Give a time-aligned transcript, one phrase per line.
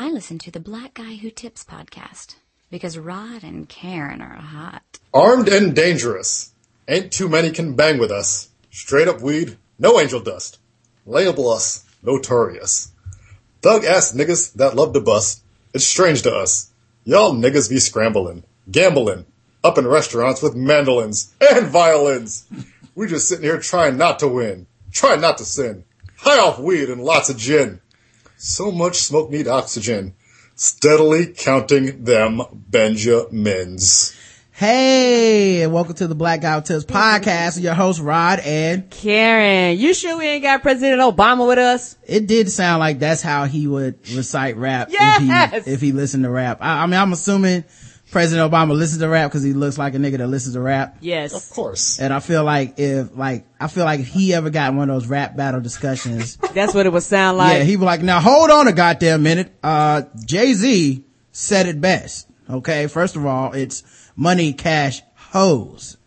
[0.00, 2.36] I listen to the Black Guy Who Tips podcast
[2.70, 5.00] because Rod and Karen are hot.
[5.12, 6.52] Armed and dangerous.
[6.86, 8.50] Ain't too many can bang with us.
[8.70, 10.60] Straight up weed, no angel dust.
[11.04, 12.92] Label us notorious.
[13.60, 15.42] Thug ass niggas that love to bust.
[15.74, 16.70] It's strange to us.
[17.04, 19.26] Y'all niggas be scrambling, gambling,
[19.64, 22.46] up in restaurants with mandolins and violins.
[22.94, 25.82] We just sitting here trying not to win, trying not to sin.
[26.18, 27.80] High off weed and lots of gin.
[28.40, 30.14] So much smoke need oxygen.
[30.54, 34.16] Steadily counting them Benjamins.
[34.52, 37.60] Hey, and welcome to the Black Guy Tips podcast.
[37.60, 41.96] Your host Rod and Karen, you sure we ain't got President Obama with us?
[42.06, 45.52] It did sound like that's how he would recite rap yes!
[45.52, 46.58] if he if he listened to rap.
[46.60, 47.64] I, I mean, I'm assuming
[48.10, 50.96] President Obama listens to rap because he looks like a nigga that listens to rap.
[51.00, 51.34] Yes.
[51.34, 52.00] Of course.
[52.00, 54.96] And I feel like if, like, I feel like if he ever got one of
[54.96, 56.36] those rap battle discussions.
[56.54, 57.58] That's what it would sound like.
[57.58, 59.52] Yeah, he'd be like, now hold on a goddamn minute.
[59.62, 62.28] Uh, Jay-Z said it best.
[62.48, 62.86] Okay.
[62.86, 63.82] First of all, it's
[64.16, 65.98] money, cash, hoes.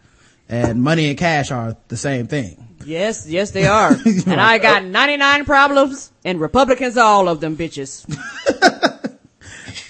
[0.50, 2.68] And money and cash are the same thing.
[2.84, 3.92] Yes, yes they are.
[4.26, 8.06] and I got 99 problems and Republicans are all of them bitches.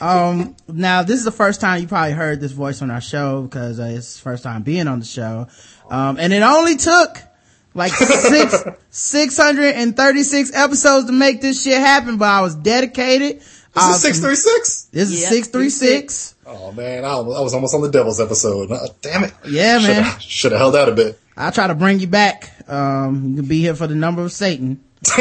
[0.01, 3.43] um now this is the first time you probably heard this voice on our show
[3.43, 5.47] because uh, it's first time being on the show
[5.89, 7.17] um and it only took
[7.73, 13.37] like six 636 episodes to make this shit happen but i was dedicated
[13.73, 14.83] This is 636?
[14.91, 18.69] this is Yep, 636 Oh man, I, was- I was almost on the devil's episode.
[18.71, 19.33] Uh, damn it.
[19.47, 21.17] yeah man Should have held out a bit.
[21.37, 24.31] i'll try to bring you back um you can be here for the number of
[24.31, 24.83] satan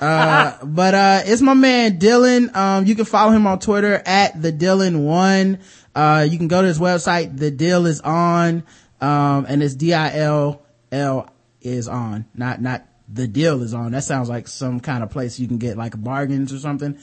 [0.00, 2.50] uh, but uh it's my man dillon.
[2.54, 5.58] Um you can follow him on twitter at the dillon one.
[5.94, 8.62] Uh you can go to his website the deal is on.
[9.00, 13.92] Um and it's d-i-l-l is on not not the deal is on.
[13.92, 16.98] That sounds like some kind of place you can get like bargains or something.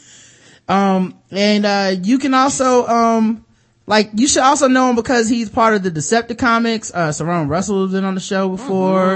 [0.67, 3.45] Um and uh you can also um
[3.85, 6.91] like you should also know him because he's part of the Decepticomics.
[6.93, 9.13] Uh, Saron Russell has been on the show before.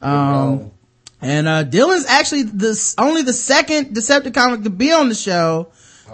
[0.00, 0.70] Um,
[1.24, 5.68] and, uh, Dillon's actually the, only the second Decepticomic to be on the show.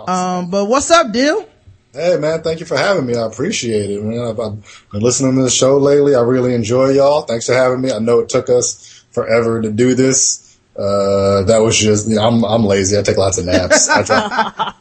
[0.07, 1.47] Um, but what's up, Dill?
[1.93, 3.17] Hey man, thank you for having me.
[3.17, 4.21] I appreciate it, man.
[4.21, 6.15] I've, I've been listening to the show lately.
[6.15, 7.23] I really enjoy y'all.
[7.23, 7.91] Thanks for having me.
[7.91, 10.57] I know it took us forever to do this.
[10.77, 12.97] Uh, that was just, you know, I'm, I'm lazy.
[12.97, 13.89] I take lots of naps.
[13.89, 14.33] I drop,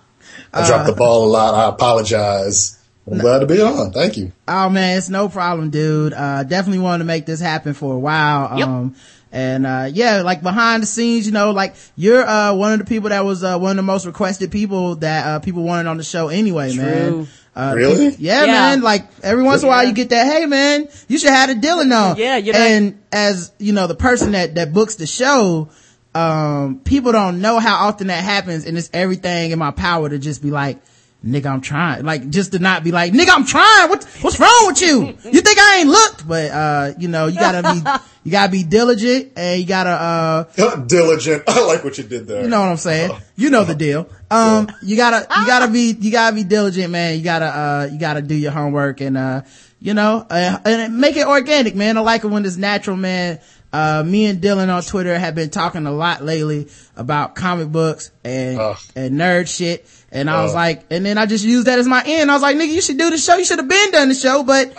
[0.53, 1.55] I drop the ball a lot.
[1.55, 2.79] I apologize.
[3.09, 3.91] I'm glad to be on.
[3.91, 4.31] Thank you.
[4.47, 6.13] Oh man, it's no problem, dude.
[6.13, 8.55] Uh, definitely wanted to make this happen for a while.
[8.57, 8.67] Yep.
[8.67, 8.95] Um,
[9.31, 12.85] and, uh, yeah, like behind the scenes, you know, like you're, uh, one of the
[12.85, 15.97] people that was, uh, one of the most requested people that, uh, people wanted on
[15.97, 17.09] the show anyway, man.
[17.11, 17.27] True.
[17.55, 18.15] Uh, Really?
[18.19, 18.51] Yeah, Yeah.
[18.53, 18.81] man.
[18.81, 21.55] Like every once in a while you get that, hey man, you should have a
[21.55, 22.15] Dillon on.
[22.17, 25.67] Yeah, you're like- And as, you know, the person that, that books the show,
[26.15, 30.17] um, people don't know how often that happens and it's everything in my power to
[30.17, 30.79] just be like,
[31.25, 32.05] nigga, I'm trying.
[32.05, 33.89] Like, just to not be like, nigga, I'm trying.
[33.89, 35.17] What, what's wrong with you?
[35.31, 36.27] You think I ain't looked?
[36.27, 37.89] But, uh, you know, you gotta be,
[38.23, 41.43] you gotta be diligent and you gotta, uh, Diligent.
[41.47, 42.41] I like what you did there.
[42.43, 43.11] you know what I'm saying?
[43.35, 44.09] You know the deal.
[44.31, 47.17] Um, you gotta, you gotta be, you gotta be diligent, man.
[47.17, 49.41] You gotta, uh, you gotta do your homework and, uh,
[49.81, 51.97] you know, uh, and make it organic, man.
[51.97, 53.39] I like it when it's natural, man.
[53.71, 58.11] Uh, me and Dillon on Twitter have been talking a lot lately about comic books
[58.23, 58.77] and, Ugh.
[58.95, 59.87] and nerd shit.
[60.11, 62.31] And I was like, and then I just used that as my end.
[62.31, 63.37] I was like, nigga, you should do the show.
[63.37, 64.73] You should have been done the show, but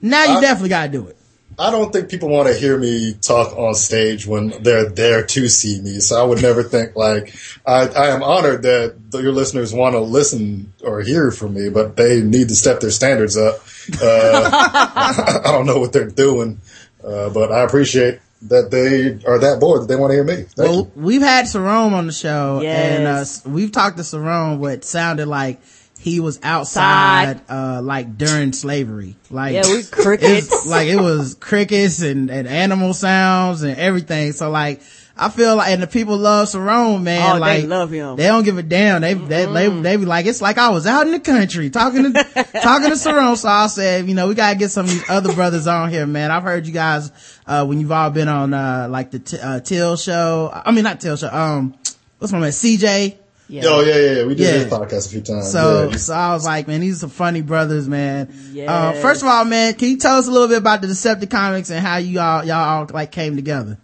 [0.00, 1.16] now you I- definitely gotta do it.
[1.56, 5.48] I don't think people want to hear me talk on stage when they're there to
[5.48, 6.00] see me.
[6.00, 7.32] So I would never think like
[7.64, 11.96] I, I am honored that your listeners want to listen or hear from me, but
[11.96, 13.60] they need to step their standards up.
[14.02, 14.50] Uh,
[15.44, 16.60] I don't know what they're doing,
[17.04, 20.34] uh, but I appreciate that they are that bored that they want to hear me.
[20.42, 20.92] Thank Well, you.
[20.96, 24.58] we've had Sarone on the show, and uh, we've talked to Sarone.
[24.58, 25.60] What sounded like
[25.98, 29.16] he was outside, uh, like during slavery.
[29.30, 30.66] Like Yeah, we crickets.
[30.66, 34.32] like it was crickets and, and animal sounds and everything.
[34.32, 34.82] So like,
[35.16, 37.40] I feel like, and the people love Sarone, man.
[37.40, 38.16] Oh, they love him.
[38.16, 39.00] They don't give a damn.
[39.00, 42.12] They, they, they, they be like, it's like I was out in the country talking
[42.12, 42.12] to,
[42.62, 43.36] talking to Sarone.
[43.36, 46.04] So I said, you know, we gotta get some of these other brothers on here,
[46.04, 46.32] man.
[46.32, 47.12] I've heard you guys,
[47.46, 50.50] uh, when you've all been on, uh, like the, t- uh, Till show.
[50.52, 51.28] I mean, not Till show.
[51.30, 51.74] Um,
[52.18, 52.50] what's my man?
[52.50, 53.16] CJ.
[53.46, 53.62] Yeah.
[53.66, 54.24] Oh yeah, yeah, yeah.
[54.24, 54.64] We did Yeah.
[54.64, 55.52] this podcast a few times.
[55.52, 55.96] So, yeah.
[55.96, 58.32] so I was like, man, these are some funny brothers, man.
[58.66, 61.70] Uh, first of all, man, can you tell us a little bit about the Decepticomics
[61.70, 63.78] and how you all, y'all all like came together?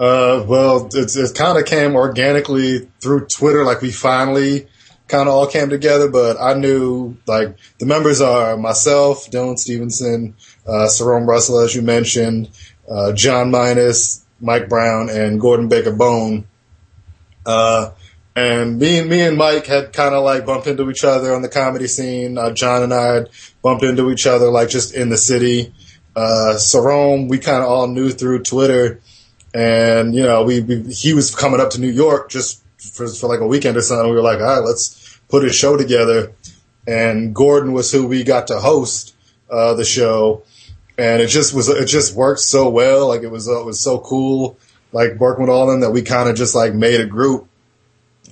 [0.00, 3.64] Uh, well, it's, it kind of came organically through Twitter.
[3.64, 4.66] Like we finally
[5.08, 10.34] kind of all came together, but I knew like the members are myself, Dillon Stevenson,
[10.66, 12.48] uh, Russell, as you mentioned,
[12.90, 16.46] uh, John Minus, Mike Brown, and Gordon Baker Bone.
[17.44, 17.90] Uh,
[18.36, 21.42] And me and me and Mike had kind of like bumped into each other on
[21.42, 22.38] the comedy scene.
[22.38, 23.28] Uh, John and I had
[23.60, 25.74] bumped into each other like just in the city.
[26.16, 29.00] Uh, Sarome, we kind of all knew through Twitter,
[29.54, 33.28] and you know, we, we he was coming up to New York just for, for
[33.28, 34.08] like a weekend or something.
[34.08, 36.32] We were like, all right, let's put a show together.
[36.86, 39.14] And Gordon was who we got to host
[39.50, 40.42] uh, the show,
[40.96, 43.08] and it just was it just worked so well.
[43.08, 44.58] Like it was uh, it was so cool,
[44.92, 47.48] like working with all of them that we kind of just like made a group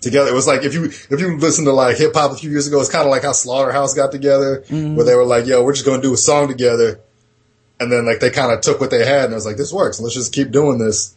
[0.01, 0.31] together.
[0.31, 2.67] It was like if you if you listen to like hip hop a few years
[2.67, 4.65] ago, it's kind of like how Slaughterhouse got together,
[4.97, 7.01] where they were like, "Yo, we're just gonna do a song together,"
[7.81, 9.73] and then like they kind of took what they had and it was like, "This
[9.73, 10.01] works.
[10.01, 11.15] Let's just keep doing this."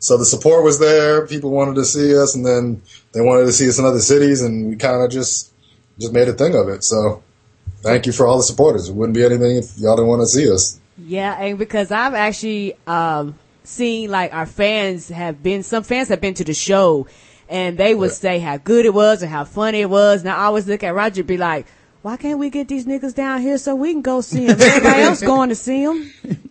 [0.00, 1.26] So the support was there.
[1.26, 2.82] People wanted to see us, and then
[3.12, 5.52] they wanted to see us in other cities, and we kind of just
[5.98, 6.84] just made a thing of it.
[6.84, 7.22] So
[7.82, 8.88] thank you for all the supporters.
[8.88, 10.78] It wouldn't be anything if y'all didn't want to see us.
[10.96, 13.34] Yeah, and because I've actually um,
[13.64, 17.06] seen like our fans have been, some fans have been to the show,
[17.48, 18.14] and they would Yeah.
[18.16, 20.20] say how good it was and how funny it was.
[20.20, 21.66] And I always look at Roger, and be like,
[22.02, 24.60] "Why can't we get these niggas down here so we can go see them?
[24.60, 26.12] Everybody else going to see them."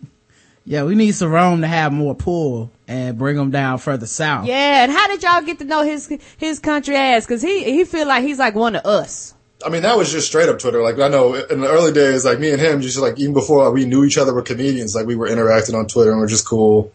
[0.68, 4.44] Yeah, we need Sarome to have more pull and bring them down further south.
[4.44, 7.24] Yeah, and how did y'all get to know his his country ass?
[7.24, 9.32] Because he he feel like he's like one of us.
[9.64, 10.82] I mean, that was just straight up Twitter.
[10.82, 13.70] Like, I know in the early days, like me and him, just like even before
[13.72, 16.46] we knew each other were comedians, like we were interacting on Twitter and we're just
[16.46, 16.92] cool.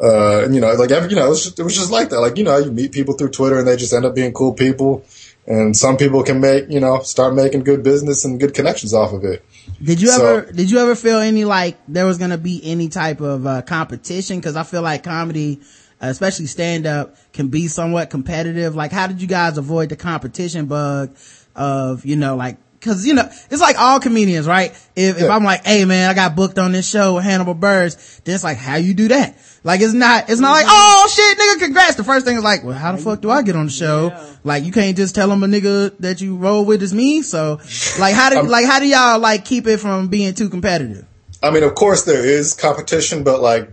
[0.00, 2.10] Uh, and you know, like every, you know, it was, just, it was just like
[2.10, 2.20] that.
[2.20, 4.54] Like, you know, you meet people through Twitter and they just end up being cool
[4.54, 5.04] people.
[5.46, 9.12] And some people can make, you know, start making good business and good connections off
[9.12, 9.44] of it.
[9.82, 12.60] Did you So- ever, did you ever feel any like there was going to be
[12.64, 14.40] any type of uh, competition?
[14.40, 15.60] Cause I feel like comedy,
[16.00, 18.76] especially stand up can be somewhat competitive.
[18.76, 21.16] Like how did you guys avoid the competition bug
[21.56, 24.72] of, you know, like, cause you know, it's like all comedians, right?
[24.94, 28.22] If, if I'm like, hey man, I got booked on this show with Hannibal Buress,
[28.24, 29.36] then it's like, how you do that?
[29.64, 31.94] Like it's not, it's not like, oh shit, nigga, congrats.
[31.94, 34.12] The first thing is like, well, how the fuck do I get on the show?
[34.44, 37.22] Like you can't just tell them a nigga that you roll with is me.
[37.22, 37.60] So
[37.98, 41.06] like how do, like how do y'all like keep it from being too competitive?
[41.42, 43.70] I mean, of course there is competition, but like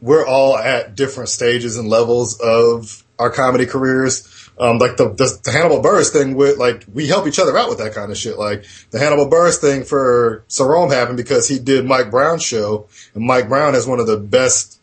[0.00, 4.28] we're all at different stages and levels of our comedy careers.
[4.58, 7.68] Um, like the, the, the Hannibal Buress thing with like, we help each other out
[7.68, 8.38] with that kind of shit.
[8.38, 13.24] Like the Hannibal Buress thing for Sarome happened because he did Mike Brown's show and
[13.24, 14.80] Mike Brown has one of the best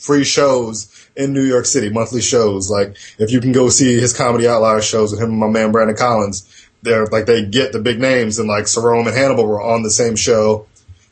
[0.00, 2.70] free shows in New York City, monthly shows.
[2.70, 5.70] Like if you can go see his comedy outlier shows with him and my man
[5.70, 6.48] Brandon Collins,
[6.82, 9.90] they're like, they get the big names and like Sarome and Hannibal were on the
[9.90, 10.66] same show.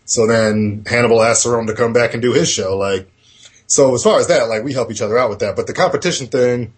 [0.06, 2.76] So then Hannibal asked Sarone to come back and do his show.
[2.76, 3.10] Like,
[3.66, 5.56] so as far as that, like we help each other out with that.
[5.56, 6.72] But the competition thing,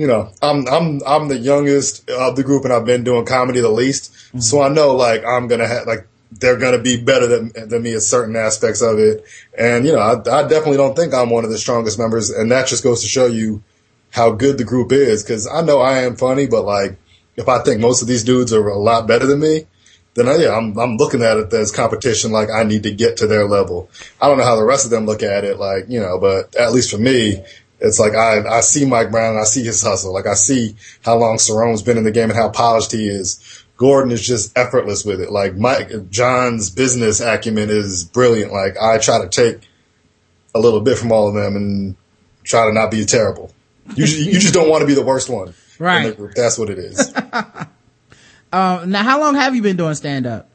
[0.00, 3.60] you know, I'm I'm I'm the youngest of the group, and I've been doing comedy
[3.60, 4.14] the least.
[4.42, 7.92] So I know like I'm gonna have like they're gonna be better than than me
[7.94, 9.26] at certain aspects of it.
[9.58, 12.50] And you know, I, I definitely don't think I'm one of the strongest members, and
[12.50, 13.62] that just goes to show you
[14.10, 15.22] how good the group is.
[15.22, 16.96] Because I know I am funny, but like
[17.36, 19.66] if I think most of these dudes are a lot better than me,
[20.14, 22.32] then uh, yeah, I'm I'm looking at it as competition.
[22.32, 23.90] Like I need to get to their level.
[24.18, 25.58] I don't know how the rest of them look at it.
[25.58, 27.44] Like you know, but at least for me,
[27.80, 30.12] it's like I I see Mike Brown, and I see his hustle.
[30.12, 33.64] Like I see how long Sarone's been in the game and how polished he is.
[33.76, 35.30] Gordon is just effortless with it.
[35.32, 38.52] Like Mike John's business acumen is brilliant.
[38.52, 39.66] Like I try to take
[40.54, 41.96] a little bit from all of them and
[42.42, 43.52] try to not be terrible.
[43.96, 45.54] You just, you just don't want to be the worst one.
[45.78, 46.16] Right.
[46.36, 47.14] That's what it is.
[48.52, 50.50] Um, now how long have you been doing stand up?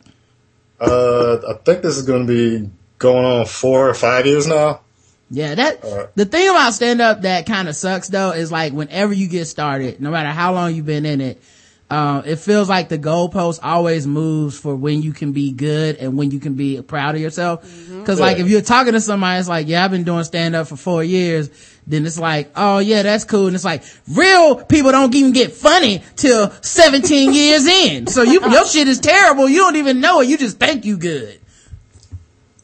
[0.79, 4.82] Uh, I think this is going to be going on four or five years now.
[5.29, 6.15] Yeah, that Alright.
[6.15, 9.46] the thing about stand up that kind of sucks though is like whenever you get
[9.46, 11.41] started, no matter how long you've been in it,
[11.89, 16.17] um, it feels like the goalpost always moves for when you can be good and
[16.17, 17.62] when you can be proud of yourself.
[18.05, 20.67] Cause like if you're talking to somebody, it's like, yeah, I've been doing stand up
[20.67, 21.50] for four years.
[21.88, 23.48] Then it's like, oh yeah, that's cool.
[23.48, 28.08] And it's like, real people don't even get funny till 17 years in.
[28.08, 29.48] So you, your shit is terrible.
[29.48, 30.27] You don't even know it.
[30.27, 31.39] You just think you good.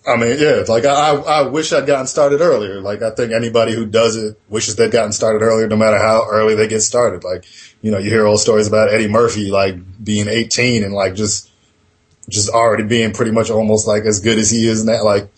[0.06, 2.82] I mean, yeah, like I, I wish I'd gotten started earlier.
[2.82, 6.26] Like I think anybody who does it wishes they'd gotten started earlier, no matter how
[6.28, 7.24] early they get started.
[7.24, 7.46] Like,
[7.84, 11.52] you know, you hear old stories about Eddie Murphy, like being 18 and like just,
[12.30, 14.86] just already being pretty much almost like as good as he is.
[14.86, 15.30] That like,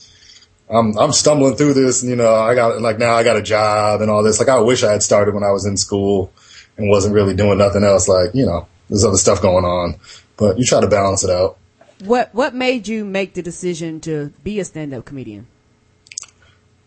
[0.69, 3.41] I'm, I'm stumbling through this and you know, I got, like now I got a
[3.41, 4.39] job and all this.
[4.39, 6.31] Like I wish I had started when I was in school
[6.77, 8.07] and wasn't really doing nothing else.
[8.07, 9.95] Like, you know, there's other stuff going on,
[10.37, 11.57] but you try to balance it out.
[12.05, 15.47] What what made you make the decision to be a stand up comedian?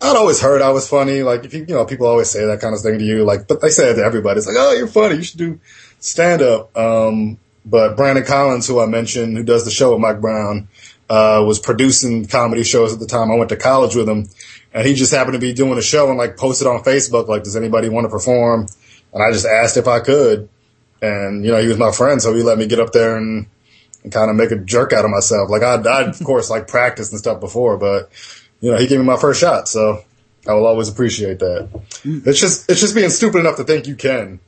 [0.00, 1.22] I'd always heard I was funny.
[1.22, 3.24] Like if you, you know, people always say that kind of thing to you.
[3.24, 4.38] Like, but they say it to everybody.
[4.38, 5.16] It's like, oh, you're funny.
[5.16, 5.60] You should do
[6.00, 6.76] stand up.
[6.76, 10.68] Um, but Brandon Collins, who I mentioned, who does the show with Mike Brown,
[11.08, 13.30] uh, was producing comedy shows at the time.
[13.30, 14.28] I went to college with him
[14.74, 17.44] and he just happened to be doing a show and like posted on Facebook, like,
[17.44, 18.66] does anybody want to perform?
[19.16, 20.48] and I just asked if I could,
[21.00, 23.46] and you know he was my friend, so he let me get up there and,
[24.06, 25.50] and kind of make a jerk out of myself.
[25.50, 28.08] Like I, I of course like practiced and stuff before, but
[28.60, 30.04] you know he gave me my first shot, so
[30.46, 31.68] I will always appreciate that.
[32.04, 34.38] It's just it's just being stupid enough to think you can.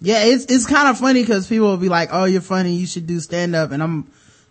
[0.00, 2.76] Yeah, it's it's kind of funny because people will be like, "Oh, you're funny.
[2.76, 4.08] You should do stand up," and I'm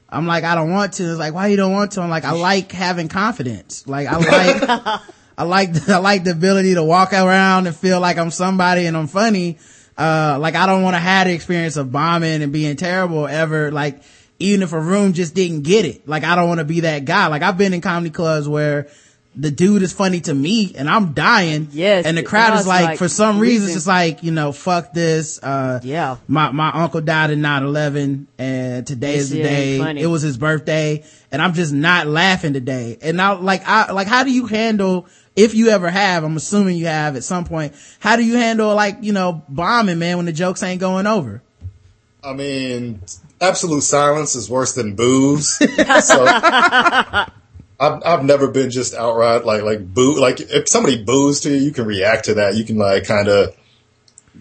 [0.09, 1.09] I'm like, I don't want to.
[1.09, 2.01] It's like, why you don't want to?
[2.01, 3.87] I'm like, I like having confidence.
[3.87, 5.01] Like I like
[5.37, 8.85] I like the, I like the ability to walk around and feel like I'm somebody
[8.85, 9.59] and I'm funny.
[9.97, 13.71] Uh, like I don't want to have the experience of bombing and being terrible ever.
[13.71, 14.01] Like
[14.41, 17.05] even if a room just didn't get it, like I don't want to be that
[17.05, 17.27] guy.
[17.27, 18.87] Like I've been in comedy clubs where
[19.33, 21.69] the dude is funny to me and I'm dying.
[21.71, 24.51] Yes, And the crowd is like, like for some reason, it's just like, you know,
[24.51, 25.41] fuck this.
[25.41, 26.17] Uh, Yeah.
[26.27, 29.77] my, my uncle died in 9-11 and today This is the day.
[29.77, 30.01] funny.
[30.01, 32.97] It was his birthday and I'm just not laughing today.
[33.01, 35.07] And now, like, I, like, how do you handle,
[35.37, 38.75] if you ever have, I'm assuming you have at some point, how do you handle
[38.75, 41.41] like, you know, bombing, man, when the jokes ain't going over?
[42.21, 43.01] I mean,
[43.41, 45.57] absolute silence is worse than booze.
[46.05, 47.35] so I've
[47.79, 51.71] I've never been just outright like like boo like if somebody boos to you, you
[51.71, 52.55] can react to that.
[52.55, 53.55] You can like kind of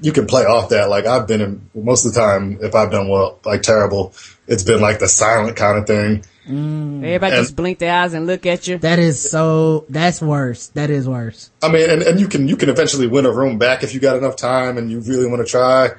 [0.02, 0.88] you can play off that.
[0.88, 4.14] Like I've been in most of the time if I've done well like terrible,
[4.46, 6.24] it's been like the silent kind of thing.
[6.48, 7.04] Mm.
[7.04, 8.78] Everybody And- just blink their eyes and look at you.
[8.78, 10.68] That is so, that's worse.
[10.68, 11.50] That is worse.
[11.62, 14.00] I mean, and, and you can you can eventually win a room back if you
[14.00, 15.90] got enough time and you really want to try.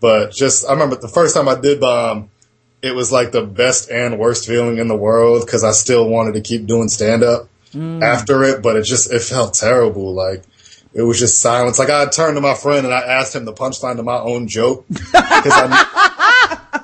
[0.00, 2.30] But just I remember the first time I did bomb,
[2.86, 6.34] it was like the best and worst feeling in the world because I still wanted
[6.34, 10.14] to keep doing stand up after it, but it just it felt terrible.
[10.14, 10.42] Like
[10.94, 11.78] it was just silence.
[11.78, 14.48] Like I turned to my friend and I asked him the punchline to my own
[14.48, 16.82] joke because I.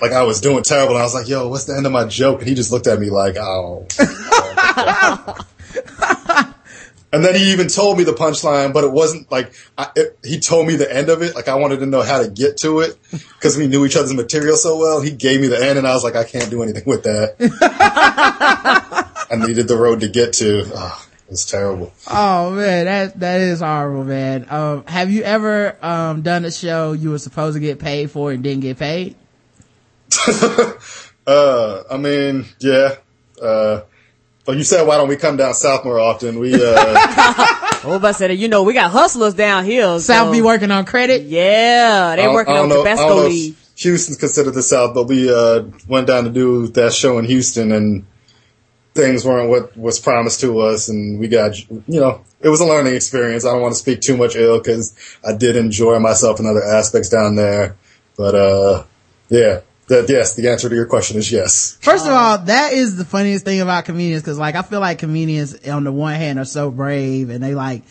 [0.00, 2.04] Like I was doing terrible, and I was like, "Yo, what's the end of my
[2.04, 3.88] joke?" And he just looked at me like, "Oh."
[7.10, 10.40] And then he even told me the punchline, but it wasn't like I, it, he
[10.40, 11.34] told me the end of it.
[11.34, 14.12] Like I wanted to know how to get to it because we knew each other's
[14.12, 15.00] material so well.
[15.00, 17.36] He gave me the end, and I was like, I can't do anything with that.
[19.30, 20.64] I needed the road to get to.
[20.74, 21.92] Oh, it was terrible.
[22.08, 24.46] Oh man, that, that is horrible, man.
[24.50, 28.32] Um, have you ever, um, done a show you were supposed to get paid for
[28.32, 29.14] and didn't get paid?
[31.28, 32.94] Uh, I mean, yeah.
[33.40, 33.82] Uh,
[34.48, 36.38] like you said, why don't we come down south more often?
[36.38, 40.00] We uh, Everybody said, you know, we got hustlers down here.
[40.00, 41.22] South so- be working on credit?
[41.22, 43.64] Yeah, they don't- working on don't know- I Tabasco know if leave.
[43.76, 47.70] Houston's considered the South, but we uh, went down to do that show in Houston,
[47.72, 48.06] and
[48.94, 52.64] things weren't what was promised to us, and we got you know it was a
[52.64, 53.44] learning experience.
[53.44, 56.64] I don't want to speak too much ill because I did enjoy myself in other
[56.64, 57.76] aspects down there,
[58.16, 58.84] but uh,
[59.28, 61.78] yeah, that yes, the answer to your question is yes.
[61.80, 64.98] First of all, that is the funniest thing about comedians because like I feel like
[64.98, 67.82] comedians on the one hand are so brave and they like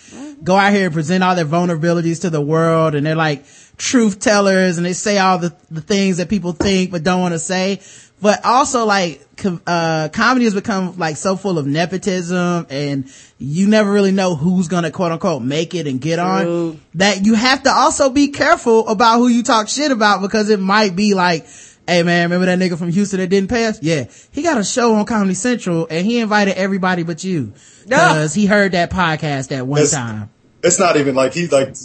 [0.44, 3.46] go out here and present all their vulnerabilities to the world and they're like
[3.78, 7.34] truth tellers and they say all the, the things that people think but don't want
[7.34, 7.82] to say.
[8.20, 13.68] But also like, com- uh, comedy has become like so full of nepotism and you
[13.68, 16.80] never really know who's gonna quote unquote make it and get on True.
[16.96, 20.60] that you have to also be careful about who you talk shit about because it
[20.60, 21.46] might be like,
[21.88, 23.82] Hey man, remember that nigga from Houston that didn't pass?
[23.82, 24.06] Yeah.
[24.32, 27.54] He got a show on Comedy Central and he invited everybody but you.
[27.90, 30.30] Cause he heard that podcast at one It's- time.
[30.64, 31.76] It's not even like he like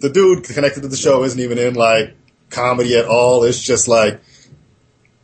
[0.00, 2.14] the dude connected to the show isn't even in like
[2.50, 3.44] comedy at all.
[3.44, 4.20] It's just like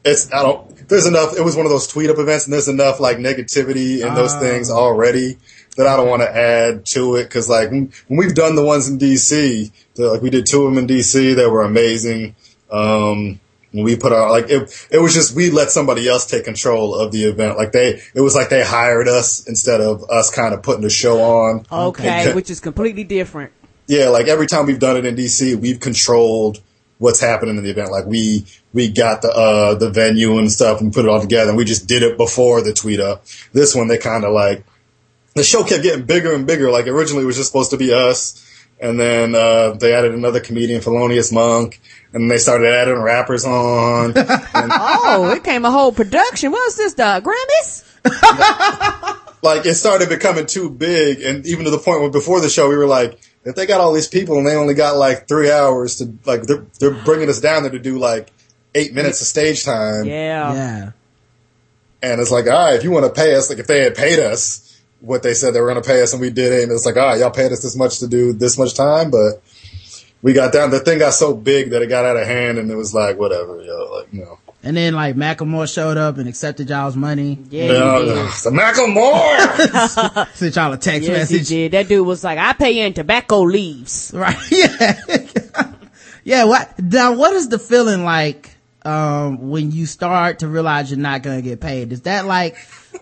[0.04, 2.68] it's I don't there's enough it was one of those tweet up events and there's
[2.68, 5.36] enough like negativity in those things already
[5.76, 8.64] that I don't want to add to it because like when when we've done the
[8.64, 12.36] ones in DC the, like we did two of them in DC that were amazing
[12.70, 13.40] um
[13.74, 16.94] when we put our like it it was just we let somebody else take control
[16.94, 20.54] of the event like they it was like they hired us instead of us kind
[20.54, 23.50] of putting the show on Okay, And- which is completely different.
[23.88, 26.60] yeah, like every time we've done it in DC, we've controlled
[26.98, 27.90] what's happening in the event.
[27.90, 31.50] Like we we got the uh the venue and stuff and put it all together
[31.50, 33.24] and we just did it before the tweet up.
[33.52, 34.64] This one they kinda like
[35.34, 36.70] the show kept getting bigger and bigger.
[36.70, 38.40] Like originally it was just supposed to be us
[38.80, 41.80] and then uh they added another comedian, Felonious Monk,
[42.12, 44.06] and they started adding rappers on.
[44.16, 44.26] and
[44.72, 46.52] Oh, it came a whole production.
[46.52, 47.82] What's this, the Grammys?
[49.42, 52.68] like it started becoming too big and even to the point where before the show
[52.68, 55.50] we were like if they got all these people and they only got like three
[55.50, 58.30] hours to like they're, they're bringing us down there to do like
[58.74, 60.52] eight minutes of stage time Yeah.
[60.54, 60.90] Yeah.
[62.02, 63.94] and it's like all right if you want to pay us like if they had
[63.94, 64.73] paid us
[65.04, 66.86] what they said they were going to pay us and we did it and it's
[66.86, 69.42] like all right y'all paid us this much to do this much time but
[70.22, 72.70] we got down the thing got so big that it got out of hand and
[72.70, 76.26] it was like whatever yo like you know And then like Macklemore showed up and
[76.26, 77.38] accepted y'all's money.
[77.50, 78.24] Yeah, you he know, did.
[78.24, 81.72] it's the Macklemore Sent y'all a text Yes, he did.
[81.72, 84.10] That dude was like, I pay in tobacco leaves.
[84.14, 84.38] Right.
[84.50, 85.00] Yeah.
[86.24, 86.44] yeah.
[86.44, 87.12] What now?
[87.14, 88.53] What is the feeling like
[88.84, 91.92] um, when you start to realize you're not gonna get paid?
[91.92, 92.56] Is that like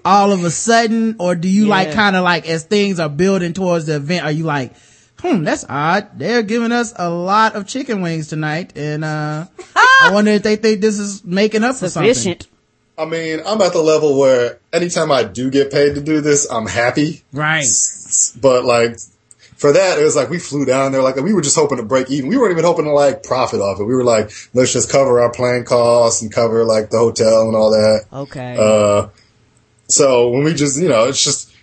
[0.05, 3.53] all of a sudden, or do you like kind of like as things are building
[3.53, 4.25] towards the event?
[4.25, 4.73] Are you like,
[5.21, 6.19] hmm, that's odd.
[6.19, 9.47] They're giving us a lot of chicken wings tonight, and uh,
[9.77, 12.13] I wonder if they think this is making up for something.
[12.15, 12.49] Sufficient.
[12.99, 16.51] I mean, I'm at the level where anytime I do get paid to do this,
[16.51, 17.23] I'm happy.
[17.33, 17.65] Right.
[18.41, 18.99] But like,
[19.63, 21.85] for that, it was like we flew down there, like we were just hoping to
[21.85, 22.29] break even.
[22.29, 23.85] We weren't even hoping to like profit off it.
[23.85, 27.55] We were like, let's just cover our plane costs and cover like the hotel and
[27.57, 28.05] all that.
[28.13, 28.57] Okay.
[28.59, 29.09] Uh,
[29.89, 31.55] so when we just, you know, it's just,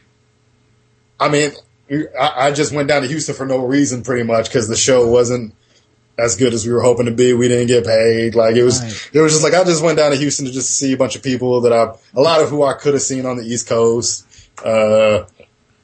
[1.19, 1.51] I mean,
[2.17, 5.07] I, I just went down to Houston for no reason pretty much because the show
[5.07, 5.53] wasn't
[6.17, 7.33] as good as we were hoping to be.
[7.33, 8.33] We didn't get paid.
[8.33, 9.09] Like it was, Right.
[9.13, 11.15] it was just like, I just went down to Houston to just see a bunch
[11.15, 13.67] of people that I, a lot of who I could have seen on the East
[13.67, 14.25] Coast.
[14.63, 15.25] Uh,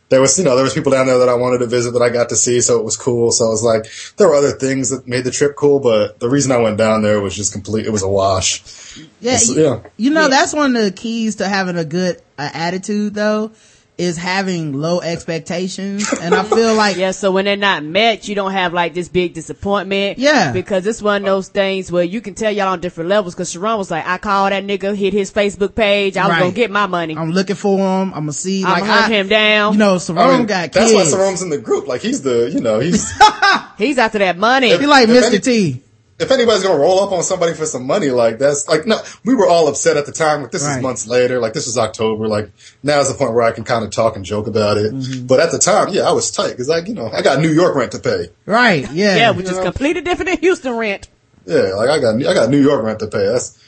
[0.10, 2.02] there was, you know, there was people down there that I wanted to visit that
[2.02, 3.32] I got to see, so it was cool.
[3.32, 3.86] So it was like,
[4.18, 7.02] there were other things that made the trip cool, but the reason I went down
[7.02, 8.98] there was just complete, it was a wash.
[9.20, 9.80] Yeah, you, yeah.
[9.98, 13.52] you know that's one of the keys to having a good uh, attitude, though,
[13.98, 16.12] is having low expectations.
[16.22, 19.08] And I feel like Yeah, so when they're not met, you don't have like this
[19.08, 20.18] big disappointment.
[20.20, 20.52] Yeah.
[20.52, 23.36] Because it's one of those things where you can tell y'all on different levels.
[23.36, 26.18] Cause Sharon was like, I called that nigga, hit his Facebook page.
[26.18, 26.40] I was Right.
[26.42, 27.16] gonna get my money.
[27.18, 28.10] I'm looking for him.
[28.14, 28.64] I'm gonna see.
[28.64, 29.74] I'm like gonna hunt I- him down.
[29.74, 31.14] You know, Sarone I mean, got that's kids.
[31.14, 31.88] why Sarome's in the group.
[31.88, 33.12] Like he's the, you know, he's
[33.78, 34.76] He's after that money.
[34.78, 35.28] He like If Mr.
[35.28, 35.82] any- T.
[36.18, 39.36] if anybody's gonna roll up on somebody for some money, like that's like no, we
[39.36, 40.44] were all upset at the time.
[40.44, 40.78] Like this Right.
[40.78, 41.40] is months later.
[41.40, 42.28] Like this was October.
[42.28, 42.52] Like
[42.84, 44.94] now's the point where I can kind of talk and joke about it.
[44.94, 45.28] Mm-hmm.
[45.28, 47.52] But at the time, yeah, I was tight because like you know I got New
[47.52, 48.30] York rent to pay.
[48.46, 48.90] Right.
[48.92, 49.16] Yeah.
[49.18, 49.64] yeah, which is know.
[49.64, 51.10] completely different than Houston rent.
[51.46, 53.26] Yeah, like I got I got New York rent to pay.
[53.28, 53.62] That's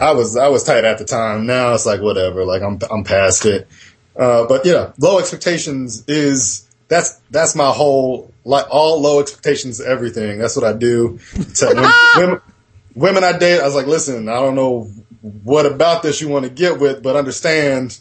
[0.00, 1.46] I was I was tight at the time.
[1.46, 2.44] Now it's like whatever.
[2.44, 3.68] Like I'm I'm past it.
[4.16, 10.38] Uh, but yeah, low expectations is that's that's my whole like all low expectations everything.
[10.38, 11.18] That's what I do.
[11.56, 12.40] To when, women,
[12.94, 14.84] women I date, I was like, listen, I don't know
[15.20, 17.98] what about this you want to get with, but understand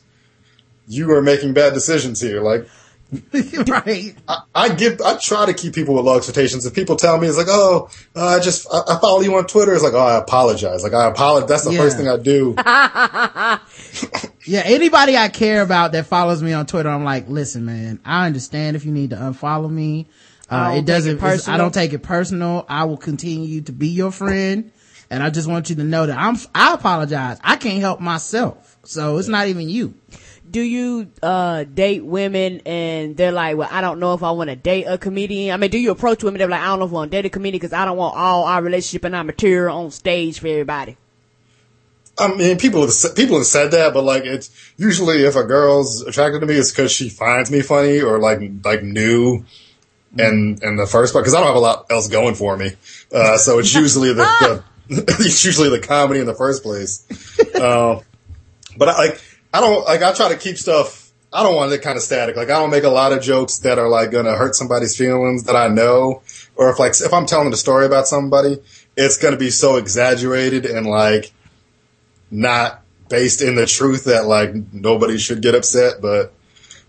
[0.88, 2.41] you are making bad decisions here.
[2.41, 2.67] Like
[3.67, 4.15] right.
[4.28, 6.65] I, I give, I try to keep people with low expectations.
[6.65, 9.48] If people tell me it's like, oh, uh, I just, I, I follow you on
[9.48, 9.74] Twitter.
[9.74, 10.84] It's like, oh, I apologize.
[10.84, 11.50] Like, I apologize.
[11.50, 11.78] That's the Yeah.
[11.80, 12.56] first thing I do.
[14.45, 14.62] Yeah.
[14.63, 18.78] Anybody I care about that follows me on Twitter, I'm like, listen, man, I understand
[18.78, 20.08] if you need to unfollow me.
[20.49, 21.57] I Uh, don't it take doesn't, it I personal.
[21.60, 22.65] don't take it personal.
[22.69, 24.71] I will continue to be your friend.
[25.10, 27.38] And I just want you to know that I'm, I apologize.
[27.43, 28.77] I can't help myself.
[28.83, 29.93] So it's not even you.
[30.49, 34.49] Do you uh date women and they're like, well, I don't know if I want
[34.49, 35.53] to date a comedian.
[35.53, 36.39] I mean, do you approach women?
[36.39, 37.97] They're like, I don't know if I want to date a comedian because I don't
[37.97, 40.95] want all our relationship and our material on stage for everybody.
[42.19, 46.01] I mean, people have, people have said that, but like, it's usually if a girl's
[46.01, 49.45] attracted to me, it's because she finds me funny or like, like new.
[50.19, 52.73] And, and the first part, cause I don't have a lot else going for me.
[53.13, 57.06] Uh, so it's usually the, the it's usually the comedy in the first place.
[57.58, 58.01] Um,
[58.77, 61.82] but I, like, I don't, like, I try to keep stuff, I don't want it
[61.82, 62.36] kind of static.
[62.36, 65.45] Like, I don't make a lot of jokes that are like gonna hurt somebody's feelings
[65.45, 66.21] that I know.
[66.56, 68.62] Or if like, if I'm telling a story about somebody,
[68.95, 71.34] it's gonna be so exaggerated and like,
[72.30, 76.34] not based in the truth that like nobody should get upset, but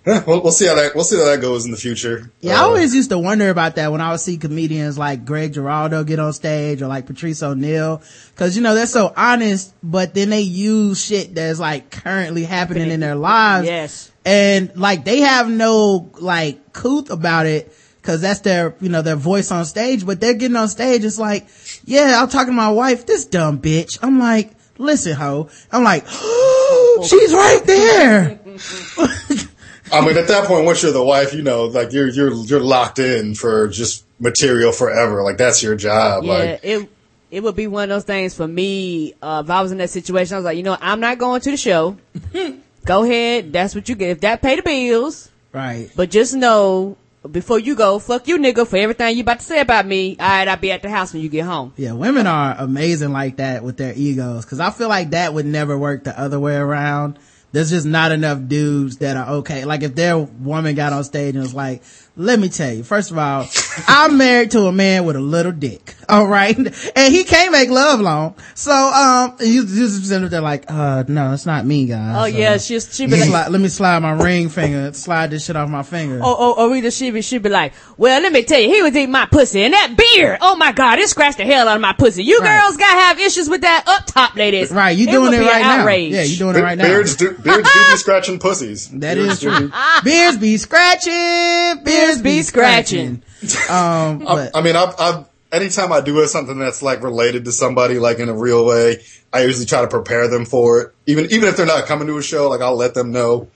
[0.27, 2.31] we'll, we'll see how that, we'll see how that goes in the future.
[2.41, 5.25] Yeah, I Uh, always used to wonder about that when I would see comedians like
[5.25, 8.01] Greg Giraldo get on stage or like Patrice O'Neal.
[8.37, 12.91] Cause you know, they're so honest, but then they use shit that's like currently happening
[12.91, 13.67] in their lives.
[13.67, 14.11] Yes.
[14.25, 19.17] And like they have no like couth about it cause that's their, you know, their
[19.17, 21.05] voice on stage, but they're getting on stage.
[21.05, 21.47] It's like,
[21.85, 23.99] yeah, I'm talking to my wife, this dumb bitch.
[24.03, 25.51] I'm like, listen, ho.
[25.71, 26.07] I'm like,
[27.05, 28.41] she's right there.
[29.93, 32.61] I mean, at that point, once you're the wife, you know, like you're, you're, you're
[32.61, 35.23] locked in for just material forever.
[35.23, 36.25] Like that's your job.
[36.25, 36.91] Yeah, Like, it
[37.31, 39.15] it would be one of those things for me.
[39.21, 41.41] Uh, if I was in that situation, I was like, you know, I'm not going
[41.43, 41.97] to the show.
[42.87, 44.11] go ahead, that's what you get.
[44.11, 45.91] If that pay the bills, Right.
[45.95, 46.97] but just know
[47.31, 50.17] before you go, fuck you, nigga, for everything you about to say about me.
[50.19, 51.75] All right, I'll be at the house when you get home.
[51.77, 54.45] Yeah, women are amazing like that with their egos.
[54.47, 57.19] Cause I feel like that would never work the other way around.
[57.53, 59.65] There's just not enough dudes that are okay.
[59.65, 61.83] Like if their woman got on stage and was like,
[62.19, 63.47] let me tell you, first of all,
[63.87, 65.95] I'm married to a man with a little dick.
[66.09, 66.57] All right.
[66.97, 68.35] And he can't make love long.
[68.55, 72.17] So, um, you just sitting up there like, uh, no, it's not me, guys.
[72.17, 74.49] Oh Uh, yeah, she she let be me, like, slide, let me slide my ring
[74.49, 76.21] finger, slide this shit off my finger.
[76.23, 78.83] oh oh oh, either she be she be like, well, let me tell you, he
[78.83, 80.39] was eating my pussy and that beard.
[80.41, 82.25] Oh my god, it scratched the hell out of my pussy.
[82.25, 82.59] You Right.
[82.63, 84.73] girls gotta have issues with that up top, ladies.
[84.73, 84.97] Right.
[84.97, 86.11] You doing would it be right outrage.
[86.13, 86.17] now.
[86.19, 86.85] Yeah, you doing it Be- right now.
[86.85, 88.89] beards do, beards do be scratching pussies.
[88.89, 89.71] That Beards is true.
[90.05, 91.13] Beards be scratching.
[91.85, 93.23] Beards be be scratching.
[93.71, 97.53] Um, I, but I mean, I've, I've, anytime I do something that's like related to
[97.53, 99.01] somebody, like in a real way,
[99.33, 100.95] I usually try to prepare them for it.
[101.07, 103.49] Even even if they're not coming to a show, like I'll let them know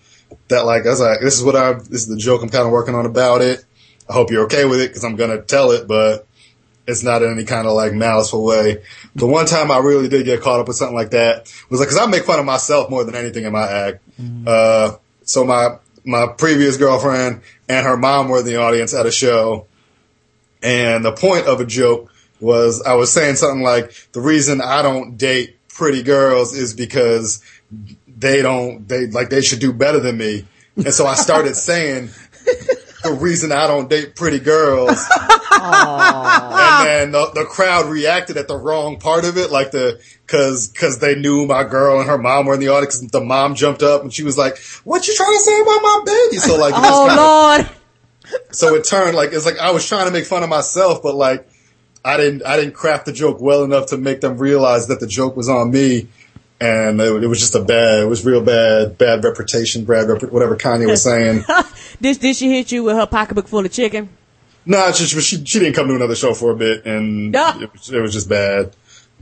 [0.49, 2.65] that like I was like, this is what I this is the joke I'm kind
[2.65, 3.65] of working on about it.
[4.09, 6.27] I hope you're okay with it because I'm gonna tell it, but
[6.87, 8.83] it's not in any kind of like maliceful way.
[9.15, 11.89] The one time I really did get caught up with something like that was like,
[11.89, 14.03] cause I make fun of myself more than anything in my act.
[14.47, 19.13] Uh, so my, my previous girlfriend and her mom were in the audience at a
[19.13, 19.67] show.
[20.63, 24.83] And the point of a joke was I was saying something like, the reason I
[24.83, 27.43] don't date pretty girls is because
[28.07, 30.47] they don't, they like, they should do better than me.
[30.77, 32.11] And so I started saying,
[33.03, 34.91] the reason I don't date pretty girls.
[35.53, 40.73] and then the, the crowd reacted at the wrong part of it, like the, cause,
[40.75, 43.01] cause they knew my girl and her mom were in the audience.
[43.01, 46.03] The mom jumped up and she was like, what you trying to say about my
[46.07, 46.37] baby?
[46.39, 48.51] So like, Oh kinda- Lord.
[48.53, 51.15] so it turned like, it's like I was trying to make fun of myself, but
[51.15, 51.49] like,
[52.05, 55.07] I didn't, I didn't craft the joke well enough to make them realize that the
[55.07, 56.09] joke was on me.
[56.63, 60.23] And it, it was just a bad, it was real bad, bad reputation, bad, rep-
[60.31, 61.45] whatever Kanye was saying.
[62.01, 64.09] Did, did she hit you with her pocketbook full of chicken?
[64.65, 67.59] No, she, she she didn't come to another show for a bit, and No.
[67.61, 68.75] it, was- it was just bad.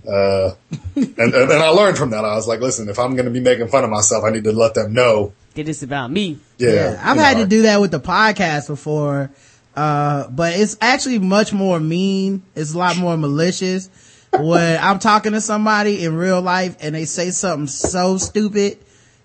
[0.06, 0.52] Uh,
[0.96, 2.24] and, and and I learned from that.
[2.24, 4.44] I was like, listen, if I'm going to be making fun of myself, I need
[4.44, 5.32] to let them know.
[5.54, 6.38] That this about me.
[6.58, 9.30] Yeah, Yeah, I've you had know, to do that with the podcast before,
[9.76, 12.42] uh, but it's actually much more mean.
[12.54, 13.88] It's a lot more malicious.
[14.38, 18.78] When I'm talking to somebody in real life and they say something so stupid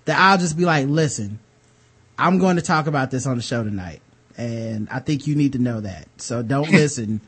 [0.05, 1.39] that I'll just be like, listen,
[2.17, 4.01] I'm going to talk about this on the show tonight.
[4.37, 6.07] And I think you need to know that.
[6.17, 7.21] So don't listen.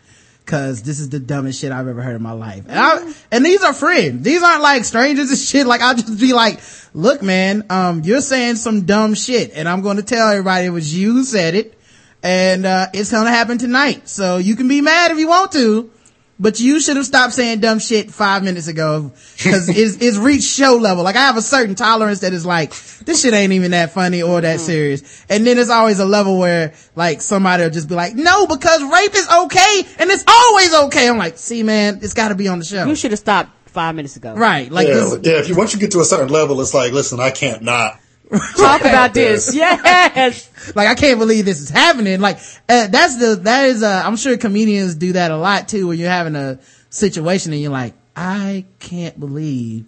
[0.46, 2.64] Cause this is the dumbest shit I've ever heard in my life.
[2.70, 4.24] And, I, and these are friends.
[4.24, 5.68] These aren't like strangers and shit.
[5.68, 6.62] Like I'll just be like,
[6.94, 10.70] look, man, um, you're saying some dumb shit and I'm going to tell everybody it
[10.70, 11.78] was you who said it.
[12.24, 14.08] And, uh, it's going to happen tonight.
[14.08, 15.92] So you can be mad if you want to,
[16.40, 20.48] but you should have stopped saying dumb shit five minutes ago because it's, it's reached
[20.48, 21.04] show level.
[21.04, 22.72] Like I have a certain tolerance that is like,
[23.06, 24.66] this shit ain't even that funny or that mm-hmm.
[24.66, 25.26] serious.
[25.30, 28.84] And then there's always a level where like somebody will just be like, no, because
[28.84, 31.10] rape is okay and it's always okay.
[31.10, 32.86] I'm like, see man, it's gotta be on the show.
[32.86, 34.34] You should have stopped five minutes ago.
[34.34, 34.72] Right.
[34.72, 35.40] Like yeah, this, yeah.
[35.40, 38.00] If you once you get to a certain level, it's like, listen, I can't not.
[38.30, 39.54] Talk about this.
[39.56, 40.76] Yes.
[40.76, 42.20] like I can't believe this is happening.
[42.20, 42.38] Like
[42.68, 45.98] uh, that's the that is uh I'm sure comedians do that a lot too when
[45.98, 46.60] you're having a
[46.90, 49.86] situation and you're like I can't believe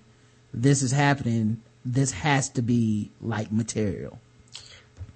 [0.54, 1.62] this is happening.
[1.84, 4.20] This has to be like material.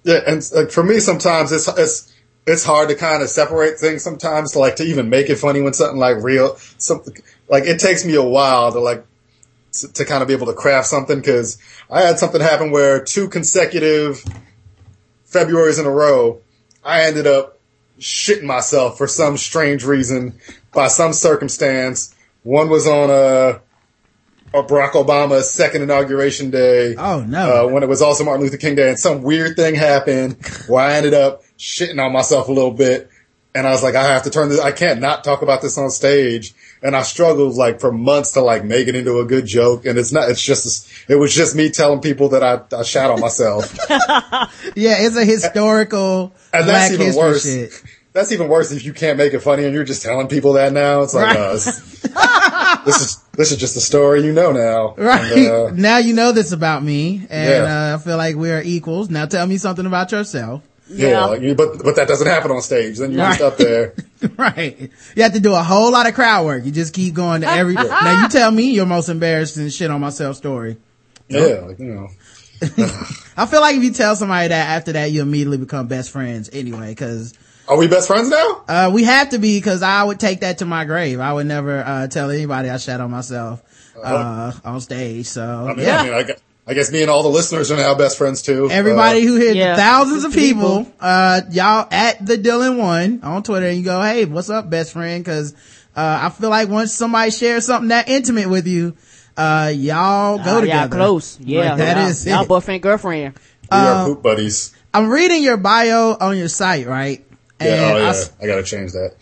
[0.02, 2.12] Yeah, and uh, for me, sometimes it's it's
[2.46, 4.02] it's hard to kind of separate things.
[4.02, 7.16] Sometimes, to like to even make it funny when something like real, something
[7.48, 9.04] like it takes me a while to like s-
[9.74, 11.58] to kind of be able to craft something because
[11.90, 14.24] I had something happen where two consecutive
[15.28, 16.40] Februarys in a row,
[16.84, 17.58] I ended up
[17.98, 20.38] shitting myself for some strange reason
[20.72, 22.14] by some circumstance.
[22.42, 23.60] One was on a,
[24.56, 26.94] a Barack Obama's second inauguration day.
[26.96, 27.66] Oh, no.
[27.66, 30.36] Uh, when it was also Martin Luther King Day, and some weird thing happened
[30.68, 33.10] where I ended up shitting on myself a little bit.
[33.56, 35.78] And I was like, I have to turn this, I can't not talk about this
[35.78, 36.54] on stage.
[36.82, 39.86] And I struggled like for months to like make it into a good joke.
[39.86, 43.10] And it's not, it's just, it was just me telling people that I, I shat
[43.10, 43.72] on myself.
[44.76, 47.44] Yeah, it's a historical And black that's even worse.
[47.44, 47.82] shit.
[48.12, 50.72] That's even worse if you can't make it funny and you're just telling people that
[50.72, 51.02] now.
[51.02, 51.36] It's like, Right.
[51.36, 51.80] uh, this,
[52.84, 54.94] this is, this is just a story you know now.
[54.96, 55.32] Right.
[55.32, 57.92] And, uh, now you know this about me and Yeah.
[57.92, 59.10] uh, I feel like we are equals.
[59.10, 60.62] Now tell me something about yourself.
[60.88, 61.24] Yeah, Yeah.
[61.26, 62.98] like, you- but, but that doesn't happen on stage.
[62.98, 63.94] Then you're just up there.
[64.36, 64.90] right.
[65.16, 66.64] You have to do a whole lot of crowd work.
[66.64, 70.00] You just keep going to every, now you tell me your most embarrassing shit on
[70.00, 70.76] myself story.
[71.28, 72.08] Yeah, like, you know.
[73.36, 76.48] I feel like if you tell somebody that after that, you immediately become best friends
[76.52, 77.34] anyway, cause,
[77.68, 78.62] Are we best friends now?
[78.68, 81.20] uh, we have to be cause I would take that to my grave.
[81.20, 83.62] I would never, uh, tell anybody I shat on myself,
[84.02, 85.26] uh, on stage.
[85.26, 86.00] So, I mean, yeah.
[86.00, 86.34] I, mean I, gu-
[86.66, 88.70] I guess me and all the listeners are now best friends too.
[88.70, 89.76] Everybody Uh, who hit Yeah.
[89.76, 90.78] thousands of People.
[90.84, 94.70] people, uh, y'all at the Dillon one on Twitter and you go, Hey, what's up,
[94.70, 95.22] best friend?
[95.24, 95.52] Cause,
[95.94, 98.94] uh, I feel like once somebody shares something that intimate with you,
[99.36, 100.80] uh, y'all go together.
[100.80, 101.38] Y'all close.
[101.44, 101.70] Yeah.
[101.70, 103.34] Like, that y'all, is y'all boyfriend, girlfriend.
[103.70, 104.72] we uh, are poop buddies.
[104.94, 107.22] I'm reading your bio on your site, right?
[107.60, 109.12] Yeah, And oh I yeah, s- I gotta change that.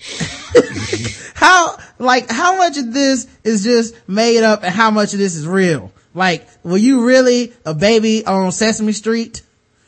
[1.34, 5.34] how, like, how much of this is just made up and how much of this
[5.34, 5.90] is real?
[6.14, 9.42] Like, were you really a baby on Sesame Street?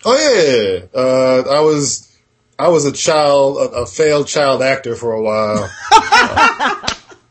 [0.04, 2.16] Oh yeah, uh, I was,
[2.58, 5.70] I was a child, a, a failed child actor for a while.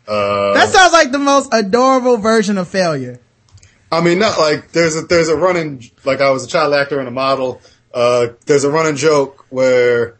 [0.05, 3.19] that sounds like the most adorable version of failure.
[3.91, 6.99] I mean, not like there's a there's a running like I was a child actor
[6.99, 7.61] and a model.
[7.93, 10.17] Uh, there's a running joke where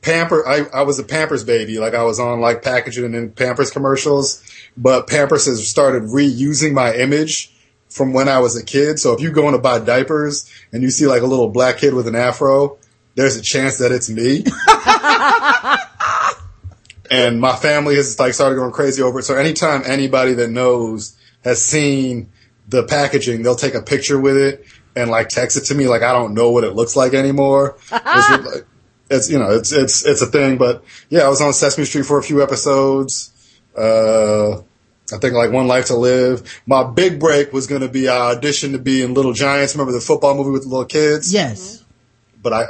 [0.00, 0.46] Pamper.
[0.46, 1.78] I, I was a Pampers baby.
[1.78, 4.42] Like I was on like packaging and Pampers commercials,
[4.74, 7.52] but Pampers has started reusing my image
[7.88, 8.98] from when I was a kid.
[8.98, 11.78] So if you go in to buy diapers and you see like a little black
[11.78, 12.78] kid with an afro,
[13.14, 14.44] there's a chance that it's me.
[17.10, 19.24] and my family has like started going crazy over it.
[19.24, 22.30] So anytime anybody that knows has seen
[22.68, 25.88] the packaging, they'll take a picture with it and like text it to me.
[25.88, 27.76] Like I don't know what it looks like anymore.
[27.90, 28.62] it's,
[29.10, 32.04] it's, you know, it's, it's, it's a thing, but yeah, I was on Sesame Street
[32.04, 33.32] for a few episodes.
[33.76, 34.62] Uh,
[35.12, 36.60] I think like One Life to Live.
[36.66, 39.74] My big break was going to be I auditioned to be in Little Giants.
[39.74, 41.32] Remember the football movie with the little kids?
[41.32, 41.84] Yes.
[42.42, 42.66] But I, I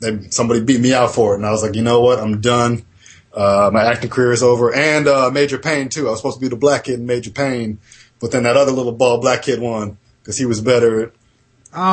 [0.00, 2.18] they, somebody beat me out for it, and I was like, you know what?
[2.18, 2.84] I'm done.
[3.32, 6.08] Uh, my acting career is over, and uh, Major Payne too.
[6.08, 7.78] I was supposed to be the black kid in Major Payne,
[8.18, 11.12] but then that other little bald black kid won because he was better at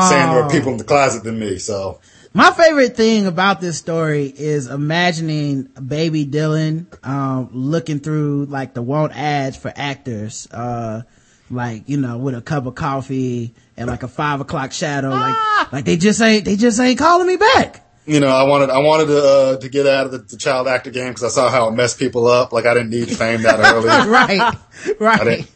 [0.10, 1.58] saying there were people in the closet than me.
[1.58, 2.00] So
[2.36, 8.82] My favorite thing about this story is imagining baby Dillon, um, looking through like the
[8.82, 11.04] want ads for actors, uh,
[11.52, 15.72] like, you know, with a cup of coffee and like a five o'clock shadow, like,
[15.72, 17.86] like they just ain't, they just ain't calling me back.
[18.08, 20.68] you know, I wanted I wanted to uh, to get out of the, the child
[20.68, 22.52] actor game because I saw how it messed people up.
[22.52, 23.88] Like I didn't need fame that early.
[24.10, 24.56] right,
[25.00, 25.48] right.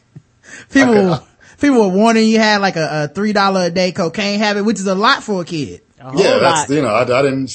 [0.71, 1.23] People, could- were-
[1.59, 4.77] people were warning you had like a, a three dollar a day cocaine habit, which
[4.79, 5.81] is a lot for a kid.
[5.97, 6.69] Yeah, that's lot.
[6.69, 7.51] you know, I, I didn't,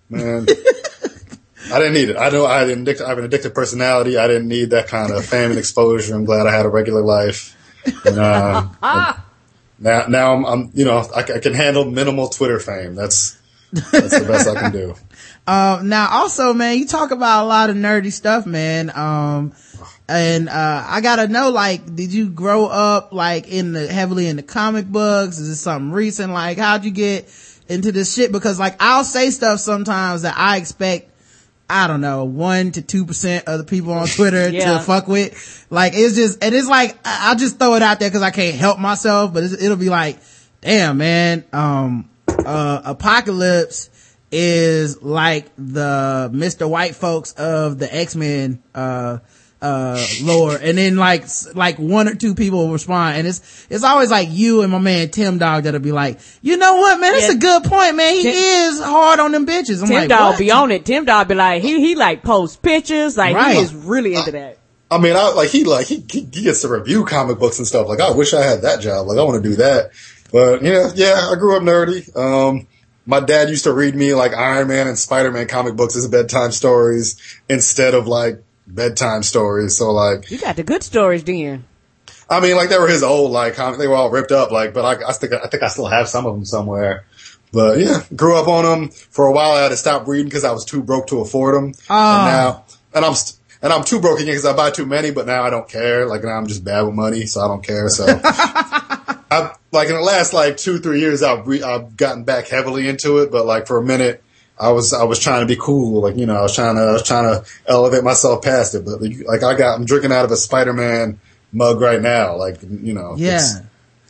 [0.10, 0.46] man,
[1.72, 2.16] I didn't need it.
[2.16, 4.16] I know I had an addicted, I have an addictive personality.
[4.16, 6.14] I didn't need that kind of fame and exposure.
[6.14, 7.56] I'm glad I had a regular life.
[8.04, 8.68] And, uh,
[9.78, 12.94] now, now I'm, I'm, you know, I, I can handle minimal Twitter fame.
[12.94, 13.38] That's
[13.72, 14.94] that's the best I can do.
[15.48, 18.94] Um, now also, man, you talk about a lot of nerdy stuff, man.
[18.94, 19.54] Um,
[20.06, 24.36] and, uh, I gotta know, like, did you grow up, like, in the, heavily in
[24.36, 25.38] the comic books?
[25.38, 26.34] Is this something recent?
[26.34, 27.30] Like, how'd you get
[27.68, 28.32] into this shit?
[28.32, 31.10] Because, like, I'll say stuff sometimes that I expect,
[31.70, 34.78] I don't know, one to two percent of the people on Twitter Yeah.
[34.78, 35.66] to fuck with.
[35.70, 38.56] Like, it's just, and it's like, I'll just throw it out there cause I can't
[38.56, 40.18] help myself, but it's, it'll be like,
[40.60, 43.90] damn, man, um, uh, Apocalypse
[44.30, 46.68] is like the Mr.
[46.68, 49.18] White folks of the X-Men, uh,
[49.60, 50.56] uh, lore.
[50.56, 53.16] And then like, like one or two people will respond.
[53.18, 56.56] And it's, it's always like you and my man Tim Dog that'll be like, you
[56.56, 57.34] know what, man, that's Yeah.
[57.34, 58.14] a good point, man.
[58.14, 59.82] He Tim- is hard on them bitches.
[59.82, 60.38] I'm Tim like, Dog what?
[60.38, 60.84] be on it.
[60.84, 63.16] Tim Dog be like, he, he like post pictures.
[63.16, 63.56] Like Right.
[63.56, 64.58] he is really into that.
[64.90, 67.66] I mean, I like he like he, he he gets to review comic books and
[67.66, 67.88] stuff.
[67.88, 69.06] Like I wish I had that job.
[69.06, 69.90] Like I want to do that.
[70.32, 72.16] But yeah, yeah, I grew up nerdy.
[72.16, 72.66] Um,
[73.04, 76.08] my dad used to read me like Iron Man and Spider Man comic books as
[76.08, 79.76] bedtime stories instead of like bedtime stories.
[79.76, 81.64] So like, You got the good stories, then.
[82.30, 83.78] I mean, like they were his old like comic.
[83.78, 84.50] They were all ripped up.
[84.50, 87.04] Like, but I, I think I think I still have some of them somewhere.
[87.52, 88.88] But yeah, grew up on them.
[88.90, 91.54] For a while, I had to stop reading because I was too broke to afford
[91.54, 91.72] them.
[91.88, 92.18] Ah.
[92.18, 95.10] And now, and I'm st- and I'm too broke again because I buy too many.
[95.10, 96.06] But now I don't care.
[96.06, 97.88] Like now I'm just bad with money, so I don't care.
[97.88, 98.04] So.
[99.30, 102.88] I've, like in the last like two, three years, I've re- I've gotten back heavily
[102.88, 104.22] into it, but like for a minute,
[104.60, 106.82] I was I was trying to be cool, like you know, I was trying to
[106.82, 108.84] I was trying to elevate myself past it.
[108.84, 111.20] But like I got, I'm drinking out of a Spider-Man
[111.52, 113.40] mug right now, like you know, Yeah.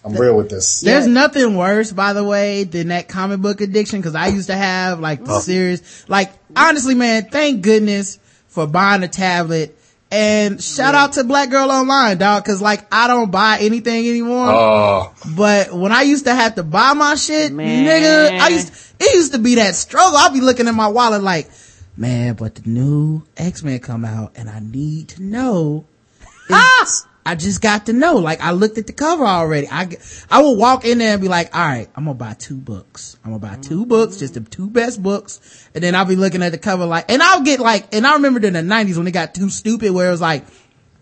[0.04, 0.80] I'm real with this.
[0.80, 1.12] There's Yeah.
[1.12, 4.00] nothing worse, by the way, than that comic book addiction.
[4.02, 5.40] Cause I used to have like the Oh.
[5.40, 9.77] series, like honestly, man, thank goodness for buying a tablet
[10.10, 12.44] and shout out to Black Girl Online, dog.
[12.44, 14.46] Cause like I don't buy anything anymore.
[14.48, 17.84] Oh, But when I used to have to buy my shit, Man.
[17.84, 20.16] nigga, I used, it used to be that struggle.
[20.16, 21.50] I'd be looking at my wallet like,
[21.96, 25.84] man, but the new X-Men come out and I need to know.
[26.50, 28.16] It's- I just got to know.
[28.16, 29.68] Like I looked at the cover already.
[29.70, 29.86] I
[30.30, 33.18] I will walk in there and be like, all right, I'm gonna buy two books.
[33.22, 35.68] I'm gonna buy two books, just the two best books.
[35.74, 38.14] And then I'll be looking at the cover like, and I'll get like, and I
[38.14, 40.46] remember in the nineties when it got too stupid where it was like,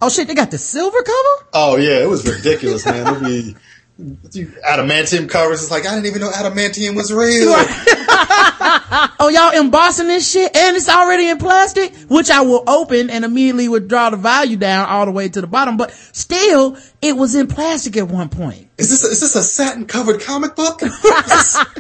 [0.03, 1.49] oh shit, they got the silver cover?
[1.55, 3.07] oh yeah, it was ridiculous, man.
[3.07, 5.63] It'd be adamantium covers.
[5.63, 7.55] It's like I didn't even know adamantium was real.
[8.19, 13.25] oh y'all embossing this shit and it's already in plastic which i will open and
[13.25, 17.35] immediately withdraw the value down all the way to the bottom but still it was
[17.35, 20.81] in plastic at one point Is this is this a satin covered comic book?
[20.81, 21.57] This-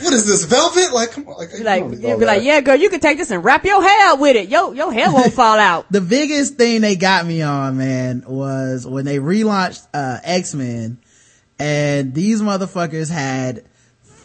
[0.00, 0.92] what is this velvet?
[0.92, 3.16] Like, come on, like, you Like, you'd all be like, yeah, girl, you can take
[3.16, 4.48] this and wrap your hair up with it.
[4.48, 5.90] Yo, your hair won't fall out.
[5.90, 10.98] the biggest thing they got me on man was when they relaunched uh, x-men
[11.58, 13.64] and these motherfuckers had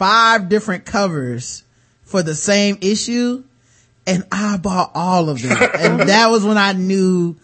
[0.02, 1.64] five different covers
[2.02, 3.44] for the same issue
[4.08, 7.36] and i bought all of them and that was when i knew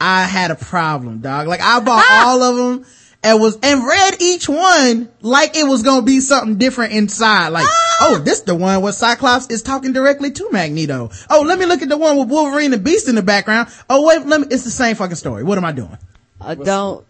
[0.00, 2.28] i had a problem dog like i bought ah!
[2.28, 2.86] all of them
[3.24, 7.48] and was, and read each one like it was gonna be something different inside.
[7.48, 7.96] Like, ah!
[8.02, 11.10] oh, this the one where Cyclops is talking directly to Magneto.
[11.30, 13.70] Oh, let me look at the one with Wolverine and Beast in the background.
[13.88, 15.42] Oh, wait, let me, it's the same fucking story.
[15.42, 15.96] What am I doing?
[16.38, 17.06] I don't.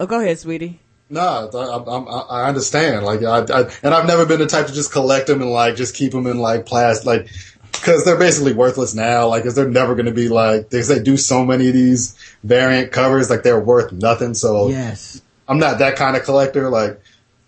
[0.00, 0.80] Oh, go ahead, sweetie.
[1.10, 3.04] No, I, I, I understand.
[3.04, 5.76] Like, I, I, and I've never been the type to just collect them and like
[5.76, 7.28] just keep them in like plastic, like,
[7.72, 9.28] because they're basically worthless now.
[9.28, 12.16] Like, because they're never going to be like they they do so many of these
[12.42, 14.34] variant covers, like they're worth nothing.
[14.34, 15.20] So Yes.
[15.46, 16.70] I'm not that kind of collector.
[16.70, 17.00] Like,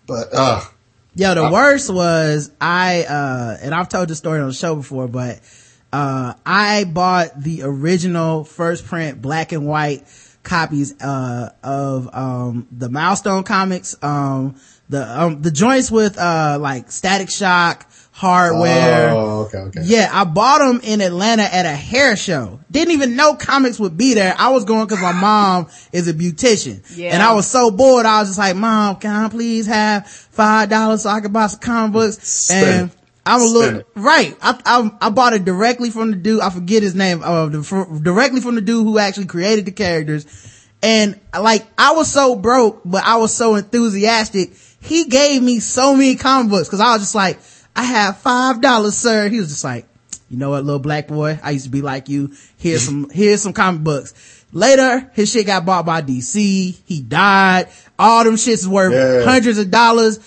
[0.05, 0.61] but uh,
[1.15, 5.07] Yo, the worst was I, uh, and I've told the story on the show before,
[5.07, 5.39] but,
[5.91, 10.07] uh, I bought the original first print black and white
[10.47, 14.55] copies, uh, of, um, the milestone comics, um,
[14.89, 17.85] the, um, the joints with, uh, like static shock,
[18.17, 19.11] hardware.
[19.11, 19.81] oh, okay, okay.
[19.83, 22.59] Yeah, I bought them in Atlanta at a hair show.
[22.71, 24.33] Didn't even know comics would be there.
[24.39, 26.81] I was going cause my mom is a beautician.
[26.95, 27.13] Yeah.
[27.13, 28.07] And I was so bored.
[28.07, 31.45] I was just like, mom, can I please have five dollars so I can buy
[31.45, 32.17] some comic books?
[32.27, 32.96] Spend and it.
[33.27, 33.87] I'm a little, it.
[33.95, 34.35] right.
[34.41, 36.41] I, I, I bought it directly from the dude.
[36.41, 37.21] I forget his name.
[37.23, 40.25] Uh, the, fr- directly from the dude who actually created the characters.
[40.81, 44.51] And like, I was so broke, but I was so enthusiastic.
[44.81, 47.39] He gave me so many comic books cause I was just like,
[47.75, 49.27] I have five dollars, sir.
[49.29, 49.87] He was just like,
[50.29, 51.39] you know what, little black boy?
[51.41, 52.31] I used to be like you.
[52.57, 54.45] Here's some, here's some comic books.
[54.53, 56.77] Later, his shit got bought by DC.
[56.85, 57.67] He died.
[57.99, 59.29] All them shits worth Yeah.
[59.29, 60.19] hundreds of dollars.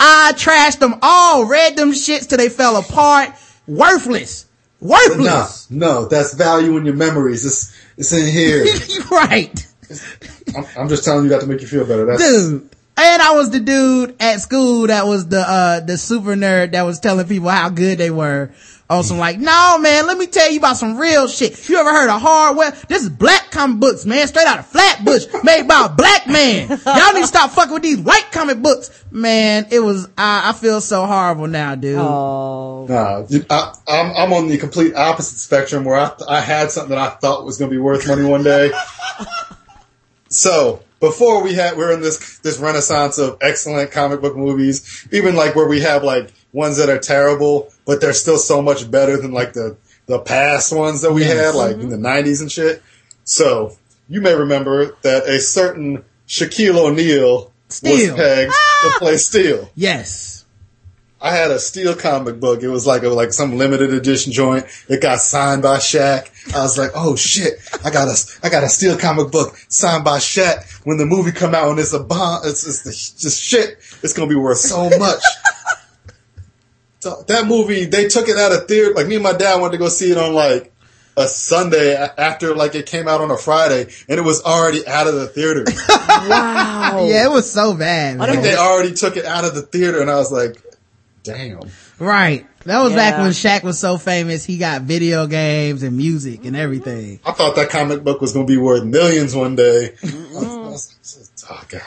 [0.00, 3.30] I trashed them all, read them shits till they fell apart.
[3.66, 4.46] Worthless.
[4.80, 5.70] Worthless.
[5.70, 7.44] No, no, that's value in your memories.
[7.44, 8.64] It's it's in here.
[9.10, 9.66] right.
[10.56, 12.06] I'm, I'm just telling you that to make you feel better.
[12.06, 12.70] That's Dude.
[13.00, 16.82] And I was the dude at school that was the, uh, the super nerd that
[16.82, 18.50] was telling people how good they were.
[18.90, 21.68] On some like, no man, let me tell you about some real shit.
[21.68, 22.70] You ever heard of hardware?
[22.88, 26.68] This is black comic books, man, straight out of Flatbush, made by a black man.
[26.86, 29.04] Y'all need to stop fucking with these white comic books.
[29.10, 31.98] Man, it was, I, I feel so horrible now, dude.
[31.98, 36.70] Oh, Nah, you- I, I'm I'm on the complete opposite spectrum where I I had
[36.70, 38.70] something that I thought was going to be worth money one day.
[40.28, 45.36] so before we had we're in this this renaissance of excellent comic book movies, even
[45.36, 49.16] like where we have like ones that are terrible, but they're still so much better
[49.16, 51.36] than like the the past ones that we Yes.
[51.36, 52.28] had, like in the mm-hmm.
[52.28, 52.82] '90s and shit.
[53.24, 53.76] So
[54.08, 57.92] you may remember that a certain Shaquille O'Neal Steel.
[57.92, 58.96] was pegged to ah!
[58.98, 59.70] play Steel.
[59.74, 60.38] Yes.
[61.20, 62.62] I had a steel comic book.
[62.62, 64.66] It was like a, like some limited edition joint.
[64.88, 66.30] It got signed by Shaq.
[66.54, 70.04] I was like, oh shit, I got a I got a steel comic book signed
[70.04, 70.86] by Shaq.
[70.86, 72.90] When the movie come out and it's a bomb, it's, it's the,
[73.20, 73.78] just shit.
[74.02, 75.20] It's gonna be worth so much.
[77.00, 78.94] so that movie, they took it out of theater.
[78.94, 80.72] Like me and my dad wanted to go see it on like
[81.16, 85.06] a Sunday after like it came out on a Friday, and it was already out
[85.06, 85.64] of the theater.
[86.28, 87.06] wow.
[87.08, 88.28] Yeah, it was so bad, man.
[88.28, 90.62] like they already took it out of the theater, and I was like,
[91.22, 91.60] damn.
[91.98, 92.46] Right.
[92.64, 94.44] That was back when Shaq was so famous.
[94.44, 97.18] He got video games and music and everything.
[97.24, 99.94] I thought that comic book was going to be worth millions one day.
[100.02, 101.82] I was- I was- oh god.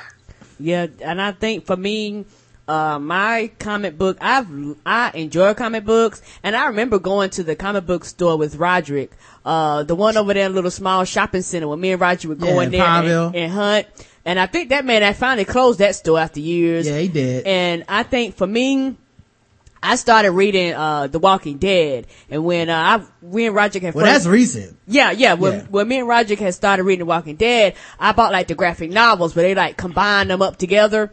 [0.60, 2.26] Yeah, and I think for me,
[2.68, 4.48] uh, my comic book, I've,
[4.86, 9.12] I enjoy comic books, and I remember going to the comic book store with Roderick,
[9.46, 12.30] uh, the one over there in a little small shopping center where me and Roger
[12.30, 13.88] would go Yeah, in in there and, and hunt.
[14.24, 16.88] And I think that man, I finally closed that store after years.
[16.88, 17.46] Yeah, he did.
[17.48, 18.96] And I think for me,
[19.84, 22.06] I started reading, uh, The Walking Dead.
[22.30, 24.78] And when, uh, I, we and Roger had Well, first- that's recent.
[24.86, 25.34] yeah, yeah.
[25.34, 25.66] When, Yeah.
[25.72, 28.92] when me and Roger had started reading The Walking Dead, I bought like the graphic
[28.92, 31.12] novels where they like combine them up together.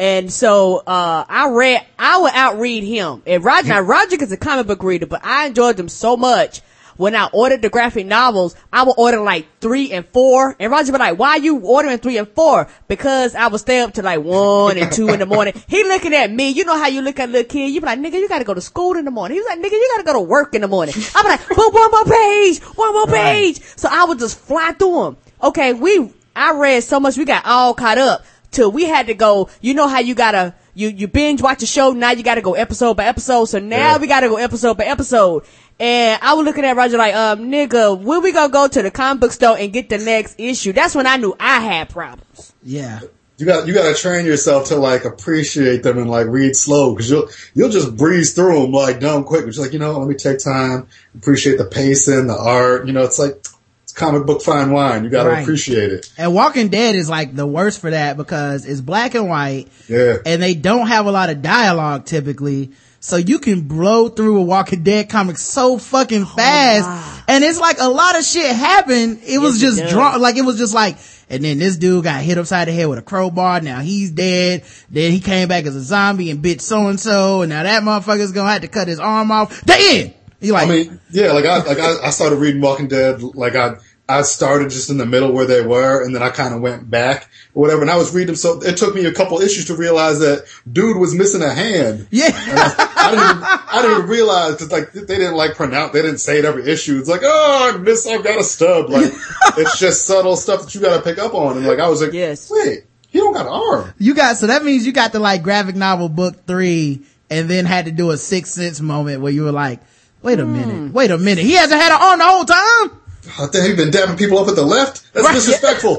[0.00, 3.22] And so, uh, I read, I would outread him.
[3.26, 6.62] And Roger, now Roger is a comic book reader, but I enjoyed them so much.
[6.96, 10.56] When I ordered the graphic novels, I would order like three and four.
[10.58, 12.68] And Roger would be like, why are you ordering three and four?
[12.88, 15.52] Because I would stay up to like one and two in the morning.
[15.68, 16.48] He looking at me.
[16.48, 17.68] You know how you look at a little kid.
[17.68, 19.36] You be like, nigga, you gotta go to school in the morning.
[19.36, 20.94] He was like, nigga, you gotta go to work in the morning.
[21.14, 23.60] I'm like, but one more page, one more page.
[23.76, 25.16] So I would just fly through them.
[25.42, 29.14] Okay, we, I read so much, we got all caught up till we had to
[29.14, 32.40] go, you know how you gotta, you, you binge watch a show, now you gotta
[32.42, 33.98] go episode by episode, so now Yeah.
[33.98, 35.44] we gotta go episode by episode.
[35.78, 38.90] And I was looking at Roger like, um, nigga, when we gonna go to the
[38.90, 40.72] comic book store and get the next issue?
[40.72, 42.52] That's when I knew I had problems.
[42.62, 43.00] Yeah.
[43.38, 46.92] You got you got to train yourself to like appreciate them and like read slow
[46.94, 49.46] because you'll you'll just breeze through them like dumb quick.
[49.46, 52.86] It's like you know, let me take time, appreciate the pacing, the art.
[52.86, 53.42] You know, it's like
[53.90, 55.02] it's comic book fine wine.
[55.04, 55.42] You got to Right.
[55.42, 56.10] appreciate it.
[56.16, 60.16] And Walking Dead is like the worst for that because it's black and white Yeah.
[60.24, 62.70] and they don't have a lot of dialogue typically.
[63.02, 66.86] So you can blow through a Walking Dead comic so fucking oh, fast.
[66.86, 67.18] wow.
[67.28, 69.20] And it's like a lot of shit happened.
[69.26, 69.92] It was Yes, it just does.
[69.92, 70.96] drawn, like it was just like,
[71.30, 73.60] and then this dude got hit upside the head with a crowbar.
[73.62, 74.64] Now he's dead.
[74.90, 77.82] Then he came back as a zombie and bit so and so, and now that
[77.82, 79.60] motherfucker's gonna have to cut his arm off.
[79.62, 80.14] The end.
[80.40, 80.68] You like?
[80.68, 83.22] I mean, yeah, like I like I, I started reading Walking Dead.
[83.22, 83.74] Like I
[84.08, 86.90] I started just in the middle where they were, and then I kind of went
[86.90, 87.82] back or whatever.
[87.82, 90.46] And I was reading them, so it took me a couple issues to realize that
[90.70, 92.08] dude was missing a hand.
[92.10, 92.30] yeah.
[92.34, 96.02] I, I didn't even, I didn't even realize because like they didn't like pronounce, they
[96.02, 96.98] didn't say it every issue.
[96.98, 98.88] It's like, oh, I miss, I've got a stub.
[98.90, 99.12] Like
[99.58, 101.58] it's just subtle stuff that you got to pick up on.
[101.58, 102.50] And like I was like, Yes.
[102.50, 103.94] wait, he don't got an arm.
[103.98, 107.64] You got, so that means you got the like graphic novel book three and then
[107.64, 109.80] had to do a six sense moment where you were like,
[110.22, 111.44] wait a minute, wait a minute.
[111.44, 113.00] He hasn't had an arm the whole time?
[113.38, 115.12] I think he's been dabbing people up at the left.
[115.12, 115.34] That's Right.
[115.34, 115.98] disrespectful.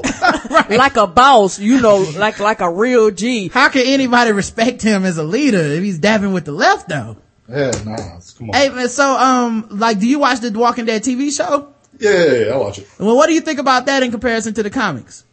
[0.76, 3.48] like a boss, you know, like like a real G.
[3.48, 7.16] How can anybody respect him as a leader if he's dabbing with the left though?
[7.48, 7.96] yeah, nah,
[8.38, 8.54] come on.
[8.54, 11.72] Hey man, so um, like, do you watch the Walking Dead TV show?
[11.98, 12.88] Yeah, yeah, yeah, I watch it.
[12.98, 15.24] Well, what do you think about that in comparison to the comics?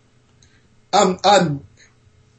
[0.93, 1.65] I'm I'm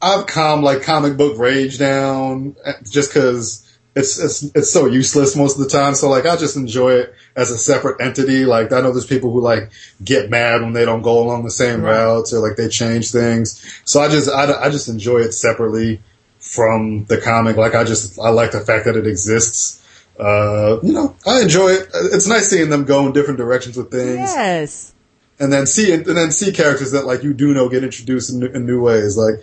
[0.01, 5.35] I've calmed like comic book rage down uh, just because it's it's it's so useless
[5.35, 5.95] most of the time.
[5.95, 8.45] So like I just enjoy it as a separate entity.
[8.45, 9.69] Like I know there's people who like
[10.03, 13.81] get mad when they don't go along the same routes or like they change things.
[13.85, 16.01] So I just I, I just enjoy it separately
[16.39, 17.57] from the comic.
[17.57, 19.77] Like I just I like the fact that it exists.
[20.19, 21.89] Uh, you know, I enjoy it.
[21.93, 24.93] It's nice seeing them go in different directions with things Yes.
[25.39, 28.43] and then see and then see characters that like you do know get introduced in,
[28.55, 29.17] in new ways.
[29.17, 29.35] Like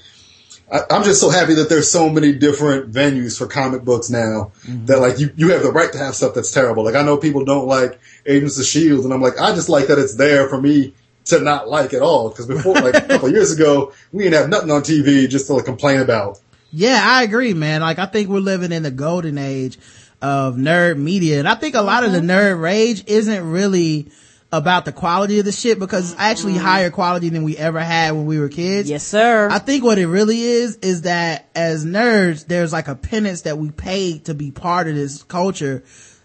[0.71, 4.53] I, I'm just so happy that there's so many different venues for comic books now
[4.63, 4.87] mm-hmm.
[4.87, 6.85] that like you you have the right to have stuff that's terrible.
[6.85, 9.87] Like I know people don't like Agents of Shield, and I'm like I just like
[9.89, 10.95] that it's there for me
[11.27, 12.31] to not like at all.
[12.31, 15.55] Because before like a couple years ago, we didn't have nothing on TV just to
[15.55, 16.41] like, complain about.
[16.71, 17.81] Yeah, I agree, man.
[17.81, 19.79] Like, I think we're living in the golden age
[20.21, 21.39] of nerd media.
[21.39, 22.31] And I think a lot of the mm-hmm.
[22.31, 24.11] nerd rage isn't really
[24.51, 28.13] about the quality of the shit because it's actually higher quality than we ever had
[28.13, 28.89] when we were kids.
[28.89, 29.49] Yes, sir.
[29.51, 33.59] I think what it really is, is that as nerds, there's like a penance that
[33.59, 35.85] we pay to be part of this culture.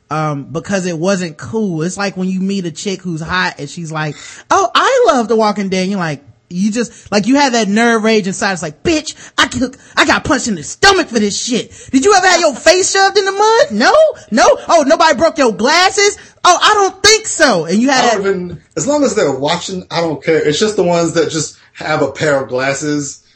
[0.09, 1.81] Um, because it wasn't cool.
[1.81, 4.15] It's like when you meet a chick who's hot and she's like,
[4.51, 5.83] Oh, I love The Walking Dead.
[5.83, 8.53] And you're like, you just, like you had that nerve rage inside.
[8.53, 11.89] It's like, bitch, I cook, I got punched in the stomach for this shit.
[11.91, 13.71] Did you ever have your face shoved in the mud?
[13.71, 13.93] No?
[14.31, 14.45] No?
[14.67, 16.17] Oh, nobody broke your glasses?
[16.43, 17.65] Oh, I don't think so.
[17.65, 20.45] And you had that, even as long as they're watching, I don't care.
[20.45, 23.23] It's just the ones that just have a pair of glasses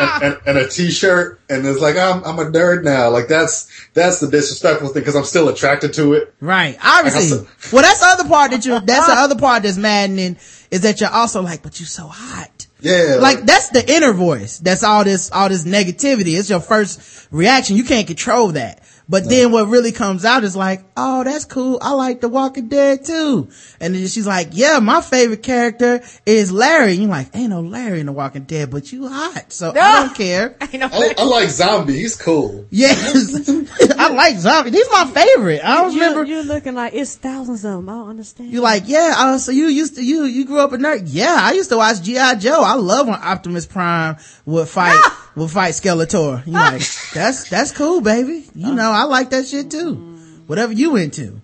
[0.00, 3.10] and, and, and a t-shirt and it's like I'm I'm a nerd now.
[3.10, 6.34] Like that's that's the disrespectful thing because I'm still attracted to it.
[6.40, 6.76] Right.
[6.82, 7.38] Obviously.
[7.38, 10.36] Like I well, that's the other part that you, that's the other part that's maddening
[10.70, 12.66] is that you're also like, but you're so hot.
[12.80, 14.58] Yeah, Like that's the inner voice.
[14.58, 16.36] That's all this, all this negativity.
[16.36, 17.76] It's your first reaction.
[17.76, 18.82] You can't control that.
[19.12, 21.78] But then what really comes out is like, oh, that's cool.
[21.82, 23.50] I like The Walking Dead too.
[23.78, 26.92] And then she's like, yeah, my favorite character is Larry.
[26.92, 29.52] And you're like, ain't no Larry in The Walking Dead, but you hot.
[29.52, 30.56] So I don't care.
[30.72, 31.98] You know, I, I like zombie.
[31.98, 32.64] He's cool.
[32.70, 33.50] Yes.
[33.98, 34.70] I like Zombie.
[34.70, 35.62] He's my favorite.
[35.62, 36.24] I don't you, remember.
[36.24, 37.88] you're looking like it's thousands of them.
[37.88, 38.50] I don't understand.
[38.50, 41.02] You're like, yeah, uh, so you used to, you, you grew up a nerd.
[41.06, 42.36] Yeah, I used to watch G.I.
[42.36, 42.62] Joe.
[42.62, 44.98] I love when Optimus Prime would fight,
[45.34, 46.44] would fight Skeletor.
[46.46, 46.82] You're like,
[47.14, 48.44] that's, that's cool, baby.
[48.54, 49.94] You know, I like that shit too.
[50.46, 51.40] Whatever you into.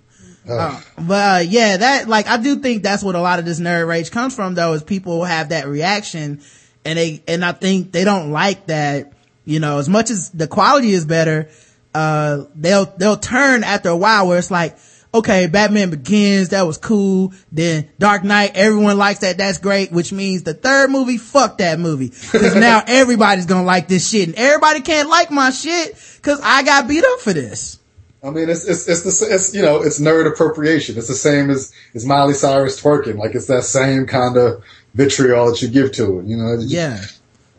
[0.49, 3.61] Uh, but uh, yeah, that, like, I do think that's what a lot of this
[3.61, 6.41] nerd rage comes from though, is people have that reaction
[6.85, 9.13] and they, and I think they don't like that,
[9.45, 11.49] you know, as much as the quality is better,
[11.95, 14.79] uh, they'll, they'll turn after a while where it's like,
[15.13, 17.33] okay, Batman Begins, that was cool.
[17.51, 21.79] Then Dark Knight, everyone likes that, that's great, which means the third movie, fuck that
[21.79, 22.11] movie.
[22.11, 26.63] Cause now everybody's gonna like this shit and everybody can't like my shit cause I
[26.63, 27.79] got beat up for this.
[28.23, 30.99] I mean, it's it's it's the it's you know it's nerd appropriation.
[30.99, 33.17] It's the same as as Miley Cyrus twerking.
[33.17, 36.27] Like it's that same kind of vitriol that you give to it.
[36.27, 36.57] You know.
[36.59, 37.01] Yeah.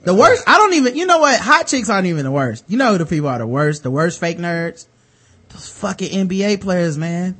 [0.03, 1.39] The worst, I don't even, you know what?
[1.41, 2.63] Hot chicks aren't even the worst.
[2.69, 3.83] You know who the people are the worst?
[3.83, 4.87] The worst fake nerds?
[5.49, 7.37] Those fucking NBA players, man.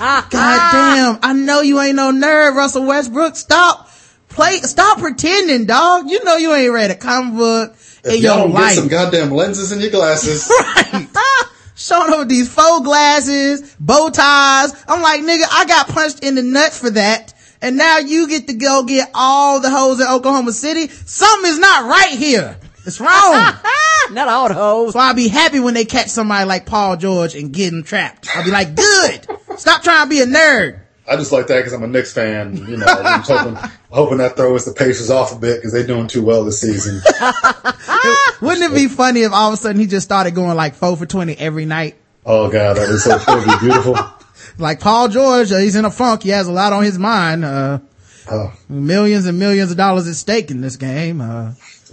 [0.00, 1.18] Ah, God damn.
[1.22, 3.36] I know you ain't no nerd, Russell Westbrook.
[3.36, 3.88] Stop.
[4.28, 6.08] Play, stop pretending, dog.
[6.08, 8.88] You know you ain't read a comic book in If your y'all don't get some
[8.88, 11.08] goddamn lenses in your glasses, right.
[11.74, 14.84] Showing up with these faux glasses, bow ties.
[14.86, 17.34] I'm like, nigga, I got punched in the nuts for that.
[17.62, 20.88] And now you get to go get all the hoes in Oklahoma City.
[20.88, 22.56] Something is not right here.
[22.86, 23.34] It's wrong.
[24.12, 24.92] Not all the hoes.
[24.92, 28.28] So I'll be happy when they catch somebody like Paul George and get him trapped.
[28.34, 29.26] I'll be like, good.
[29.58, 30.80] Stop trying to be a nerd.
[31.08, 32.56] I just like that because I'm a Knicks fan.
[32.56, 36.06] You know, I'm hoping hoping that throws the Pacers off a bit because they're doing
[36.06, 37.00] too well this season.
[38.40, 40.96] Wouldn't it be funny if all of a sudden he just started going like four
[40.96, 41.96] for 20 every night?
[42.24, 43.96] Oh god, that is so that would be so beautiful.
[44.58, 46.22] Like Paul George, uh, he's in a funk.
[46.22, 47.44] He has a lot on his mind.
[47.44, 47.78] Uh,
[48.30, 51.20] Oh, Millions and millions of dollars at stake in this game.
[51.20, 51.52] Uh,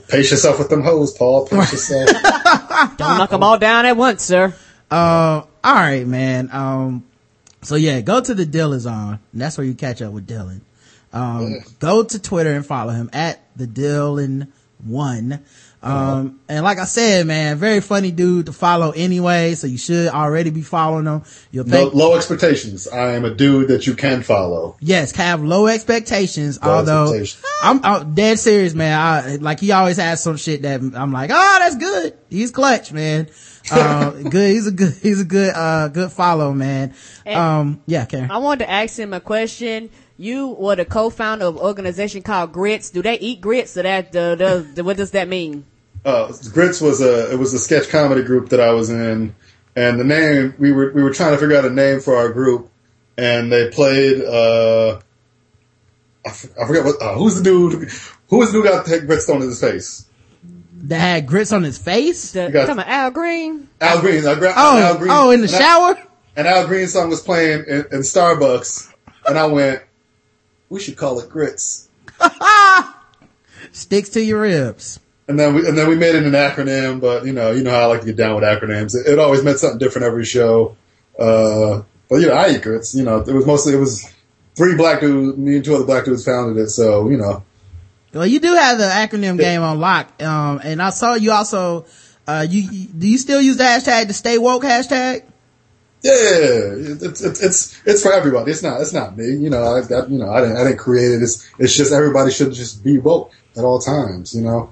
[0.10, 1.48] pace yourself with them hoes, Paul.
[1.48, 2.10] Pace yourself.
[2.98, 4.54] Don't knock them all down at once, sir.
[4.90, 6.50] Uh, all right, man.
[6.52, 7.06] Um,
[7.62, 9.20] so yeah, go to the Dillison.
[9.34, 10.62] That's where you catch up with Dillon.
[11.14, 14.52] Um, go to Twitter and follow him at the Dillon
[14.84, 15.44] one.
[15.84, 19.54] Um, and like I said, man, very funny dude to follow anyway.
[19.56, 21.24] So you should already be following him.
[21.52, 22.88] You'll No, low expectations.
[22.88, 24.76] I am a dude that you can follow.
[24.82, 26.62] yes, have low expectations.
[26.62, 27.46] Low although expectations.
[27.64, 29.00] I'm, I'm dead serious, man.
[29.00, 32.18] I, like he always has some shit that I'm like, oh, that's good.
[32.30, 33.30] He's clutch, man.
[33.72, 34.52] Uh, good.
[34.52, 36.94] He's a good, he's a good, uh, good follow, man.
[37.26, 38.32] And- Um, yeah, Karen.
[38.32, 39.90] I wanted to ask him a question.
[40.18, 42.90] You were the co-founder of an organization called Grits.
[42.90, 43.78] Do they eat grits?
[43.78, 45.66] Or that, the, the, the, what does that mean?
[46.04, 49.36] Uh, Grits was a it was a sketch comedy group that I was in,
[49.76, 52.30] and the name we were we were trying to figure out a name for our
[52.30, 52.70] group,
[53.18, 54.24] and they played.
[54.24, 55.00] Uh,
[56.26, 57.90] I, f- I forget what uh, who's the dude
[58.30, 60.06] who was the dude who got the grits thrown in his face.
[60.84, 62.32] that had grits on his face.
[62.32, 63.68] The, You got- talking about Al Green?
[63.82, 64.26] Al Green.
[64.26, 66.04] I gra- Oh, Al Green, oh, in the and I- shower.
[66.38, 68.94] and Al Green song was playing in, in Starbucks,
[69.28, 69.82] and I went,
[70.70, 71.88] we should call it grits.
[73.72, 75.00] Sticks to your ribs.
[75.28, 77.72] And then we and then we made it an acronym, but you know, you know
[77.72, 78.96] how I like to get down with acronyms.
[78.96, 80.78] It, it always meant something different every show.
[81.20, 82.96] Uh, but you know, I eat grits.
[82.96, 84.08] You know, it was mostly it was
[84.56, 86.70] three black dudes, me and two other black dudes founded it.
[86.70, 87.44] So you know,
[88.14, 90.22] Well, you do have the acronym game on lock.
[90.24, 91.86] Um, and I saw you also,
[92.26, 95.24] uh, you, you- do you still use the hashtag, the stay woke hashtag?
[96.04, 98.52] Yeah, it's it's it's it's for everybody.
[98.52, 99.26] It's not it's not me.
[99.36, 101.24] You know, I got you know, I didn't I didn't create it.
[101.24, 104.36] It's it's just everybody should just be woke at all times.
[104.36, 104.70] You know,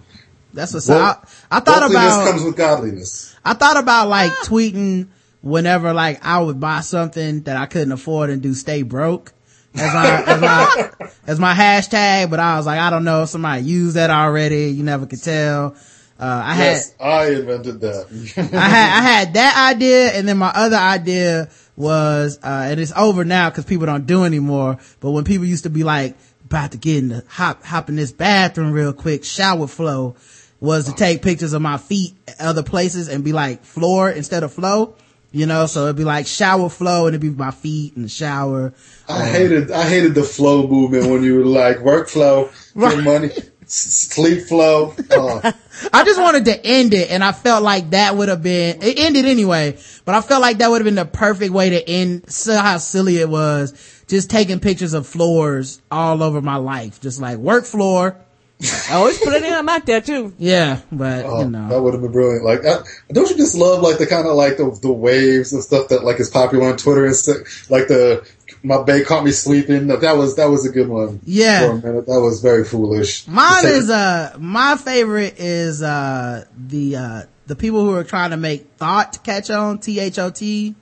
[0.54, 1.18] That's what's Woke- I,
[1.58, 3.36] I thought about, comes with godliness.
[3.44, 5.08] I thought about like tweeting
[5.42, 9.34] whenever like I would buy something that I couldn't afford and do stay broke
[9.76, 13.30] as my, as my, as my hashtag, but I was like, I don't know if
[13.30, 14.70] somebody used that already.
[14.70, 15.76] You never could tell.
[16.18, 18.06] Uh, I had, Yes, I invented that.
[18.54, 22.94] I had I had that idea, and then my other idea was, uh, and it's
[22.96, 24.78] over now because people don't do anymore.
[25.02, 27.96] But when people used to be like about to get in the hop hop in
[27.98, 30.16] this bathroom real quick, shower flow
[30.62, 34.54] was to take pictures of my feet other places and be like floor instead of
[34.54, 34.96] flow.
[35.32, 38.08] You know, so it'd be like shower flow and it'd be my feet in the
[38.10, 38.74] shower.
[39.10, 43.04] I hated I hated the flow movement when you were like workflow, Right.
[43.04, 43.32] money,
[43.68, 44.94] sleep flow.
[45.12, 45.42] Oh,
[45.94, 49.00] I just wanted to end it and I felt like that would have been, it
[49.00, 52.32] ended anyway, but I felt like that would have been the perfect way to end,
[52.32, 54.04] so how silly it was.
[54.08, 57.02] Just taking pictures of floors all over my life.
[57.02, 58.16] Just like work floor.
[58.90, 60.34] Oh, it's putting them out there too.
[60.38, 61.68] Yeah, but oh, you know.
[61.68, 62.46] that would have been brilliant.
[62.46, 65.62] Like, I, don't you just love like the kind of like the the waves and
[65.62, 67.70] stuff that like is popular on Twitter and stuff?
[67.70, 68.26] Like the
[68.66, 69.88] my bae caught me sleeping.
[69.88, 71.20] That that was that was a good one.
[71.24, 71.80] Yeah.
[71.80, 73.28] for a that was very foolish.
[73.28, 78.32] Mine is, it- uh, my favorite is, uh, the, uh, the people who are trying
[78.32, 80.76] to make thought catch on, T-H-O-T.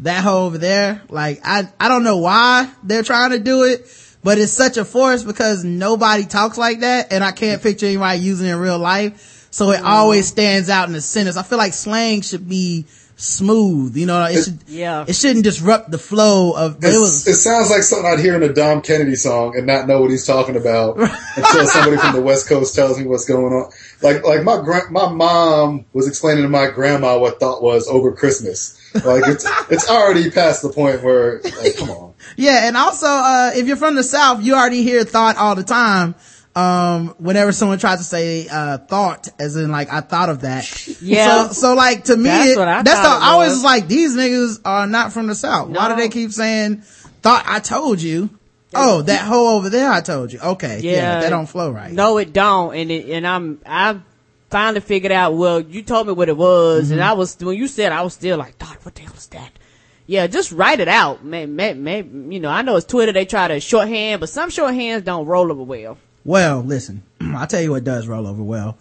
[0.00, 1.02] That hoe over there.
[1.10, 3.86] Like, I, I don't know why they're trying to do it,
[4.24, 8.20] but it's such a force because nobody talks like that and I can't picture anybody
[8.20, 9.48] using it in real life.
[9.50, 11.36] So it always stands out in the sentence.
[11.36, 12.86] I feel like slang should be
[13.20, 15.04] smooth, you know, it should, Yeah.
[15.06, 18.42] it shouldn't disrupt the flow of, it was, it sounds like something I'd hear in
[18.42, 22.22] a Dom Kennedy song and not know what he's talking about until somebody from the
[22.22, 23.70] West Coast tells me what's going on.
[24.02, 28.12] Like, like my gra- my mom was explaining to my grandma what thought was over
[28.12, 28.76] Christmas.
[29.04, 32.14] Like it's it's already past the point where like, come on.
[32.36, 35.62] Yeah, and also, uh, if you're from the South, you already hear thought all the
[35.64, 36.14] time.
[36.60, 40.64] Um, whenever someone tries to say, uh, thought, as in like, I thought of that.
[41.00, 41.48] Yeah.
[41.48, 44.14] So, so like, to me, That's it- what I that's the, I was like, these
[44.16, 45.68] niggas are not from the South.
[45.70, 46.78] Why do they keep saying,
[47.22, 48.30] thought I told you?
[48.74, 50.38] Oh, that hoe over there, I told you.
[50.40, 50.80] Okay.
[50.82, 50.92] Yeah.
[50.92, 51.20] Yeah.
[51.22, 51.92] that don't flow right.
[51.92, 52.74] No, it don't.
[52.76, 53.98] And it, and I'm I
[54.48, 55.34] finally figured out.
[55.34, 56.92] Well, you told me what it was, Mm-hmm.
[56.94, 59.26] and I was when you said, I was still like, thought, what the hell is
[59.28, 59.50] that?
[60.06, 61.24] Yeah, just write it out.
[61.24, 63.12] Maybe, maybe, you know, I know it's Twitter.
[63.12, 65.98] They try to shorthand, but some shorthands don't roll over well.
[66.24, 68.76] Well, listen, I'll tell you what does roll over well.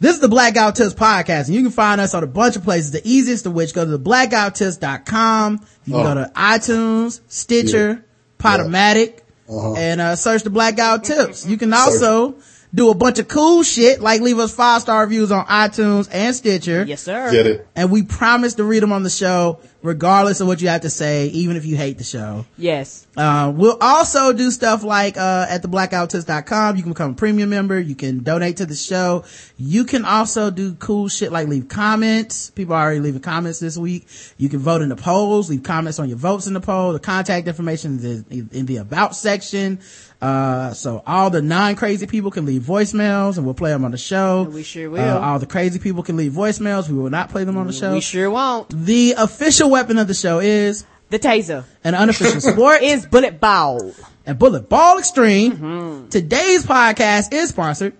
[0.00, 2.26] This is the Black Guy Who Tips podcast, and you can find us on a
[2.28, 2.92] bunch of places.
[2.92, 5.60] The easiest of which go to the blackguywhotips.com.
[5.86, 6.04] You can Oh.
[6.04, 8.04] go to iTunes, Stitcher,
[8.38, 9.74] Podomatic, Uh-huh.
[9.74, 11.46] and uh, search the Black Guy Who Tips.
[11.46, 12.36] You can also
[12.72, 16.36] do a bunch of cool shit like leave us five star reviews on iTunes and
[16.36, 16.84] Stitcher.
[16.86, 17.30] Yes, sir.
[17.32, 17.66] Get it?
[17.74, 20.90] And we promise to read them on the show, regardless of what you have to
[20.90, 22.44] say, even if you hate the show.
[22.56, 23.06] Yes.
[23.16, 26.76] Uh, we'll also do stuff like, uh, at the blackguywhotips.com.
[26.76, 27.80] You can become a premium member.
[27.80, 29.24] You can donate to the show.
[29.56, 32.50] You can also do cool shit like leave comments.
[32.50, 34.06] People are already leaving comments this week.
[34.36, 36.92] You can vote in the polls, leave comments on your votes in the poll.
[36.92, 39.80] The contact information is in, in the about section.
[40.20, 43.98] Uh, so all the non-crazy people can leave voicemails and we'll play them on the
[43.98, 44.42] show.
[44.42, 45.00] We sure will.
[45.00, 46.88] Uh, all the crazy people can leave voicemails.
[46.88, 47.92] We will not play them on the show.
[47.92, 48.68] We sure won't.
[48.70, 51.64] The official weapon of the show is The taser.
[51.84, 53.92] an unofficial sport is bullet ball.
[54.26, 56.08] and Bullet Ball Extreme.
[56.10, 57.94] Today's podcast is sponsored.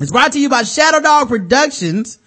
[0.00, 2.18] It's brought to you by Shadow Dog Productions,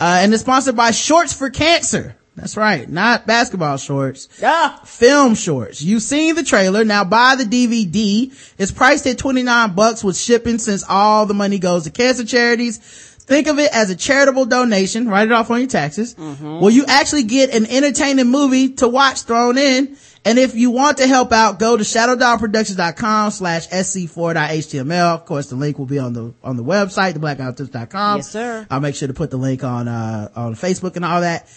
[0.00, 2.16] uh, and it's sponsored by Shorts for Cancer.
[2.36, 2.88] That's right.
[2.88, 4.28] Not basketball shorts.
[4.42, 5.82] Ah, Film shorts.
[5.82, 6.84] You've seen the trailer.
[6.84, 8.32] Now buy the DVD.
[8.56, 13.07] It's priced at 29 bucks with shipping since all the money goes to cancer charities.
[13.28, 15.06] Think of it as a charitable donation.
[15.06, 16.16] Write it off on your taxes.
[16.16, 19.98] Well, you actually get an entertaining movie to watch thrown in.
[20.24, 25.14] And if you want to help out, go to shadowdogproductions.com slash sc4.html.
[25.14, 28.16] Of course, the link will be on the, on the website, theblackguywhotips.com.
[28.16, 28.66] Yes, sir.
[28.70, 31.48] I'll make sure to put the link on, uh, on Facebook and all that.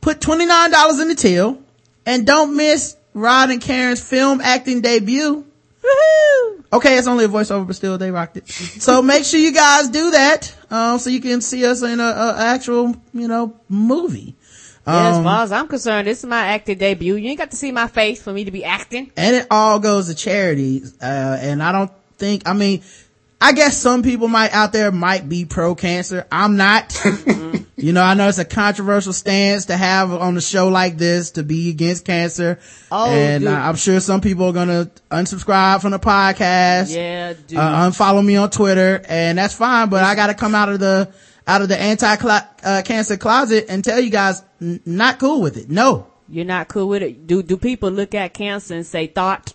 [0.00, 1.62] Put $29 in the till
[2.06, 5.46] and don't miss Rod and Karen's film acting debut.
[5.82, 6.64] Woohoo!
[6.72, 8.48] Okay, it's only a voiceover, but still they rocked it.
[8.48, 12.04] So make sure you guys do that, um, so you can see us in a,
[12.04, 14.36] a actual, you know, movie.
[14.86, 17.14] Yeah, as Um, far as I'm concerned, this is my acting debut.
[17.16, 19.10] You ain't got to see my face for me to be acting.
[19.16, 20.82] and it all goes to charity.
[21.02, 21.04] Uh,
[21.40, 22.82] and I don't think, I mean,
[23.42, 26.26] I guess some people might out there might be pro cancer.
[26.30, 26.94] I'm not.
[27.76, 31.30] you know, I know it's a controversial stance to have on a show like this
[31.32, 32.58] to be against cancer.
[32.92, 33.52] Oh, and dude.
[33.52, 36.94] uh, I'm sure some people are going to unsubscribe from the podcast.
[36.94, 37.58] Yeah, dude.
[37.58, 39.88] uh, unfollow me on Twitter, and that's fine.
[39.88, 41.10] But I got to come out of the
[41.46, 45.56] out of the anti uh, cancer closet and tell you guys, n- not cool with
[45.56, 45.70] it.
[45.70, 47.26] No, You're not cool with it.
[47.26, 49.54] Do do people look at cancer and say thought?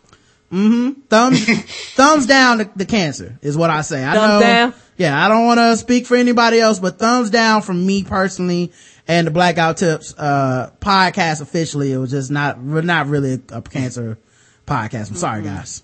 [0.50, 1.46] Thumbs
[1.96, 4.06] thumbs down the, the cancer is what I say.
[4.06, 4.74] I Thumbs know, down?
[4.98, 8.72] Yeah, I don't want to speak for anybody else, but thumbs down from me personally
[9.08, 11.92] and the Black Guy Who Tips uh podcast officially.
[11.92, 14.18] It was just not we're not really a, a cancer
[14.66, 15.10] podcast.
[15.10, 15.84] I'm sorry, guys.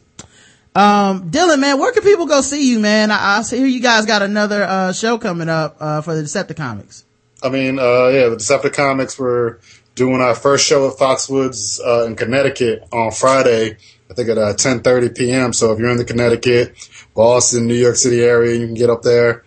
[0.73, 3.11] Um, Dillon, man, where can people go see you, man?
[3.11, 7.03] I, I hear you guys got another uh show coming up uh for the Decepticomics.
[7.43, 9.59] I mean, uh, yeah, the Decepticomics were
[9.95, 13.77] doing our first show at Foxwoods uh, in Connecticut on Friday.
[14.11, 15.53] I think at uh, 10:30 p.m.
[15.53, 16.75] So if you're in the Connecticut,
[17.15, 19.45] Boston, New York City area, you can get up there.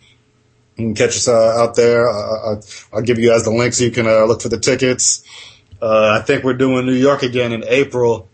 [0.76, 2.08] You can catch us uh, out there.
[2.08, 2.62] Uh,
[2.92, 5.22] I'll give you guys the link so you can uh, look for the tickets.
[5.82, 8.28] Uh, I think we're doing New York again in April.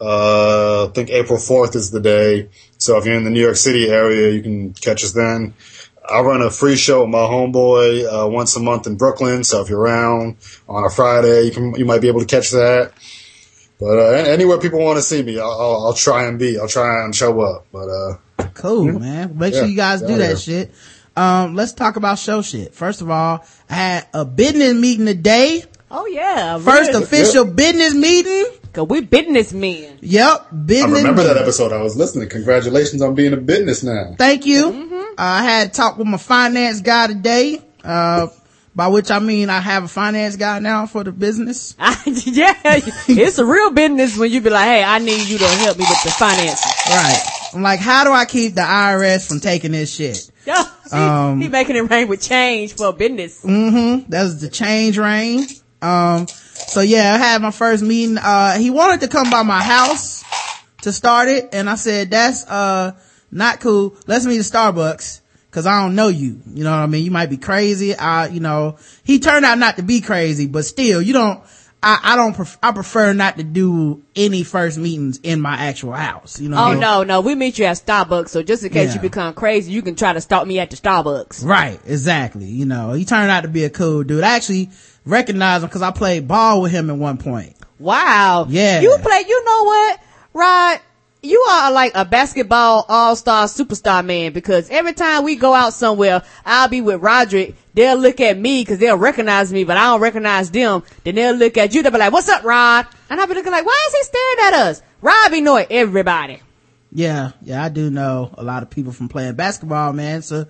[0.00, 2.48] Uh, I think April 4th is the day.
[2.78, 5.54] So if you're in the New York City area, you can catch us then.
[6.08, 9.42] I run a free show with my homeboy once a month in Brooklyn.
[9.42, 10.36] So if you're around
[10.68, 12.92] on a Friday, you can you might be able to catch that.
[13.80, 16.58] But uh, anywhere people want to see me, I'll, I'll, I'll try and be.
[16.58, 17.66] I'll try and show up.
[17.72, 19.38] But uh, Cool, man.
[19.38, 20.34] Make sure you guys do Yeah, that yeah.
[20.64, 20.72] shit.
[21.16, 22.74] Um, let's talk about show shit.
[22.74, 25.64] First of all, I had a business meeting today.
[25.90, 27.02] Oh yeah, First really.
[27.04, 28.46] official business meeting.
[28.72, 29.98] Cause we business men.
[30.02, 30.48] Yep, business.
[30.50, 30.98] I business.
[30.98, 31.72] remember that episode.
[31.72, 32.28] I was listening.
[32.28, 34.14] Congratulations on being a business now.
[34.18, 34.66] Thank you.
[34.92, 37.62] Uh, I had talk with my finance guy today.
[37.82, 38.26] Uh,
[38.78, 41.74] by which I mean I have a finance guy now for the business.
[42.06, 45.78] yeah, it's a real business when you be like, hey, I need you to help
[45.78, 46.64] me with the finances.
[46.88, 47.20] Right.
[47.54, 50.30] I'm like, how do I keep the IRS from taking this shit?
[50.46, 53.44] Yeah, Um, he making it rain with change for business.
[53.44, 54.08] Mm-hmm.
[54.08, 55.44] That's the change rain.
[55.82, 58.16] Um, so yeah, I had my first meeting.
[58.16, 60.24] Uh, he wanted to come by my house
[60.82, 61.50] to start it.
[61.52, 62.92] And I said, that's, uh,
[63.30, 63.96] not cool.
[64.06, 65.20] Let's meet at Starbucks.
[65.50, 66.40] Cause I don't know you.
[66.52, 67.04] You know what I mean?
[67.04, 67.96] You might be crazy.
[67.96, 71.42] I, you know, he turned out not to be crazy, but still, you don't,
[71.82, 75.92] I, I don't, pref- I prefer not to do any first meetings in my actual
[75.92, 76.38] house.
[76.38, 76.58] You know?
[76.58, 78.94] Oh no, no, we meet you at Starbucks, so just in case Yeah.
[78.96, 81.42] you become crazy, you can try to stalk me at the Starbucks.
[81.44, 82.44] Right, exactly.
[82.46, 84.24] You know, he turned out to be a cool dude.
[84.24, 84.68] I actually
[85.06, 87.56] recognized him because I played ball with him at one point.
[87.78, 88.46] Wow.
[88.50, 88.80] Yeah.
[88.80, 90.00] You play, you know what,
[90.34, 90.80] Rod?
[91.20, 96.22] You are like a basketball all-star superstar man because every time we go out somewhere,
[96.46, 97.56] I'll be with Roderick.
[97.74, 100.84] They'll look at me because they'll recognize me, but I don't recognize them.
[101.02, 101.82] Then they'll look at you.
[101.82, 102.86] They'll be like, what's up, Rod?
[103.10, 104.82] And I'll be looking like, why is he staring at us?
[105.02, 106.40] Rod be knowing everybody.
[106.92, 110.22] Yeah, yeah, I do know a lot of people from playing basketball, man.
[110.22, 110.46] So,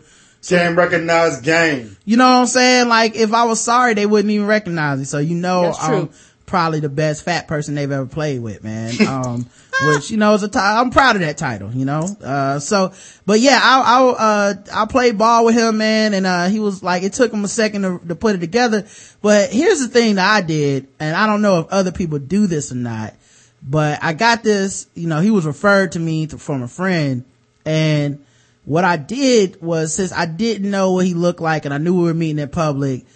[0.46, 1.96] Game recognized game.
[2.04, 2.88] you know what I'm saying?
[2.88, 5.04] Like, if I was sorry, they wouldn't even recognize me.
[5.04, 5.96] So, you know, That's true.
[5.96, 6.10] I'm
[6.48, 8.94] probably the best fat person they've ever played with, man.
[9.08, 9.46] Um,
[9.86, 12.00] which, you know, is a ti- I'm proud of that title, you know?
[12.20, 12.92] Uh, so,
[13.26, 16.14] but yeah, I, I, uh, I played ball with him, man.
[16.14, 18.88] And, uh, he was like, it took him a second to, to put it together.
[19.22, 22.48] But here's the thing that I did, and I don't know if other people do
[22.48, 23.14] this or not,
[23.62, 27.24] but I got this, you know, he was referred to me to, from a friend
[27.64, 28.24] and
[28.64, 31.96] what I did was since I didn't know what he looked like and I knew
[31.96, 33.06] we were meeting in public,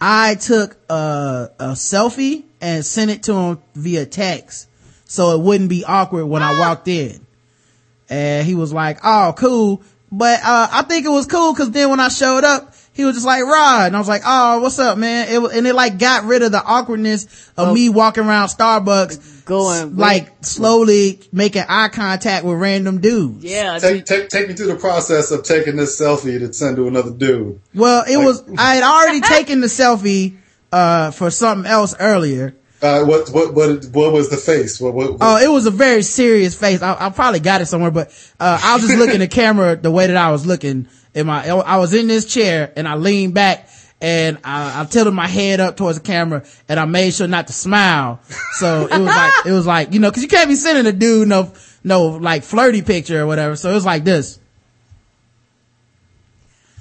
[0.00, 4.68] I took a, a selfie and sent it to him via text
[5.04, 7.20] so it wouldn't be awkward when I walked in.
[8.08, 9.82] And he was like, oh, cool.
[10.10, 13.14] But, uh, I think it was cool cause then when I showed up, he was
[13.14, 13.86] just like, Rod.
[13.86, 15.26] And I was like, oh, what's up, man?
[15.30, 17.24] It, and it like got rid of the awkwardness
[17.56, 17.74] of Oh.
[17.74, 23.42] me walking around Starbucks, Going- like slowly making eye contact with random dudes.
[23.44, 23.78] Yeah.
[23.78, 27.10] Take, take, take me through the process of taking this selfie to send to another
[27.10, 27.60] dude.
[27.74, 30.34] Well, it was, I had already taken the selfie,
[30.72, 32.54] uh, for something else earlier.
[32.80, 34.80] Uh, what, what, what, what was the face?
[34.80, 36.82] What, what, Oh, it was a very serious face.
[36.82, 38.08] I, I probably got it somewhere, but,
[38.40, 41.26] uh, I was just looking at the camera the way that I was looking in
[41.26, 43.68] my, I was in this chair and I leaned back
[44.00, 47.46] and I, I tilted my head up towards the camera and I made sure not
[47.46, 48.18] to smile.
[48.54, 50.92] So it was like, it was like, you know, cause you can't be sending a
[50.92, 51.52] dude no,
[51.84, 53.54] no like flirty picture or whatever.
[53.54, 54.40] So it was like this.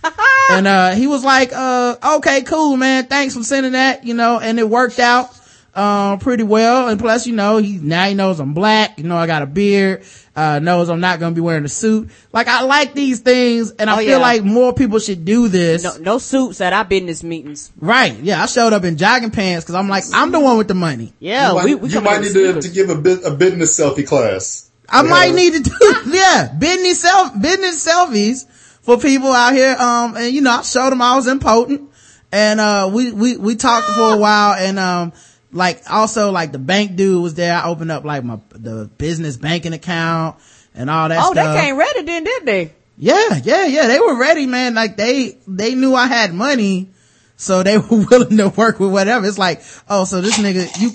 [0.51, 3.05] and uh he was like uh okay cool man.
[3.05, 5.29] Thanks for sending that you know and it worked out
[5.73, 6.89] uh pretty well.
[6.89, 8.97] And plus you know he now he knows i'm black.
[8.97, 10.03] You know i got a beard.
[10.35, 12.09] Uh knows i'm not gonna be wearing a suit.
[12.33, 14.17] Like i like these things and i Oh, feel yeah.
[14.17, 15.83] like more people should do this.
[15.83, 17.71] No, no suits at our business meetings.
[17.77, 18.13] right.
[18.19, 20.73] Yeah i showed up in jogging pants because i'm like i'm the one with the
[20.73, 21.13] money.
[21.19, 23.79] Yeah, you might, we, we you might need to, to give a bit, a business
[23.79, 24.69] selfie class.
[24.89, 25.35] I You might know?
[25.37, 28.45] need to do, yeah, business self, business selfies
[28.81, 29.75] for people out here.
[29.75, 31.89] Um, and you know, I showed them I was impotent
[32.31, 35.13] and, uh, we, we, we talked for a while and, um,
[35.51, 37.53] like also like the bank dude was there.
[37.55, 40.37] I opened up like my, the business banking account
[40.73, 41.53] and all that Oh, stuff.
[41.55, 42.73] they came ready then, did they?
[42.97, 43.87] Yeah, yeah, yeah.
[43.87, 44.75] They were ready, man.
[44.75, 46.91] Like they, they knew I had money.
[47.35, 49.25] So they were willing to work with whatever.
[49.25, 50.91] It's like, oh, so this nigga, you,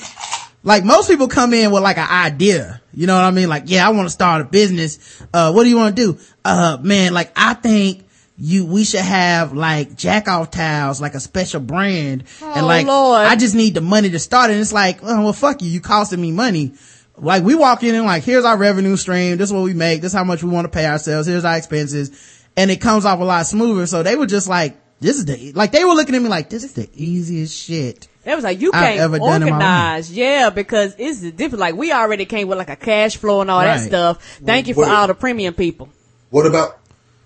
[0.66, 2.82] like most people come in with like an idea.
[2.92, 3.48] You know what I mean?
[3.48, 5.22] Like, yeah, I want to start a business.
[5.32, 6.18] Uh, what do you want to do?
[6.44, 8.04] Uh, man, like I think
[8.36, 12.24] you, we should have like jack off towels, like a special brand.
[12.42, 13.20] and Oh, like, Lord.
[13.26, 14.54] I just need the money to start it.
[14.54, 15.70] And it's like, oh, well, fuck you.
[15.70, 16.74] You costing me money.
[17.16, 19.36] Like we walk in and like, here's our revenue stream.
[19.38, 20.00] This is what we make.
[20.02, 21.28] This is how much we want to pay ourselves.
[21.28, 22.10] Here's our expenses.
[22.56, 23.86] And it comes off a lot smoother.
[23.86, 26.48] So they were just like, this is the, like they were looking at me like,
[26.50, 28.08] this is the easiest shit.
[28.24, 30.10] They was like, you can't ever done in my organize.
[30.10, 31.60] Yeah, because it's different.
[31.60, 34.22] Like we already came with like a cash flow and all that stuff.
[34.44, 34.90] Thank you for Wait.
[34.90, 35.88] all the premium people.
[36.30, 36.78] What about,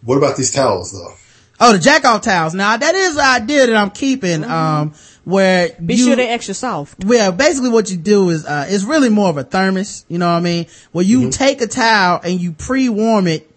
[0.03, 1.15] what about these towels though?
[1.63, 2.55] Oh, the jack off towels.
[2.55, 4.93] Now that is an idea that I'm keeping, um,
[5.25, 5.87] where Mm-hmm.
[5.87, 7.05] Be you, sure they're extra soft.
[7.05, 10.27] well, basically what you do is, uh, it's really more of a thermos, you know
[10.31, 10.67] what I mean?
[10.93, 11.31] Where you Mm-hmm.
[11.31, 13.51] take a towel and you pre-warm it,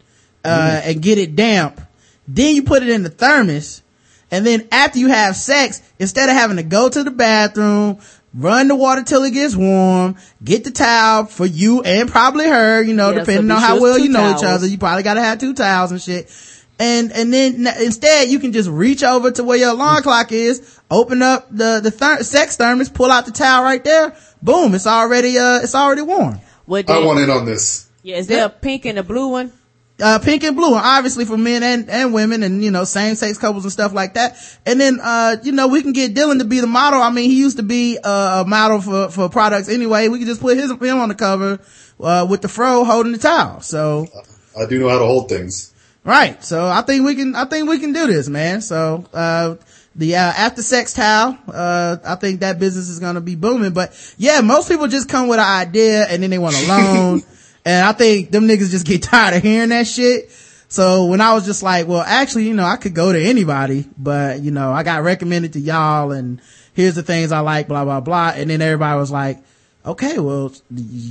[0.46, 1.82] uh, and get it damp.
[2.28, 3.82] Then you put it in the thermos.
[4.34, 8.00] And then after you have sex, instead of having to go to the bathroom,
[8.34, 12.82] run the water till it gets warm, get the towel for you and probably her,
[12.82, 14.66] you know, Yeah, depending be on how well you know each other.
[14.66, 16.32] You probably gotta have two towels and shit.
[16.80, 20.80] And, and then instead you can just reach over to where your alarm clock is,
[20.90, 24.16] open up the, the ther- sex thermos, pull out the towel right there.
[24.42, 24.74] Boom.
[24.74, 26.42] It's already, uh, it's already warm.
[26.66, 27.88] What I want in on this.
[28.02, 29.52] yeah, is there a pink and a blue one?
[30.02, 33.38] Uh, pink and blue, obviously for men and, and women and, you know, same sex
[33.38, 34.36] couples and stuff like that.
[34.66, 37.00] And then, uh, you know, we can get Dillon to be the model.
[37.00, 40.08] I mean, he used to be uh, a model for, for products anyway.
[40.08, 41.60] We can just put his, him on the cover,
[42.00, 43.62] uh, with the fro holding the towel.
[43.62, 44.08] So,
[44.60, 45.72] I do know how to hold things.
[46.04, 46.44] right.
[46.44, 48.62] So I think we can, I think we can do this, man.
[48.62, 49.56] So, uh,
[49.96, 53.74] the, uh, after sex towel, uh, I think that business is going to be booming.
[53.74, 57.22] But yeah, most people just come with an idea and then they want a loan.
[57.66, 60.32] and I think them niggas just get tired of hearing that shit.
[60.68, 63.86] So when I was just like, well, actually, you know, I could go to anybody,
[63.98, 66.42] but you know, I got recommended to y'all and
[66.74, 68.34] here's the things I like, blah, blah, blah.
[68.36, 69.44] And then everybody was like,
[69.86, 70.52] okay, well,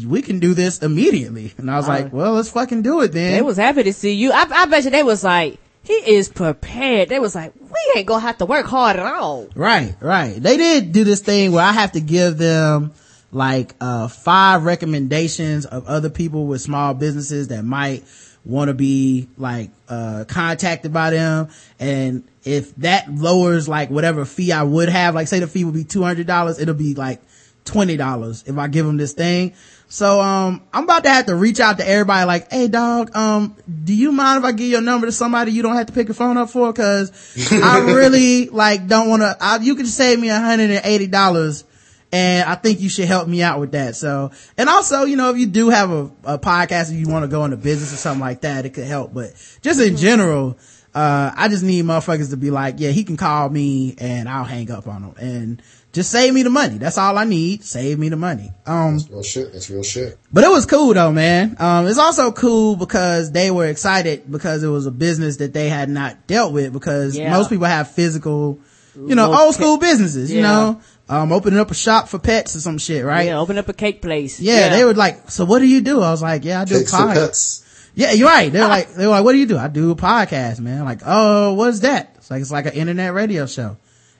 [0.07, 1.53] we can do this immediately.
[1.59, 3.35] And I was like, uh, well, let's fucking do it then.
[3.35, 4.33] They was happy to see you.
[4.33, 7.09] I, I bet you they was like, he is prepared.
[7.09, 9.49] They was like, we ain't gonna have to work hard at all.
[9.55, 10.41] Right, right.
[10.41, 12.93] They did do this thing where I have to give them
[13.33, 18.05] like uh five recommendations of other people with small businesses that might
[18.45, 21.49] want to be like uh contacted by them.
[21.81, 25.75] And if that lowers like whatever fee I would have like say the fee would
[25.75, 27.21] be $200 it'll be like
[27.65, 29.55] $20 if I give them this thing.
[29.89, 33.57] So um I'm about to have to reach out to everybody like hey dog um
[33.85, 36.11] do you mind if I give your number to somebody you don't have to pick
[36.11, 36.71] a phone up for?
[36.75, 37.13] Cuz
[37.51, 41.65] I really like don't want to you can save me $180
[42.13, 43.97] and I think you should help me out with that.
[43.97, 47.23] So, and also, you know, if you do have a, a podcast and you want
[47.25, 49.15] to go into business or something like that, it could help.
[49.15, 49.31] But
[49.63, 50.59] just in general,
[50.95, 54.45] uh, I just need motherfuckers to be like, yeah, he can call me and I'll
[54.45, 55.63] hang up on him and
[55.95, 56.77] just save me the money.
[56.79, 57.65] That's all I need.
[57.65, 58.51] Save me the money.
[58.67, 59.53] Um, That's real shit.
[59.53, 60.19] That's real shit.
[60.33, 61.57] but it was cool though, man.
[61.59, 65.69] Um, it's also cool because they were excited because it was a business that they
[65.71, 67.31] had not dealt with because Yeah.
[67.31, 68.59] most people have physical,
[68.95, 70.51] you know, old school businesses, you Yeah.
[70.51, 73.27] know, um, opening up a shop for pets or some shit, right?
[73.27, 74.41] Yeah, open up a cake place.
[74.41, 76.01] Yeah, they were like, so what do you do?
[76.01, 78.51] I was like, yeah, I do Cakes for Yeah, you're right.
[78.53, 79.59] They're like, they're like, what do you do?
[79.59, 80.85] I do a podcast, man.
[80.85, 82.15] Like, oh, what's that?
[82.17, 83.77] It's like, it's like an internet radio show.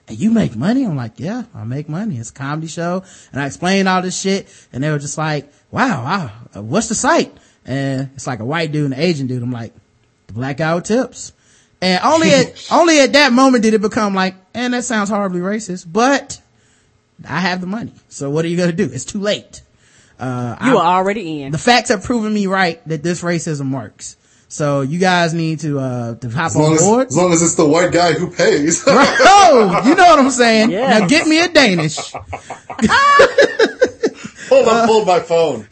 [0.07, 0.83] And you make money?
[0.83, 2.17] I'm like, yeah, I make money.
[2.17, 3.03] It's a comedy show.
[3.31, 4.47] And I explained all this shit.
[4.73, 7.33] And they were just like, wow, wow, uh, what's the site?
[7.65, 9.41] And it's like a white dude and an Asian dude.
[9.41, 9.73] I'm like,
[10.27, 11.31] the black guy with tips.
[11.83, 15.41] And only at, only at that moment did it become like, and that sounds horribly
[15.41, 16.39] racist, but
[17.27, 17.93] I have the money.
[18.09, 18.89] So what are you going to do?
[18.91, 19.61] It's too late.
[20.19, 21.51] Uh, You I- are already in.
[21.51, 24.15] the facts have proven me right that this racism works.
[24.47, 27.07] So you guys need to, uh, to hop As long on as, board.
[27.07, 28.83] as long as it's the white guy who pays.
[28.87, 29.17] Right.
[29.21, 30.69] Oh, you know what I'm saying.
[30.69, 30.99] Yes.
[31.01, 31.97] Now get me a Danish.
[34.49, 35.67] Hold on, pulled my phone.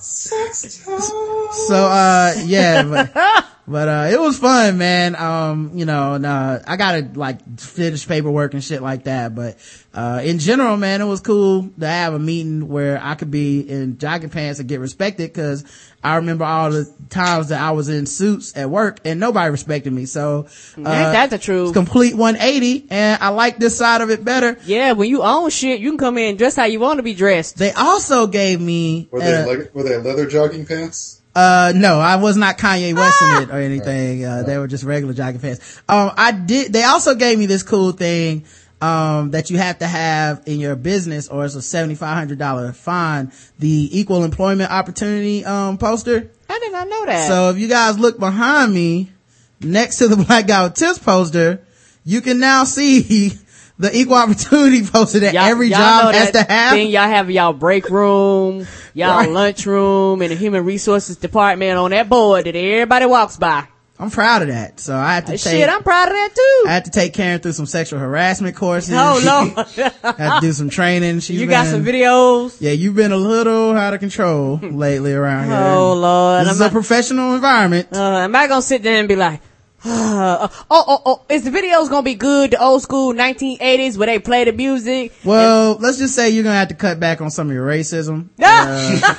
[0.00, 5.16] So, uh, yeah, but, but, uh, it was fun, man.
[5.16, 9.34] Um, you know, and, uh, I gotta like finish paperwork and shit like that.
[9.34, 9.56] But,
[9.94, 13.60] uh, in general, man, it was cool to have a meeting where I could be
[13.60, 15.64] in jogging pants and get respected cause
[16.04, 19.92] I remember all the times that I was in suits at work and nobody respected
[19.92, 20.04] me.
[20.06, 20.46] So,
[20.84, 21.72] uh, Ain't the truth?
[21.72, 24.56] complete 180 and I like this side of it better.
[24.66, 27.14] Yeah, when you own shit, you can come in dressed how you want to be
[27.14, 27.56] dressed.
[27.56, 31.15] They also gave me, Were they, uh, le- were they leather jogging pants?
[31.36, 34.24] Uh, no, I was not Kanye West in it or anything.
[34.24, 35.82] Uh, they were just regular jogging pants.
[35.86, 38.46] Um, I did, they also gave me this cool thing,
[38.80, 43.98] um, that you have to have in your business or it's a $7,500 fine, the
[43.98, 46.30] equal employment opportunity, um, poster.
[46.48, 47.28] I did not know that.
[47.28, 49.12] So if you guys look behind me,
[49.60, 51.60] next to the black guy with tips poster,
[52.04, 53.32] you can now see
[53.78, 56.72] the equal opportunity poster that Y'all- every y'all job has to have.
[56.72, 59.30] Thing y'all have y'all break room, y'all Right.
[59.30, 63.66] lunch room, and the human resources department on that board that everybody walks by.
[63.98, 64.78] I'm proud of that.
[64.78, 66.68] So I have to Uh, take, Shit, I'm proud of that too.
[66.68, 68.92] I had to take Karen through some sexual harassment courses.
[68.94, 69.18] oh
[69.56, 69.66] lord,
[70.04, 71.20] I had to do some training.
[71.20, 72.56] She's you got been- some videos.
[72.60, 75.56] Yeah, you've been a little out of control lately around here.
[75.56, 77.88] Oh lord, This I'm is a professional environment.
[77.90, 79.40] Uh, am I gonna sit there and be like,
[79.88, 82.50] oh, oh, oh, is the videos gonna be good?
[82.50, 85.12] The old school 1980s where they play the music?
[85.24, 88.28] Well, let's just say you're gonna have to cut back on some of your racism.
[88.38, 89.14] Uh,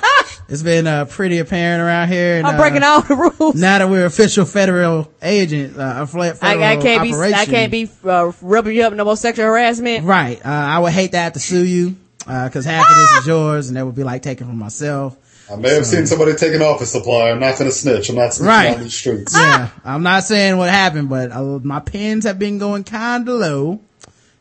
[0.50, 2.38] it's been uh, pretty apparent around here.
[2.38, 3.56] And, I'm uh, breaking all the rules.
[3.56, 7.72] Now that we're official federal agent, uh, fle- I, federal I can't be, I can't
[7.72, 10.06] be uh, rubbing you up no more sexual harassment.
[10.06, 10.44] Right.
[10.46, 11.96] Uh, I would hate to have to sue you,
[12.26, 15.18] uh, cause half of this is yours and that would be like taken from myself.
[15.52, 17.30] I may have seen somebody take an office supply.
[17.32, 18.10] I'm not gonna snitch.
[18.10, 18.76] I'm not snitching Right.
[18.76, 19.34] on these streets.
[19.36, 23.36] Yeah, I'm not saying what happened, but uh, my pins have been going kind of
[23.40, 23.80] low,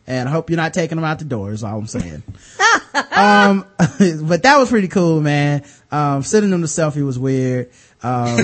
[0.06, 1.52] and I hope you're not taking them out the door.
[1.52, 2.22] Is all I'm saying.
[3.16, 5.62] um, but that was pretty cool, man.
[5.92, 7.70] Um, sending them the selfie was weird.
[8.02, 8.38] Um,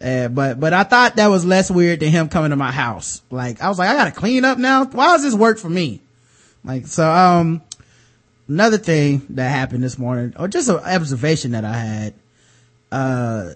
[0.00, 3.22] and, but but I thought that was less weird than him coming to my house.
[3.30, 4.84] Like I was like, I gotta clean up now.
[4.84, 6.00] Why does this work for me?
[6.62, 7.10] Like so.
[7.10, 7.60] Um,
[8.48, 12.14] another thing that happened this morning, or just an observation that I had.
[12.92, 13.50] Uh,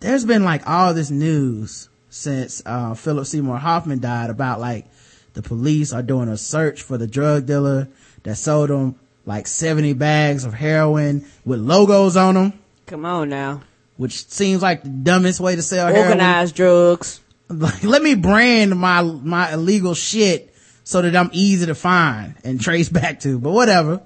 [0.00, 4.86] there's been like all this news since uh, Philip Seymour Hoffman died about like
[5.32, 7.88] the police are doing a search for the drug dealer
[8.24, 12.52] that sold them like 70 bags of heroin with logos on them,
[12.86, 13.62] Come on now,
[13.96, 16.08] which seems like the dumbest way to sell heroin.
[16.12, 17.20] organized drugs.
[17.46, 22.58] Like, let me brand my my illegal shit so that I'm easy to find and
[22.60, 23.38] trace back to.
[23.38, 24.00] But whatever.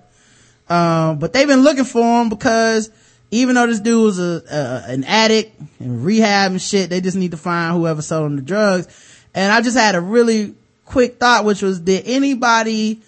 [0.69, 2.91] Um, but they've been looking for him because
[3.31, 7.17] even though this dude was a, a an addict and rehab and shit, they just
[7.17, 8.87] need to find whoever sold him the drugs.
[9.35, 10.55] And I just had a really
[10.85, 13.01] quick thought, which was, did anybody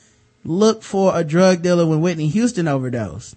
[0.45, 3.37] look for a drug dealer when Whitney Houston overdosed?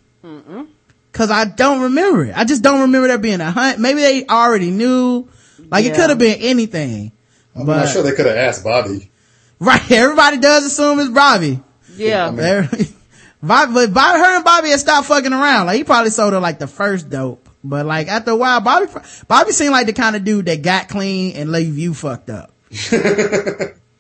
[1.11, 2.36] Cause I don't remember it.
[2.36, 3.78] I just don't remember there being a hunt.
[3.80, 5.28] Maybe they already knew.
[5.69, 7.11] Like it could have been anything.
[7.55, 9.11] I'm But- not sure they could have asked Bobby.
[9.59, 9.91] Right.
[9.91, 11.59] Everybody does assume it's Bobby.
[11.95, 12.88] Yeah, I mean-
[13.43, 15.67] There- Bobby, but Bobby, her and Bobby had stopped fucking around.
[15.67, 17.49] Like he probably sold her like the first dope.
[17.63, 18.87] But like after a while, Bobby,
[19.27, 22.51] Bobby seemed like the kind of dude that got clean and leave you fucked up.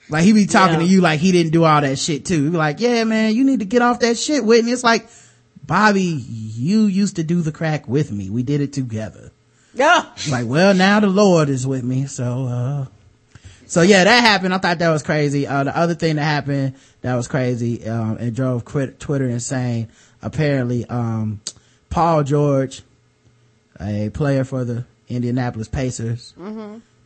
[0.09, 2.45] like he be talking to you like he didn't do all that shit too.
[2.45, 4.71] He be like, yeah, man, you need to get off that shit, Whitney.
[4.71, 5.07] It's like,
[5.65, 8.29] Bobby, you used to do the crack with me.
[8.29, 9.31] We did it together.
[9.73, 10.09] yeah.
[10.29, 12.05] like, well, now the Lord is with me.
[12.05, 12.85] So, uh,
[13.73, 14.53] so yeah, that happened.
[14.53, 15.47] I thought that was crazy.
[15.47, 19.87] Uh, the other thing that happened that was crazy, um, and drove quit, Twitter insane.
[20.21, 21.41] Apparently, um,
[21.89, 22.83] Paul George,
[23.81, 26.35] a player for the Indianapolis Pacers,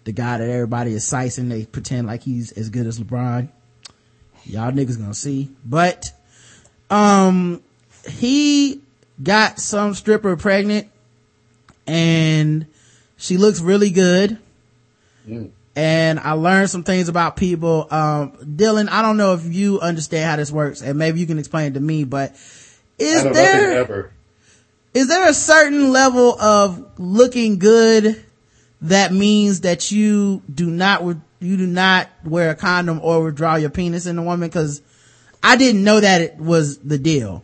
[0.03, 3.47] the guy that everybody is sicing, they pretend like he's as good as LeBron.
[4.43, 5.49] Y'all niggas gonna see.
[5.63, 6.11] But,
[6.89, 7.63] um,
[8.09, 8.81] he
[9.23, 10.89] got some stripper pregnant
[11.87, 12.65] and
[13.15, 14.37] she looks really good.
[15.77, 17.87] And I learned some things about people.
[17.91, 21.37] Um, Dillon, I don't know if you understand how this works and maybe you can
[21.37, 22.31] explain it to me, but
[22.97, 24.11] is there, ever.
[24.95, 28.25] is there a certain level of looking good
[28.81, 31.03] that means that you do not,
[31.39, 34.49] you do not wear a condom or withdraw your penis in a woman?
[34.49, 34.81] Cause
[35.43, 37.43] I didn't know that it was the deal.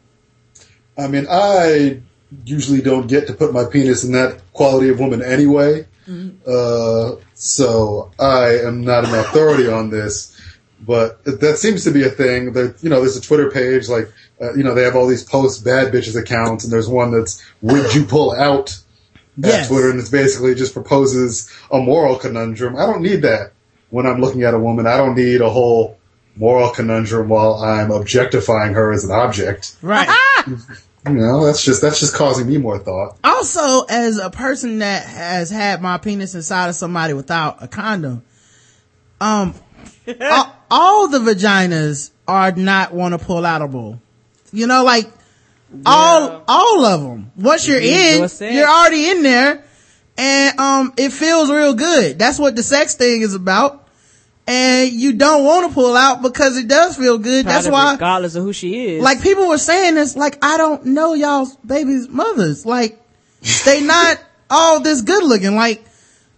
[0.98, 2.02] I mean, I
[2.46, 5.86] usually don't get to put my penis in that quality of woman anyway.
[6.08, 10.40] Uh, so I am not an authority on this,
[10.82, 14.12] but that seems to be a thing that, you know, there's a Twitter page, like,
[14.42, 17.44] uh, you know, they have all these post bad bitches accounts and there's one that's,
[17.62, 19.68] would you pull out at Yes.
[19.68, 22.76] Twitter and it's basically just proposes a moral conundrum.
[22.76, 23.54] I don't need that
[23.90, 24.86] when I'm looking at a woman.
[24.86, 25.98] I don't need a whole
[26.36, 29.76] moral conundrum while I'm objectifying her as an object.
[29.82, 30.08] Right.
[31.06, 33.18] You know, that's just, that's just causing me more thought.
[33.24, 38.24] also, as a person that has had my penis inside of somebody without a condom,
[39.20, 39.54] um,
[40.22, 44.00] all, all the vaginas are not want to pull outable.
[44.52, 45.12] You know, like
[45.86, 47.32] all all of them.
[47.36, 49.64] Once you're in, enjoy you're already in there,
[50.18, 52.20] and um, it feels real good.
[52.20, 53.83] That's what the sex thing is about.
[54.46, 57.46] And you don't want to pull out because it does feel good.
[57.46, 59.04] That's Probably why regardless of who she is.
[59.04, 62.66] like people were saying this, like I don't know y'all's baby's mothers.
[62.66, 63.02] Like
[63.64, 65.56] they not all this good looking.
[65.56, 65.86] Like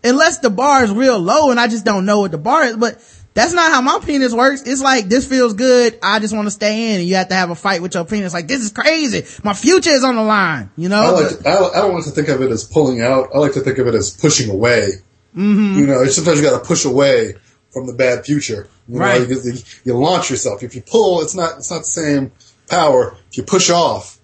[0.04, 2.78] unless the bar is real low and I just don't know what the bar is.
[2.78, 3.02] But
[3.36, 4.62] that's not how my penis works.
[4.62, 6.00] It's like this feels good.
[6.02, 8.06] I just want to stay in, and you have to have a fight with your
[8.06, 8.34] penis.
[8.34, 9.26] Like this is crazy.
[9.44, 10.72] My future is on the line.
[10.78, 11.02] You know.
[11.02, 11.40] I like.
[11.40, 13.30] To, I, I don't want to think of it as pulling out.
[13.36, 14.90] I like to think of it as pushing away.
[15.36, 15.80] Mm-hmm.
[15.80, 17.34] You know, sometimes you got to push away
[17.76, 18.68] from the bad future.
[18.88, 19.30] You Right.
[19.30, 19.54] Know, you,
[19.84, 20.64] you launch yourself.
[20.64, 21.58] If you pull, it's not.
[21.58, 22.32] It's not the same
[22.68, 23.18] power.
[23.30, 24.16] If you push off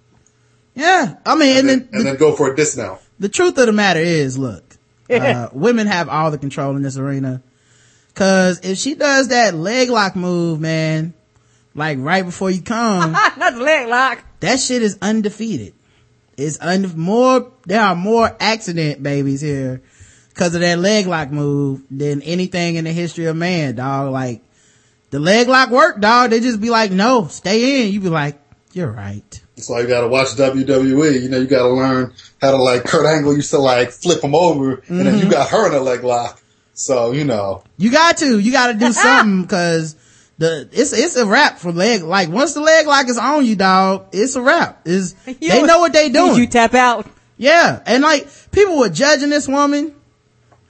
[0.75, 1.15] yeah.
[1.25, 3.01] I mean, and, and, then, then, and then go for a dismount.
[3.19, 4.63] the truth of the matter is, look,
[5.09, 7.41] uh, women have all the control in this arena.
[8.13, 11.13] Cause if she does that leg lock move, man,
[11.73, 14.23] like right before you come, not the leg lock.
[14.41, 15.73] that shit is undefeated.
[16.37, 19.81] It's un- more, there are more accident babies here
[20.41, 24.11] because of that leg lock move than anything in the history of man, dog.
[24.11, 24.41] Like,
[25.11, 26.31] the leg lock work, dog.
[26.31, 27.93] They just be like, no, stay in.
[27.93, 28.41] You be like,
[28.73, 29.39] you're right.
[29.55, 31.21] That's why you got to watch WWE.
[31.21, 34.23] You know, you got to learn how to like Kurt Angle used to like flip
[34.23, 35.25] him over, and then Mm-hmm.
[35.25, 36.41] you got her in a leg lock.
[36.73, 39.95] So you know, You got to, you got to do something because
[40.39, 43.55] the, it's, it's a wrap for leg, like once the leg lock is on you,
[43.55, 44.87] dog, it's a wrap.
[44.87, 46.37] Is they know what they doing.
[46.37, 47.05] You tap out.
[47.37, 47.79] Yeah.
[47.85, 49.93] And like, people were judging this woman.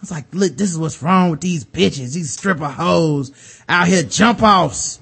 [0.01, 4.01] It's like, look, this is what's wrong with these bitches, these stripper hoes out here
[4.03, 4.99] jump offs,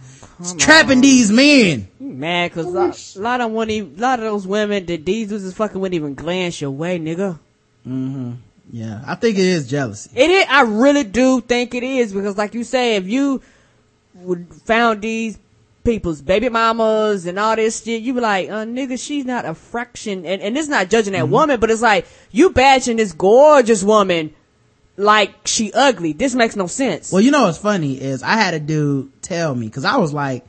[0.58, 1.88] trapping these men.
[2.00, 5.30] You mad cause a lot, lot of one, a lot of those women that these
[5.30, 7.39] dudes is fucking wouldn't even glance your way, nigga.
[7.88, 8.38] Mhm.
[8.72, 9.02] Yeah.
[9.08, 10.10] I think it is jealousy.
[10.16, 10.45] It is.
[10.50, 13.41] I really do think it is because, like you say, if you
[14.16, 15.39] would found these
[15.86, 19.54] people's baby mamas and all this shit, you be like, uh, nigga, she's not a
[19.56, 20.26] fraction.
[20.26, 24.36] And and it's not judging that woman, but it's like you bashing this gorgeous woman
[25.00, 26.14] like she ugly.
[26.14, 27.12] This makes no sense.
[27.12, 30.14] Well, you know what's funny is I had a dude tell me, cause I was
[30.14, 30.45] like,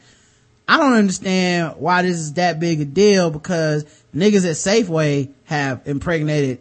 [0.69, 3.85] I don't understand why this is that big a deal because
[4.15, 6.61] niggas at Safeway have impregnated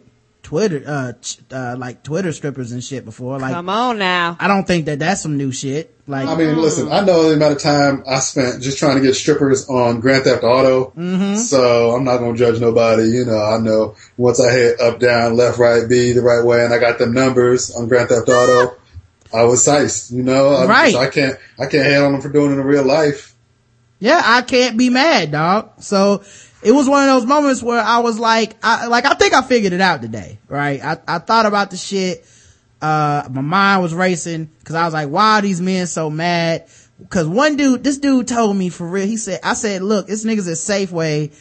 [0.50, 1.12] Twitter, uh,
[1.54, 3.38] uh, like Twitter strippers and shit before.
[3.38, 4.36] Like, Come on now.
[4.40, 5.94] I don't think that that's some new shit.
[6.08, 9.00] Like, I mean, listen, I know the amount of time I spent just trying to
[9.00, 10.86] get strippers on Grand Theft Auto.
[10.98, 11.36] Mm-hmm.
[11.36, 13.04] So I'm not going to judge nobody.
[13.04, 16.64] You know, I know once I hit up, down, left, right, B the right way
[16.64, 18.76] and I got the numbers on Grand Theft Auto,
[19.32, 20.96] I was sized, you know, I, Right.
[20.96, 23.36] I can't, I can't hate on them for doing it in real life.
[24.00, 25.80] yeah, I can't be mad, dog.
[25.80, 26.24] So
[26.62, 29.42] it was one of those moments where I was like, I, like, I think I
[29.42, 30.82] figured it out today, right?
[30.82, 32.26] I, I thought about the shit.
[32.82, 36.66] Uh, my mind was racing because I was like, why are these men so mad?
[37.08, 40.24] Cause one dude, this dude told me for real, he said, I said, look, this
[40.24, 41.32] nigga's at Safeway.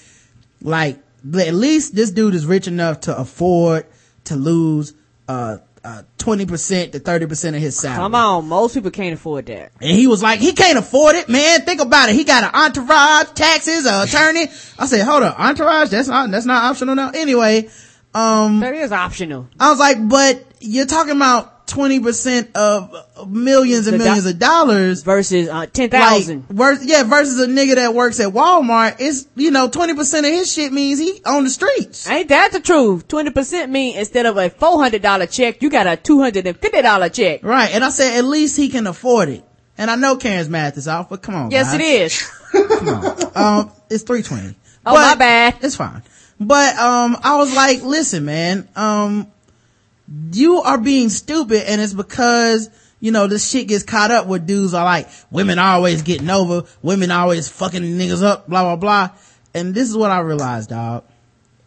[0.62, 3.86] Like, at least this dude is rich enough to afford
[4.26, 4.94] to lose,
[5.28, 7.98] uh, uh, 20% to 30% of his salary.
[7.98, 8.48] Come on.
[8.48, 9.72] Most people can't afford that.
[9.82, 11.62] And he was like, he can't afford it, man.
[11.62, 12.16] Think about it.
[12.16, 14.48] He got an entourage, taxes, an attorney.
[14.78, 15.90] I said, hold on, entourage?
[15.90, 17.12] That's not, that's not optional now.
[17.14, 17.70] Anyway,
[18.14, 19.48] um, That is optional.
[19.60, 25.04] I was like, but you're talking about 20% of millions and do- millions of dollars.
[25.04, 28.98] Versus uh, ten Like, vers- yeah, versus a nigga that works at Walmart.
[29.00, 32.10] It's, you know, 20% of his shit means he on the streets.
[32.10, 33.08] Ain't that the truth?
[33.08, 36.48] Twenty percent mean instead of a four hundred dollar check, you got a two hundred
[36.48, 37.44] and fifty dollar check.
[37.44, 37.70] Right.
[37.74, 39.44] And I said, at least he can afford it.
[39.78, 41.52] And I know Karen's math is off, but come on.
[41.52, 41.80] Yes, guys.
[41.80, 42.32] it is.
[43.36, 44.56] um it's 320
[44.86, 45.58] Oh, my bad.
[45.62, 46.02] it's fine
[46.40, 49.32] but um i was like listen man um
[50.32, 54.48] you are being stupid and it's because you know this shit gets caught up with
[54.48, 59.10] dudes are like women always getting over women always fucking niggas up blah blah blah
[59.54, 61.04] and this is what i realized dog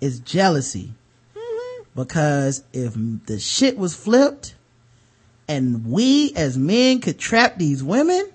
[0.00, 0.92] it's jealousy
[1.94, 2.94] because if
[3.26, 4.54] the shit was flipped
[5.48, 8.28] and we as men could trap these women,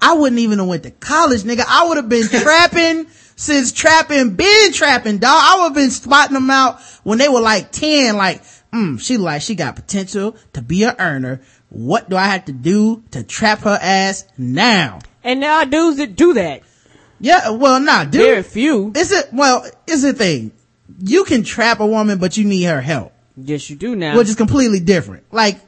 [0.00, 1.64] I wouldn't even have went to college, nigga.
[1.66, 5.30] I would have been trapping since trapping, been trapping, dog.
[5.32, 8.42] I would have been spotting them out when they were like 10, like,
[8.72, 11.40] mm, she like, she got potential to be a earner.
[11.70, 15.00] What do I have to do to trap her ass now?
[15.24, 16.62] And there are dudes that do that.
[17.20, 18.22] Yeah, well, nah, dude.
[18.22, 18.92] Very few.
[18.96, 20.52] Is it, well, is the thing.
[21.00, 24.16] You can trap a woman, but you need her help, Yes, you do now.
[24.16, 25.24] which is completely different.
[25.32, 25.60] Like,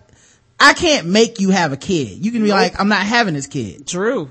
[0.58, 2.24] I can't make you have a kid.
[2.24, 2.56] You can be Nope.
[2.58, 3.86] like, I'm not having this kid.
[3.86, 4.30] True.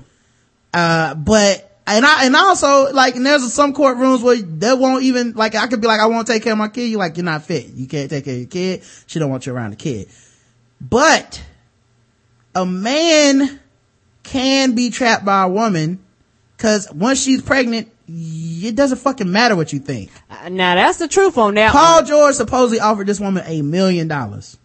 [0.74, 5.32] Uh, but, and I, and also, like, and there's some courtrooms where they won't even,
[5.32, 6.88] like, I could be like, I won't take care of my kid.
[6.88, 7.66] You're like, you're not fit.
[7.68, 8.82] You can't take care of your kid.
[9.06, 10.08] She don't want you around the kid.
[10.80, 11.42] But,
[12.54, 13.60] a man
[14.22, 16.00] can be trapped by a woman,
[16.58, 20.10] cause once she's pregnant, it doesn't fucking matter what you think.
[20.28, 22.06] Uh, Now that's the truth on that Paul one.
[22.06, 24.58] George supposedly offered this woman a million dollars.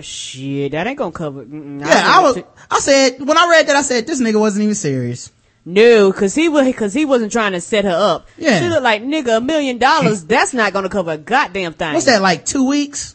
[0.00, 1.44] Shit, that ain't gonna cover.
[1.44, 4.38] mm-mm, Yeah, I was, don't- I said, when I read that, I said, this nigga
[4.40, 5.30] wasn't even serious.
[5.68, 8.26] No, cause he was, cause he wasn't trying to set her up.
[8.38, 8.58] Yeah.
[8.58, 11.92] She looked like, nigga, a million dollars, that's not gonna cover a goddamn thing.
[11.92, 13.14] What's that, like two weeks?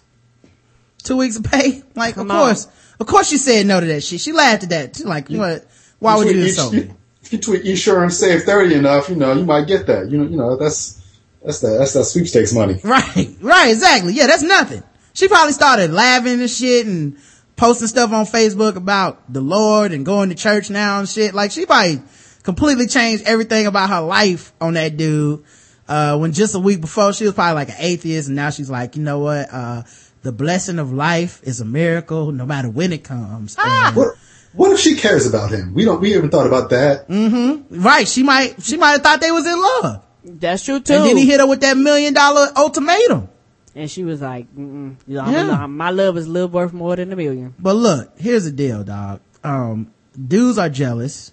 [1.03, 1.81] Two weeks of pay?
[1.95, 2.67] Like, Come of course,
[2.99, 4.19] of course she said no to that shit.
[4.21, 4.95] She laughed at that.
[4.95, 5.65] She's like, what?
[5.97, 6.67] Why would you do so?
[6.67, 6.93] each- me?
[7.23, 10.11] If you tweet Esure and save thirty enough, you know you might get that.
[10.11, 11.01] You know, you know that's
[11.43, 12.79] that's that that's that sweepstakes money.
[12.83, 14.13] Right, right, exactly.
[14.13, 14.83] Yeah, that's nothing.
[15.13, 17.17] She probably started laughing and shit and
[17.55, 21.33] posting stuff on Facebook about the Lord and going to church now and shit.
[21.33, 22.01] Like she probably
[22.43, 25.43] completely changed everything about her life on that dude.
[25.87, 28.69] Uh, when just a week before she was probably like an atheist and now she's
[28.69, 29.83] like, you know what, uh,
[30.21, 33.55] the blessing of life is a miracle no matter when it comes.
[33.59, 34.15] And- What
[34.53, 35.73] what if she cares about him?
[35.73, 35.99] We don't.
[35.99, 37.09] We haven't thought about that.
[37.09, 37.81] Mm-hmm.
[37.81, 40.03] right, she might, she might have thought they was in love.
[40.23, 40.93] That's true too.
[40.93, 43.29] And then he hit her with that million dollar ultimatum.
[43.75, 45.65] And she was like, Mm-mm, you know, Yeah.
[45.65, 47.55] My love is a little worth more than a million.
[47.59, 49.19] But look, here's the deal, dog.
[49.43, 51.32] Um, dudes are jealous.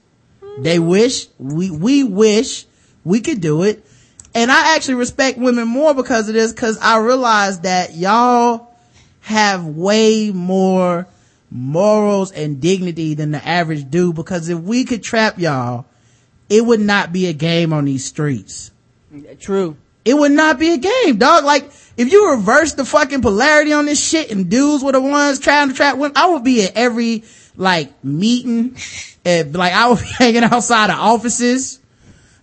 [0.63, 2.67] They wish we we wish
[3.05, 3.85] we could do it,
[4.35, 6.53] and I actually respect women more because of this.
[6.53, 8.75] Because I realize that y'all
[9.21, 11.07] have way more
[11.51, 14.17] morals and dignity than the average dude.
[14.17, 15.87] Because if we could trap y'all,
[16.49, 18.71] it would not be a game on these streets
[19.39, 19.77] True.
[20.05, 21.45] it would not be a game, dog.
[21.45, 25.39] Like, if you reverse the fucking polarity on this shit and dudes were the ones
[25.39, 27.25] trying to trap women, I would be at every,
[27.61, 28.77] like, meeting.
[29.25, 31.79] And, like, I would be hanging outside of offices.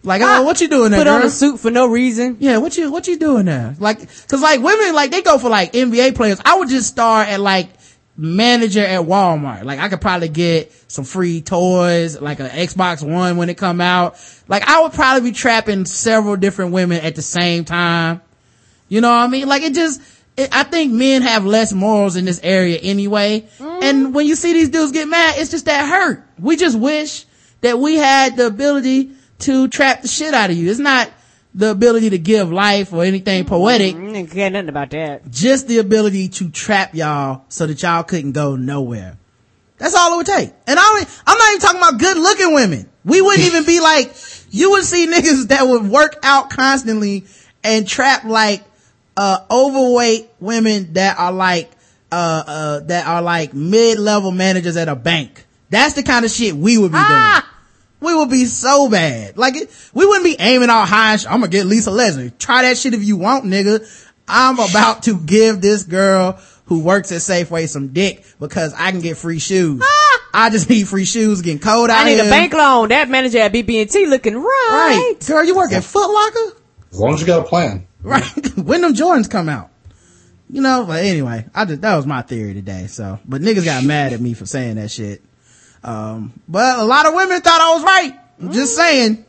[0.03, 2.37] Like, oh, what you doing there, Put on a suit for no reason.
[2.39, 3.75] Yeah, what you, what you doing there?
[3.77, 6.39] Like, cause like women, like, they go for like NBA players.
[6.45, 7.67] I would just start at like,
[8.17, 9.63] manager at Walmart.
[9.63, 13.79] Like I could probably get some free toys, like an Xbox One when it come
[13.79, 14.19] out.
[14.47, 18.21] Like I would probably be trapping several different women at the same time.
[18.89, 19.47] You know what I mean?
[19.47, 20.01] Like it just,
[20.37, 23.47] I think men have less morals in this area anyway.
[23.59, 24.13] And mm-hmm.
[24.13, 26.23] when you see these dudes get mad, it's just that hurt.
[26.39, 27.25] We just wish
[27.61, 30.69] that we had the ability to trap the shit out of you.
[30.69, 31.09] It's not
[31.55, 33.49] the ability to give life or anything mm-hmm.
[33.49, 35.31] poetic I didn't nothing about that.
[35.31, 39.17] just the ability to trap y'all so that y'all couldn't go nowhere.
[39.79, 40.53] That's all it would take.
[40.67, 42.89] And I I'm not even talking about good looking women.
[43.05, 44.13] We wouldn't even be like,
[44.51, 47.25] you would see niggas that would work out constantly
[47.63, 48.63] and trap like,
[49.17, 51.71] uh, overweight women that are like,
[52.11, 55.45] uh, uh, that are like mid-level managers at a bank.
[55.69, 57.41] That's the kind of shit we would be doing.
[57.99, 59.37] We would be so bad.
[59.37, 61.17] Like, it, we wouldn't be aiming all high.
[61.17, 62.29] sh- I'm gonna get Lisa Leslie.
[62.29, 63.83] Try that shit if you want, nigga.
[64.27, 69.01] I'm about to give this girl who works at Safeway some dick because I can
[69.01, 69.83] get free shoes.
[70.33, 72.25] I just need free shoes getting cold out I need here.
[72.25, 72.89] a bank loan.
[72.89, 75.13] That manager at BB&T looking right.
[75.17, 75.25] Right.
[75.27, 76.57] Girl, you work at Foot Locker?
[76.91, 77.86] As long as you got a plan.
[78.03, 78.23] Right.
[78.57, 79.69] when them Jordans come out.
[80.49, 82.87] You know, but anyway, I just, that was my theory today.
[82.87, 85.21] So, but niggas got mad at me for saying that shit.
[85.83, 88.19] Um, but a lot of women thought I was right.
[88.41, 89.25] I'm Just saying.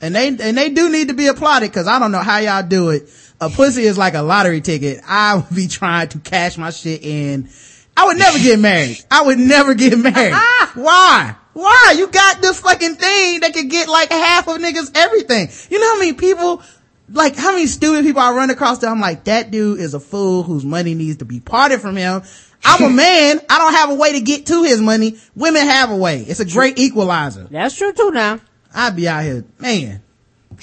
[0.00, 2.62] And they, and they do need to be applauded because I don't know how y'all
[2.62, 3.10] do it.
[3.40, 5.00] A pussy is like a lottery ticket.
[5.06, 7.50] I would be trying to cash my shit in.
[7.96, 9.02] I would never get married.
[9.10, 10.32] I would never get married.
[10.74, 11.34] Why?
[11.54, 11.94] Why?
[11.96, 15.48] You got this fucking thing that could get like half of niggas everything.
[15.70, 16.62] You know how many people,
[17.08, 20.00] like how many stupid people I run across that I'm like, that dude is a
[20.00, 22.22] fool whose money needs to be parted from him.
[22.64, 23.40] I'm a man.
[23.48, 25.16] I don't have a way to get to his money.
[25.34, 26.20] Women have a way.
[26.22, 27.44] It's a great equalizer.
[27.50, 28.40] That's true too now.
[28.74, 30.02] I'd be out here, man.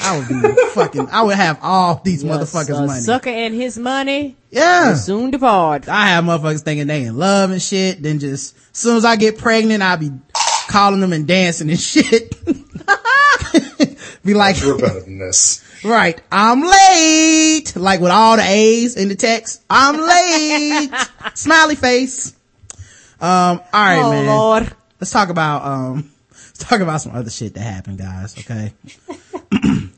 [0.01, 3.01] I would be fucking, I would have all these motherfuckers a money.
[3.01, 4.95] sucker and his money Yeah.
[4.95, 5.87] soon depart.
[5.87, 8.01] I have motherfuckers thinking they in love and shit.
[8.01, 10.11] Then just, as soon as I get pregnant, I'll be
[10.67, 12.33] calling them and dancing and shit.
[14.23, 15.63] Be like, You're better than this.
[15.83, 17.75] right, I'm late.
[17.75, 19.61] Like with all the A's in the text.
[19.69, 20.89] I'm late.
[21.33, 22.33] Smiley face.
[23.19, 24.27] Um, all right, oh man.
[24.27, 24.75] Lord.
[24.99, 28.37] Let's talk about, um, let's talk about some other shit that happened, guys.
[28.37, 28.73] Okay.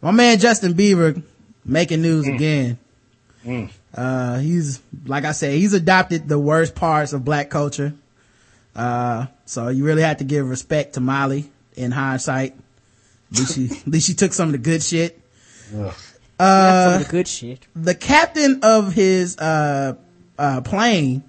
[0.00, 1.20] My man Justin Bieber
[1.64, 2.78] making news again.
[3.94, 7.92] Uh, he's, like I said, he's adopted the worst parts of black culture.
[8.74, 12.54] Uh, so you really have to give respect to Miley in hindsight.
[13.32, 15.20] At least she, at least she took some of the good shit.
[15.74, 15.94] Ugh.
[16.38, 17.66] That's some of the good shit.
[17.74, 19.94] the captain of his uh
[20.38, 21.22] uh plane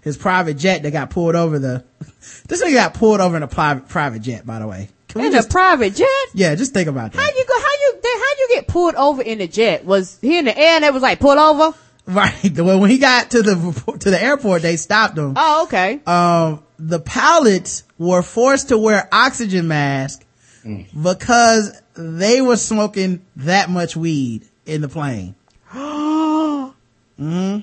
[0.00, 1.84] his private jet that got pulled over the
[2.48, 5.32] this nigga got pulled over in a private private jet by the way can In
[5.32, 6.06] just a private jet?
[6.34, 7.18] yeah just think about that.
[7.18, 7.54] How that you go?
[7.54, 8.00] How you?
[8.04, 9.84] How you get pulled over in a jet?
[9.86, 11.76] Was he in the air and it was like pull over?
[12.06, 16.00] right well when he got to the to the airport they stopped him Oh, okay.
[16.06, 20.24] um the pilots were forced to wear oxygen masks
[20.68, 21.02] Mm.
[21.02, 25.34] because they were smoking that much weed in the plane
[25.72, 27.60] mm-hmm.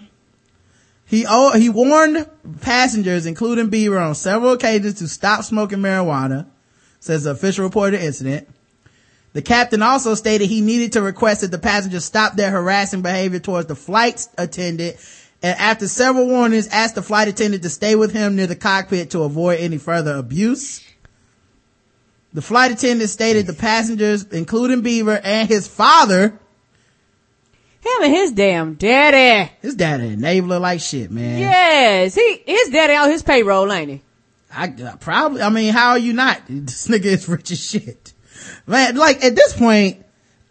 [1.08, 2.28] He oh, he warned
[2.62, 6.48] passengers, including Bieber, on several occasions to stop smoking marijuana,
[7.00, 8.50] says the official report of the incident.
[9.34, 13.40] The captain also stated he needed to request that the passengers stop their harassing behavior
[13.40, 14.98] towards the flight attendant
[15.44, 19.12] and after several warnings asked the flight attendant to stay with him near the cockpit
[19.12, 20.82] to avoid any further abuse.
[22.36, 26.38] The flight attendant stated the passengers, including Beaver and his father,
[27.82, 29.52] Him and his damn daddy.
[29.62, 31.40] his dad an enabler like shit, man.
[31.40, 34.02] Yes, he his daddy on his payroll, ain't he?
[34.54, 36.42] I uh, probably, I mean, how are you not?
[36.50, 38.14] This nigga is rich as shit.
[38.68, 40.04] Man, like at this point,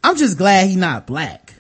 [0.03, 1.53] I'm just glad he not black.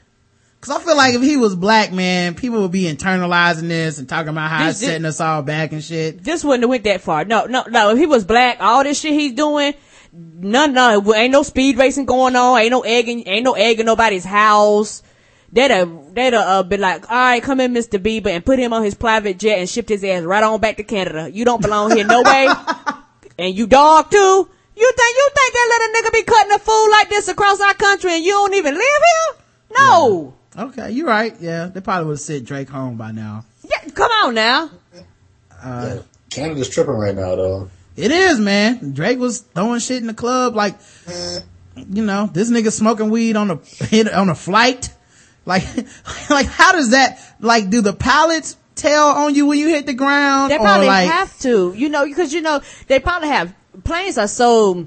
[0.63, 4.09] Cause I feel like if he was black, man, people would be internalizing this and
[4.09, 6.25] talking about how This- it's this- setting us all back and shit.
[6.25, 7.27] This wouldn't have went that far.
[7.27, 7.91] No, no, no.
[7.91, 9.75] If he was black, all this shit he's doing,
[10.15, 11.15] none, none.
[11.15, 12.59] Ain't no speed racing going on.
[12.59, 13.27] Ain't no egging.
[13.27, 15.03] Ain't no egging nobody's house.
[15.53, 18.01] They'd have, they'd have uh, been like, all right, come in, Mr.
[18.01, 20.79] Bieber, and put him on his private jet and shipped his ass right on back
[20.79, 21.31] to Canada.
[21.33, 22.49] You don't belong here, no way.
[23.39, 24.49] and you dog too.
[24.77, 27.75] You think you think that little nigga be cutting a fool like this across our
[27.75, 29.45] country and you don't even live here?
[29.79, 30.35] No.
[30.59, 31.35] Okay, you're right.
[31.41, 33.45] Yeah, they probably would have sent Drake home by now.
[33.63, 34.71] Yeah, come on now.
[35.63, 35.99] Yeah.
[36.31, 37.71] Canada's tripping right now, though.
[37.97, 38.93] It is, man.
[38.93, 40.77] Drake was throwing shit in the club like,
[41.77, 43.55] you know, this nigga smoking weed on a,
[44.15, 44.93] on a flight.
[45.47, 45.65] Like,
[46.31, 49.95] like how does that, like, do the pilots tell on you when you hit the
[49.95, 50.51] ground?
[50.51, 53.55] They probably like, have to, you know, because you know they probably have
[53.85, 54.87] planes are so,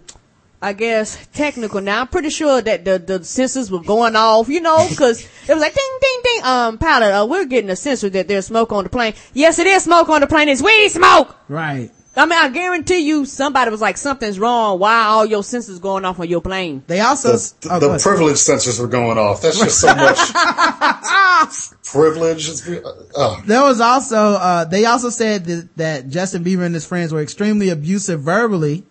[0.61, 2.01] I guess, technical now.
[2.01, 5.61] I'm pretty sure that the the sensors were going off, you know, because it was
[5.61, 6.43] like ding ding ding.
[6.43, 9.13] Um, pilot, uh, we're getting a sensor that there's smoke on the plane.
[9.33, 10.49] Yes, it is smoke on the plane.
[10.49, 11.35] It's weed smoke.
[11.47, 11.91] right.
[12.17, 14.79] I mean, I guarantee you, somebody was like, something's wrong.
[14.79, 16.83] Why are all your sensors going off on your plane?
[16.87, 19.43] They also, The, the, oh, the privilege sensors were going off.
[19.43, 20.17] That's just so much
[21.83, 22.49] privilege.
[22.49, 22.67] It's,
[23.15, 27.13] oh, there was also, uh, they also said that, that Justin Bieber and his friends
[27.13, 28.83] were extremely abusive verbally.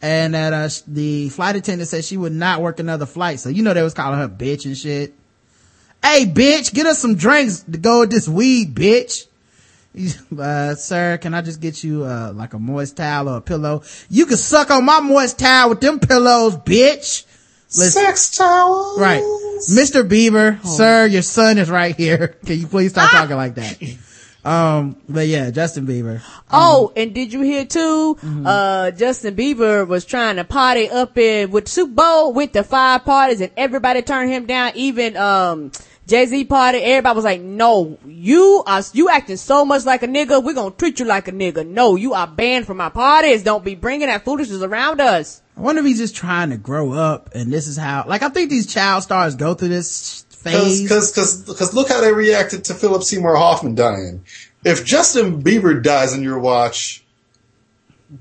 [0.00, 3.40] And that, uh, the flight attendant said she would not work another flight.
[3.40, 5.12] So, you know, they was calling her bitch and shit.
[6.02, 9.26] Hey, bitch, get us some drinks to go with this weed, bitch.
[10.36, 13.82] Uh, sir, can I just get you, uh, like a moist towel or a pillow?
[14.10, 17.24] You can suck on my moist towel with them pillows, bitch.
[17.76, 18.02] Listen.
[18.02, 18.98] sex towels.
[18.98, 19.22] Right.
[19.70, 20.06] Mr.
[20.06, 22.36] Bieber, sir, your son is right here.
[22.46, 23.80] Can you please stop talking like that?
[24.44, 26.20] Um, but yeah, Justin Bieber.
[26.50, 28.16] Oh, and did you hear too?
[28.20, 28.46] Mm-hmm.
[28.46, 33.04] Uh, Justin Bieber was trying to party up in with Super Bowl with the five
[33.04, 34.72] parties, and everybody turned him down.
[34.74, 35.72] Even um,
[36.06, 40.06] Jay Z party, everybody was like, "No, you are you acting so much like a
[40.06, 40.42] nigga.
[40.42, 41.66] We're gonna treat you like a nigga.
[41.66, 43.42] No, you are banned from our parties.
[43.42, 46.92] Don't be bringing that foolishness around us." I wonder if he's just trying to grow
[46.92, 50.88] up and this is how, like I think these child stars go through this phase.
[50.88, 54.24] Cuz Because because look how they reacted to Philip Seymour Hoffman dying.
[54.64, 57.03] If Justin Bieber dies in your watch,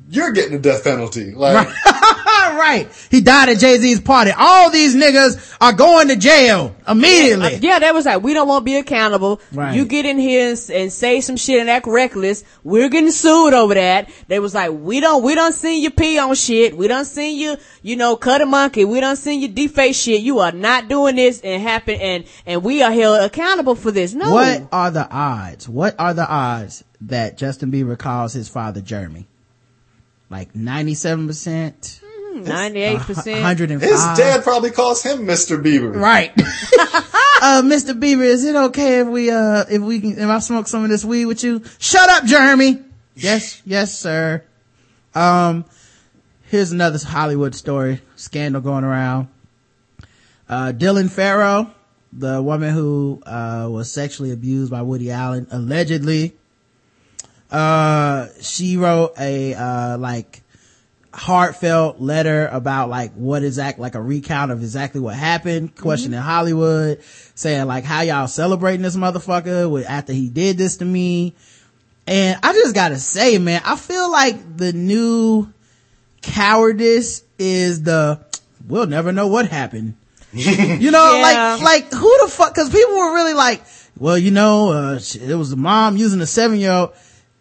[0.09, 1.31] you're getting a death penalty.
[1.31, 2.89] Like right.
[3.11, 4.31] He died at Jay-Z's party.
[4.35, 7.55] All these niggas are going to jail immediately.
[7.55, 9.41] Yeah, that was like, we don't want to be accountable.
[9.51, 9.75] Right.
[9.75, 12.43] You get in here and, and say some shit and act reckless.
[12.63, 14.09] We're getting sued over that.
[14.27, 16.75] They was like, we don't, we don't see you pee on shit.
[16.75, 18.85] We don't see you, you know, cut a monkey.
[18.85, 20.21] We don't see you deface shit.
[20.21, 24.13] You are not doing this and happen and, and we are held accountable for this.
[24.13, 24.31] No.
[24.31, 25.67] What are the odds?
[25.67, 29.27] What are the odds that Justin Bieber calls his father Jeremy?
[30.29, 32.01] Like 97%?
[32.41, 33.31] 98%.
[33.33, 33.81] 105?
[33.81, 35.61] his dad probably calls him Mr.
[35.61, 35.95] Bieber.
[35.95, 36.31] Right.
[36.37, 37.97] uh, Mr.
[37.97, 40.89] Bieber, is it okay if we, uh, if we can, if I smoke some of
[40.89, 41.61] this weed with you?
[41.77, 42.81] Shut up, Jeremy.
[43.15, 44.43] Yes, yes, sir.
[45.13, 45.65] Um,
[46.43, 49.27] here's another Hollywood story, scandal going around.
[50.49, 51.71] Uh, Dylan Farrow,
[52.11, 56.35] the woman who, uh, was sexually abused by Woody Allen, allegedly,
[57.53, 60.41] uh she wrote a uh like
[61.13, 66.27] heartfelt letter about like what exact like a recount of exactly what happened questioning Mm-hmm.
[66.27, 67.03] hollywood
[67.35, 71.35] saying like how y'all celebrating this motherfucker with after he did this to me
[72.07, 75.47] and i just gotta say man i feel like the new
[76.23, 78.19] cowardice is the
[78.67, 79.95] we'll never know what happened
[80.33, 81.57] you know Yeah.
[81.57, 83.61] like like who the fuck because people were really like
[83.99, 86.93] well you know uh it was the mom using a seven year old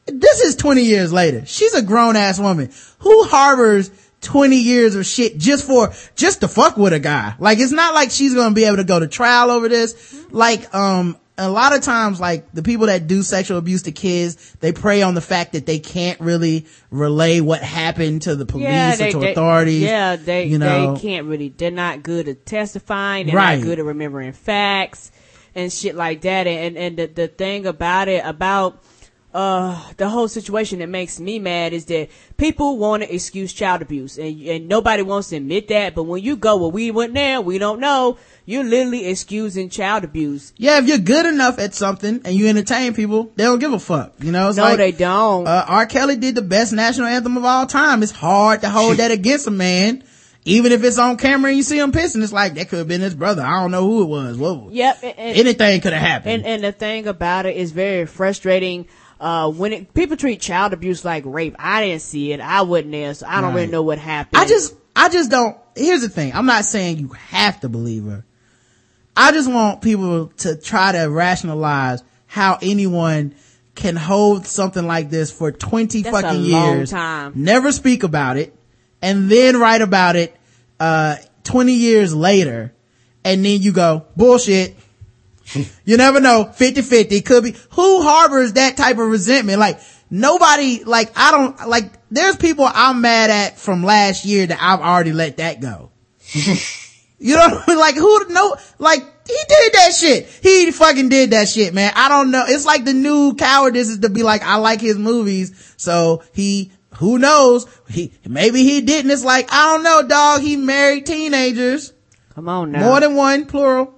[0.06, 3.90] this is 20 years later she's a grown-ass woman who harbors
[4.22, 7.94] 20 years of shit just for just to fuck with a guy like it's not
[7.94, 11.74] like she's gonna be able to go to trial over this like um a lot
[11.74, 15.20] of times like the people that do sexual abuse to kids they prey on the
[15.20, 19.32] fact that they can't really relay what happened to the police yeah, or to they-
[19.32, 21.48] authorities Yeah, they you know they can't really.
[21.48, 23.26] They're not good at testifying.
[23.26, 23.56] They're Right.
[23.58, 25.10] not good at remembering facts
[25.54, 26.46] and shit like that.
[26.46, 28.82] And and the the thing about it about
[29.34, 33.80] uh the whole situation that makes me mad is that people want to excuse child
[33.80, 35.94] abuse and and nobody wants to admit that.
[35.94, 38.18] But when you go, well, we went there, we don't know.
[38.44, 40.52] You're literally excusing child abuse.
[40.58, 43.78] yeah if you're good enough at something and you entertain people they don't give a
[43.78, 45.46] fuck you know it's No, like, they don't.
[45.46, 45.86] uh, R.
[45.86, 48.02] Kelly did the best national anthem of all time.
[48.02, 50.02] It's hard to hold that against a man,
[50.44, 52.22] even if it's on camera and you see him pissing.
[52.22, 53.42] It's like that could have been his brother.
[53.42, 54.36] I don't know who it was.
[54.36, 54.68] Whoa.
[54.72, 54.98] yep.
[55.02, 56.34] and- and- Anything could have happened.
[56.34, 58.86] And and the thing about it is very frustrating.
[59.22, 62.40] Uh, when it, people treat child abuse like rape, I didn't see it.
[62.40, 64.42] I wasn't there, so I don't really know what happened.
[64.42, 65.56] I just, I just don't.
[65.76, 66.34] Here's the thing.
[66.34, 68.24] I'm not saying you have to believe her.
[69.16, 73.36] I just want people to try to rationalize how anyone
[73.76, 77.32] can hold something like this for 20 That's fucking long years, time.
[77.36, 78.52] never speak about it,
[79.00, 80.36] and then write about it,
[80.80, 82.74] uh, 20 years later,
[83.24, 84.76] and then you go, bullshit.
[85.84, 89.58] you never know, 50-50, could be, who harbors that type of resentment?
[89.58, 94.58] Like, nobody, like, I don't, like, there's people I'm mad at from last year that
[94.60, 95.90] I've already let that go.
[97.22, 100.26] You know, like who no, like he did that shit.
[100.42, 101.92] He fucking did that shit, man.
[101.94, 102.44] I don't know.
[102.48, 105.74] It's like the new cowardice is to be like, I like his movies.
[105.76, 107.66] So he, who knows?
[107.88, 109.12] He, maybe he didn't.
[109.12, 110.40] It's like, I don't know, dog.
[110.40, 111.92] He married teenagers.
[112.34, 112.80] come on now.
[112.80, 113.94] More than one, plural.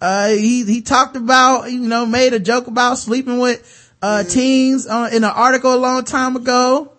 [0.00, 4.86] Uh, he, he talked about, you know, made a joke about sleeping with, uh, teens
[4.86, 6.92] uh, in an article a long time ago.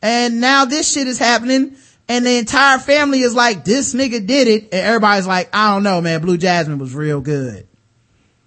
[0.00, 1.76] And now this shit is happening.
[2.08, 4.62] And the entire family is like, this nigga did it.
[4.64, 6.20] And everybody's like, I don't know, man.
[6.20, 7.66] Blue Jasmine was real good.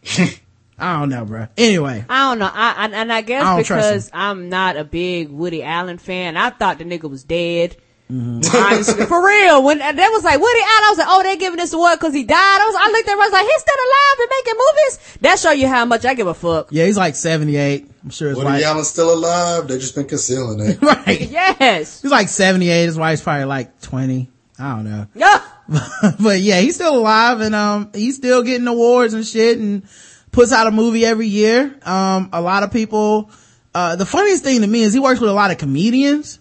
[0.80, 1.48] I don't know, bro.
[1.58, 2.06] Anyway.
[2.10, 2.50] I don't know.
[2.52, 6.52] I, I and I guess I because I'm not a big Woody Allen fan, I
[6.52, 7.76] thought the nigga was dead.
[8.12, 9.04] Mm-hmm.
[9.06, 9.64] For real.
[9.64, 12.00] When uh, that was like Woody Allen, I was like, oh, they giving this award
[12.00, 12.36] because he died.
[12.36, 15.18] I was, I looked at him, I was like, he's still alive and making movies.
[15.22, 16.70] That show you how much I give a fuck.
[16.72, 17.88] Yeah, he's like 78.
[18.04, 18.66] I'm sure his Woody wife.
[18.66, 19.68] Allen's still alive.
[19.68, 20.82] They just been concealing it.
[20.82, 21.22] right.
[21.22, 22.02] Yes.
[22.02, 22.86] He's like 78.
[22.86, 24.28] His wife's probably like 20.
[24.58, 25.08] I don't know.
[25.16, 26.16] Yeah.
[26.20, 29.84] but yeah, he's still alive and, um, he's still getting awards and shit and
[30.32, 31.78] puts out a movie every year.
[31.84, 33.30] Um, a lot of people,
[33.76, 36.39] uh, the funniest thing to me is he works with a lot of comedians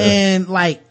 [0.00, 0.82] and like,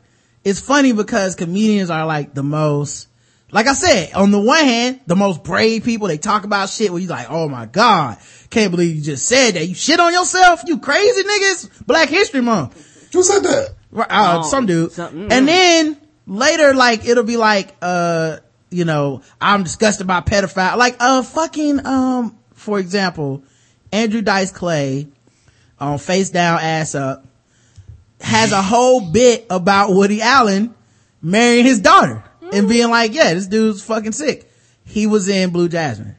[0.44, 3.08] it's funny because comedians are like the most,
[3.52, 6.92] like I said, on the one hand, the most brave people, they talk about shit
[6.92, 8.18] where you're like, oh my God,
[8.50, 9.68] can't believe you just said that.
[9.68, 11.86] You shit on yourself, you crazy niggas.
[11.86, 13.10] Black History Month.
[13.14, 13.70] Who said that?
[13.92, 14.92] Right, uh, Oh, some dude.
[14.94, 15.32] some- mm.
[15.32, 18.38] And then later, like, it'll be like, uh,
[18.70, 20.78] you know, I'm disgusted by pedophile.
[20.78, 23.44] Like, uh, fucking, um, for example,
[23.92, 25.08] Andrew Dice Clay
[25.78, 27.26] on Face Down Ass Up
[28.22, 30.74] has a whole bit about Woody Allen
[31.22, 32.24] marrying his daughter
[32.54, 34.52] and being like, yeah, this dude's fucking sick.
[34.86, 36.16] He was in Blue Jasmine.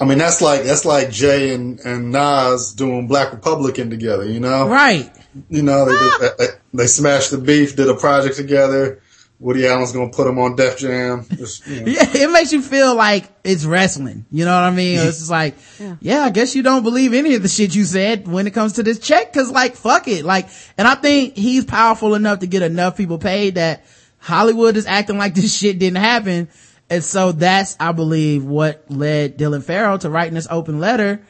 [0.00, 4.24] I mean, that's like that's like Jay and, and Nas doing Black Republican together.
[4.24, 5.10] You know, Right.
[5.48, 5.92] you know they
[6.28, 9.00] did, they, they smashed the beef, did a project together.
[9.40, 11.24] Woody Allen's gonna put him on Def Jam.
[11.30, 11.86] Just, you know.
[11.92, 14.26] Yeah, it makes you feel like it's wrestling.
[14.32, 14.98] You know what I mean?
[14.98, 15.54] It's just like,
[16.00, 16.22] yeah.
[16.22, 18.82] I guess you don't believe any of the shit you said when it comes to
[18.82, 19.32] this check.
[19.32, 20.24] Cause like, fuck it.
[20.24, 23.84] Like, and I think he's powerful enough to get enough people paid that
[24.18, 26.48] Hollywood is acting like this shit didn't happen.
[26.90, 31.22] And so that's, I believe, what led Dylan Farrow to writing this open letter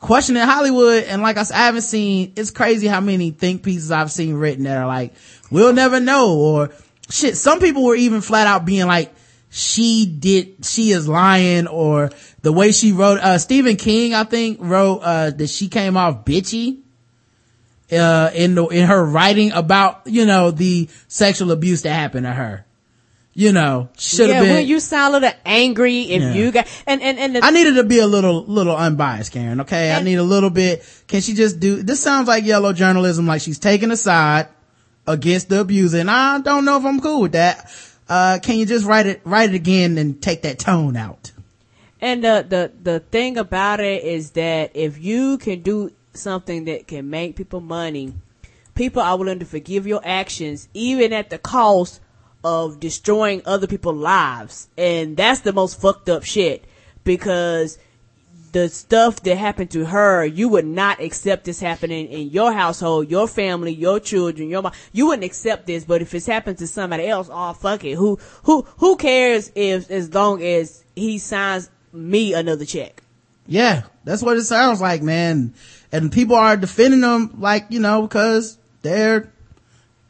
[0.00, 1.04] questioning Hollywood.
[1.04, 4.34] And like I said, I haven't seen, it's crazy how many think pieces I've seen
[4.34, 5.14] written that are like,
[5.50, 6.70] we'll never know or
[7.10, 7.36] shit.
[7.36, 9.14] Some people were even flat out being like,
[9.50, 12.10] she did, she is lying or
[12.42, 16.24] the way she wrote, uh, Stephen King, I think wrote, uh, that she came off
[16.24, 16.80] bitchy.
[17.92, 22.32] Uh, in the, in her writing about, you know, the sexual abuse that happened to
[22.32, 22.64] her.
[23.34, 24.54] you know, should have yeah, been.
[24.54, 26.34] when you sound a little angry, if Yeah.
[26.34, 29.60] you got and and and the, I needed to be a little, little unbiased, Karen.
[29.62, 29.92] Okay.
[29.92, 30.82] I need a little bit.
[31.08, 34.48] Can she just do, this sounds like yellow journalism, like she's taking a side
[35.06, 35.98] against the abuser.
[35.98, 37.70] And I don't know if I'm cool with that.
[38.08, 41.32] Uh, can you just write it, write it again and take that tone out?
[42.00, 46.86] And the, the, the thing about it is that if you can do something that
[46.86, 48.12] can make people money,
[48.74, 52.00] people are willing to forgive your actions, even at the cost
[52.42, 54.68] of destroying other people's lives.
[54.76, 56.64] And that's the most fucked up shit
[57.04, 57.78] because
[58.54, 63.10] the stuff that happened to her, you would not accept this happening in your household,
[63.10, 64.72] your family, your children, your mom.
[64.92, 67.96] You wouldn't accept this, but if it's happened to somebody else, oh fuck it.
[67.96, 73.02] Who who who cares if as long as he signs me another check?
[73.48, 75.52] Yeah, that's what it sounds like, man.
[75.90, 79.32] And people are defending them like, you know, because they're,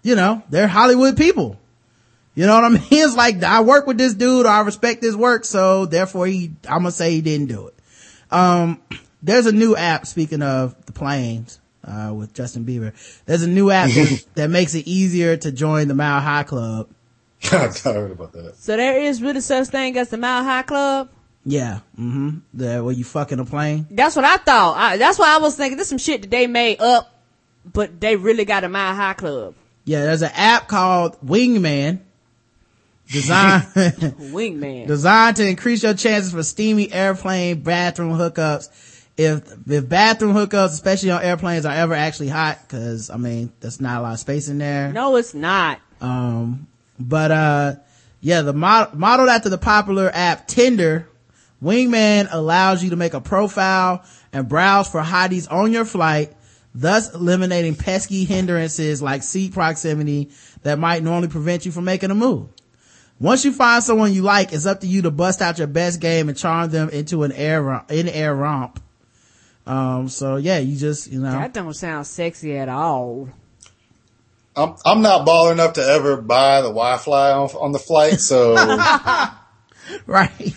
[0.02, 1.58] you know, they're Hollywood people.
[2.34, 2.82] You know what I mean?
[2.90, 6.52] It's like, I work with this dude or I respect his work, so therefore he,
[6.68, 7.73] I'm gonna say he didn't do it.
[8.34, 8.82] Um,
[9.22, 12.92] there's a new app, speaking of the planes, uh, with Justin Bieber.
[13.26, 16.88] There's a new app that, that makes it easier to join the Mile High Club.
[17.44, 18.56] I heard about that.
[18.56, 21.10] So there is really such thing as the Mile High Club.
[21.46, 22.38] Yeah, mm-hmm.
[22.54, 23.86] The, where you fucking a plane.
[23.90, 24.76] That's what I thought.
[24.76, 27.22] I, that's why I was thinking this some shit that they made up,
[27.70, 29.54] but they really got a Mile High Club.
[29.84, 32.00] Yeah, there's an app called Wingman.
[33.14, 33.64] Designed,
[34.34, 34.86] Wingman.
[34.86, 38.68] designed to increase your chances for steamy airplane bathroom hookups.
[39.16, 43.80] If, if bathroom hookups, especially on airplanes, are ever actually hot, cause, I mean, there's
[43.80, 44.92] not a lot of space in there.
[44.92, 45.80] no, it's not.
[46.00, 46.66] Um,
[46.98, 47.74] but, uh,
[48.20, 51.08] yeah, the mod- modeled after the popular app Tinder,
[51.62, 56.32] Wingman allows you to make a profile and browse for hotties on your flight,
[56.74, 60.30] thus eliminating pesky hindrances like seat proximity
[60.62, 62.48] that might normally prevent you from making a move.
[63.20, 66.00] Once you find someone you like, it's up to you to bust out your best
[66.00, 68.80] game and charm them into an air rom- in air romp.
[69.66, 73.28] Um, so yeah, you just, you know, That don't sound sexy at all.
[74.56, 78.54] I'm I'm not baller enough to ever buy the Wi-Fi on, on the flight, so
[80.06, 80.54] right.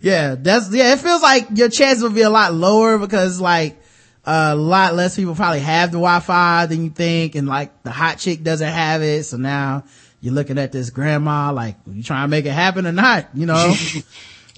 [0.00, 3.80] Yeah, that's, yeah, it feels like your chances would be a lot lower because like,
[4.24, 8.18] a lot less people probably have the Wi-Fi than you think and like the hot
[8.18, 9.24] chick doesn't have it.
[9.24, 9.84] So now
[10.26, 13.46] you're looking at this grandma like, you trying to make it happen or not, you
[13.46, 13.72] know?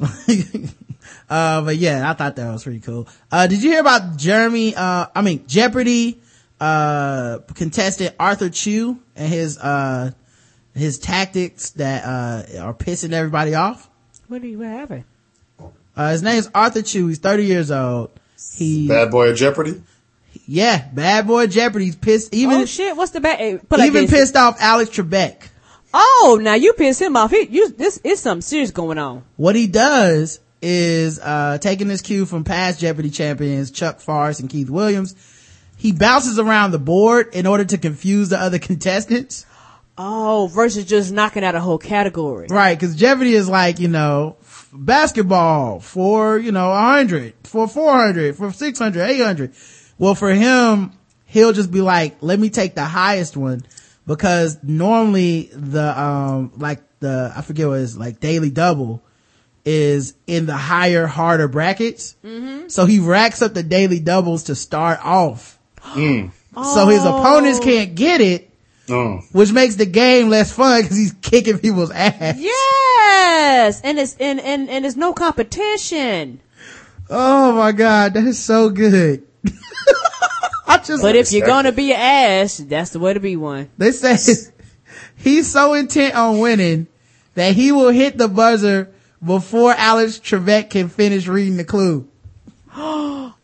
[1.29, 3.07] uh, but yeah, I thought that was pretty cool.
[3.31, 6.23] Uh, did you hear about Jeremy, uh, I mean, Jeopardy,
[6.59, 10.13] uh, contestant Arthur Chu and his, uh,
[10.75, 13.91] his tactics that, uh, are pissing everybody off?
[14.29, 15.05] What do you have?
[15.95, 17.09] Uh, his name's Arthur Chu.
[17.09, 18.11] He's 30 years old.
[18.57, 19.83] He, bad boy of Jeopardy.
[20.47, 21.85] yeah, bad boy Jeopardy.
[21.85, 22.97] He's pissed, even, oh shit!
[22.97, 23.61] What's the bad?
[23.81, 25.51] Even pissed off Alex Trebek.
[25.93, 27.31] Oh, now you piss him off.
[27.31, 29.25] He, you, this is something serious going on.
[29.37, 34.51] What he does is, uh, taking this cue from past Jeopardy champions Chuck Forrest and
[34.51, 35.15] Keith Williams.
[35.77, 39.47] He bounces around the board in order to confuse the other contestants.
[39.97, 42.47] Oh, versus just knocking out a whole category.
[42.49, 48.37] Right, cause Jeopardy is like, you know, f- basketball for, you know, 100, for 400,
[48.37, 49.53] for 600, 800.
[49.99, 50.93] Well, for him,
[51.25, 53.63] he'll just be like, let me take the highest one
[54.09, 59.03] because normally the, um, like the, I forget what it is, like daily double
[59.65, 62.17] is in the higher, harder brackets.
[62.25, 62.69] Mm-hmm.
[62.69, 65.57] So he racks up the daily doubles to start off.
[65.95, 66.33] Mm.
[66.75, 67.63] So his opponents oh.
[67.63, 68.51] can't get it,
[68.91, 69.21] Oh.
[69.33, 72.37] which makes the game less fun because he's kicking people's ass.
[72.39, 76.41] Yes, and it's and and and there's no competition.
[77.09, 79.23] Oh my god, that is so good.
[80.69, 83.71] I just, But if you're gonna be an ass, that's the way to be one.
[83.79, 84.17] they say
[85.17, 86.87] he's so intent on winning
[87.35, 88.93] that he will hit the buzzer
[89.25, 92.09] before Alex Trebek can finish reading the clue.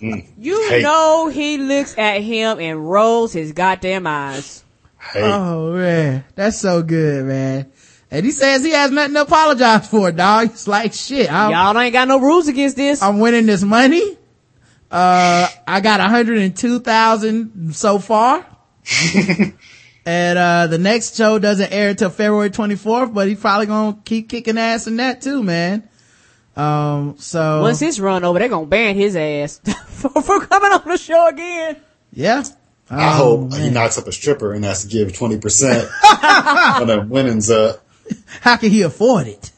[0.00, 0.24] Mm.
[0.38, 0.80] You Hey.
[0.82, 4.62] know he looks at him and rolls his goddamn eyes.
[4.96, 7.72] Hey, Oh man, that's so good, man.
[8.08, 10.50] And he says he has nothing to apologize for, dog.
[10.50, 11.32] It's like shit.
[11.32, 13.02] I'm, Y'all ain't got no rules against this.
[13.02, 14.16] I'm winning this money.
[14.90, 18.46] Uh, I got 102,000 so far.
[20.06, 24.28] and, uh, the next show doesn't air until February 24th, but he's probably gonna keep
[24.28, 25.88] kicking ass in that too, man.
[26.56, 27.60] Um, so.
[27.62, 31.28] Once this run over, they're gonna ban his ass for, for coming on the show
[31.28, 31.76] again.
[32.12, 32.42] yeah.
[32.90, 35.86] I Oh, hope he knocks up a stripper and has to give twenty percent
[36.78, 37.84] when the winnings up.
[38.40, 39.50] How can he afford it?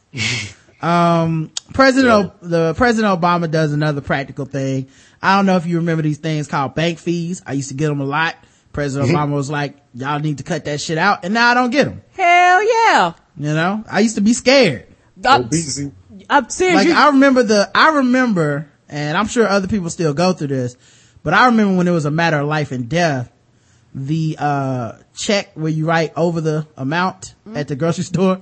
[0.82, 4.88] um, President, O- the President Obama does another practical thing.
[5.22, 7.42] I don't know if you remember these things called bank fees.
[7.46, 8.36] I used to get them a lot.
[8.72, 11.24] President Obama was like, y'all need to cut that shit out.
[11.24, 12.02] And now I don't get them.
[12.12, 13.12] Hell yeah.
[13.36, 14.86] You know, I used to be scared.
[15.24, 15.48] I'm,
[16.30, 16.76] I'm serious.
[16.76, 20.46] Like you- I remember the, I remember, and I'm sure other people still go through
[20.48, 20.76] this,
[21.22, 23.30] but I remember when it was a matter of life and death,
[23.94, 28.40] the, uh, check where you write over the amount at the grocery store.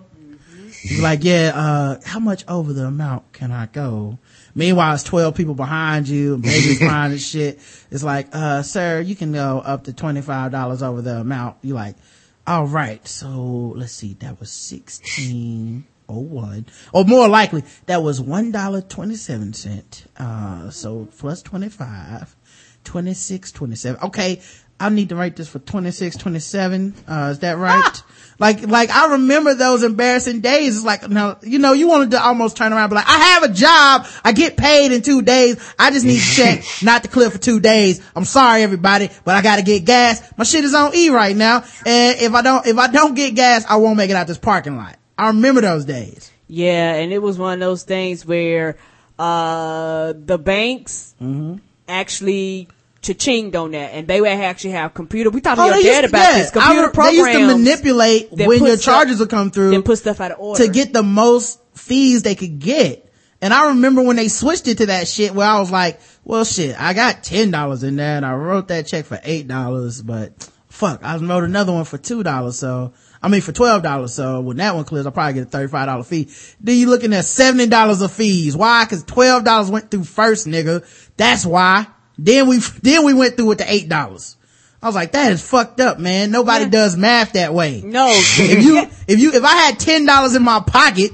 [0.84, 4.18] You're like, yeah, uh, how much over the amount can I go?
[4.58, 7.60] Meanwhile, it's 12 people behind you, babies crying and shit.
[7.92, 11.58] It's like, uh, sir, you can go up to $25 over the amount.
[11.62, 11.94] You're like,
[12.44, 13.06] all right.
[13.06, 14.14] So let's see.
[14.14, 20.06] That was 1601 or more likely that was $1.27.
[20.16, 22.34] Uh, so plus 25,
[22.82, 24.02] 26, 27.
[24.02, 24.42] Okay.
[24.80, 26.94] I need to write this for 26, 27.
[27.08, 28.02] Uh, is that right?
[28.38, 30.76] Like, like I remember those embarrassing days.
[30.76, 33.18] It's like, now, you know, you wanted to almost turn around and be like, I
[33.18, 34.06] have a job.
[34.24, 35.56] I get paid in two days.
[35.78, 38.00] I just need to check not to clear for two days.
[38.14, 40.22] I'm sorry, everybody, but I gotta get gas.
[40.38, 41.64] My shit is on E right now.
[41.84, 44.38] And if I don't, if I don't get gas, I won't make it out this
[44.38, 44.96] parking lot.
[45.18, 46.30] I remember those days.
[46.46, 48.76] Yeah, and it was one of those things where
[49.18, 51.56] uh the banks Mm-hmm.
[51.88, 52.68] actually
[53.02, 55.30] cha-chinged on that, and they would actually have computer.
[55.30, 57.24] We talked oh, to Oh, your dad about yeah, this computer I programs.
[57.24, 59.70] They used to manipulate when your stuff- charges would come through.
[59.70, 63.04] Then put stuff out of order to get the most fees they could get.
[63.40, 66.44] And I remember when they switched it to that shit where I was like, well
[66.44, 71.04] shit, I got $10 in there and I wrote that check for $8, but fuck,
[71.04, 72.52] I wrote another one for $2.
[72.52, 72.92] So,
[73.22, 74.08] I mean for $12.
[74.08, 76.28] So when that one clears, I'll probably get a $35 fee.
[76.60, 78.56] Then you're looking at $70 of fees.
[78.56, 78.84] Why?
[78.86, 80.84] Cause $12 went through first, nigga.
[81.16, 81.86] That's why.
[82.18, 84.34] Then we, then we went through with the $8.
[84.82, 86.30] I was like, that is fucked up, man.
[86.30, 86.70] Nobody Yeah.
[86.70, 88.78] does math that way No, if you
[89.08, 91.10] if you if I had ten dollars in my pocket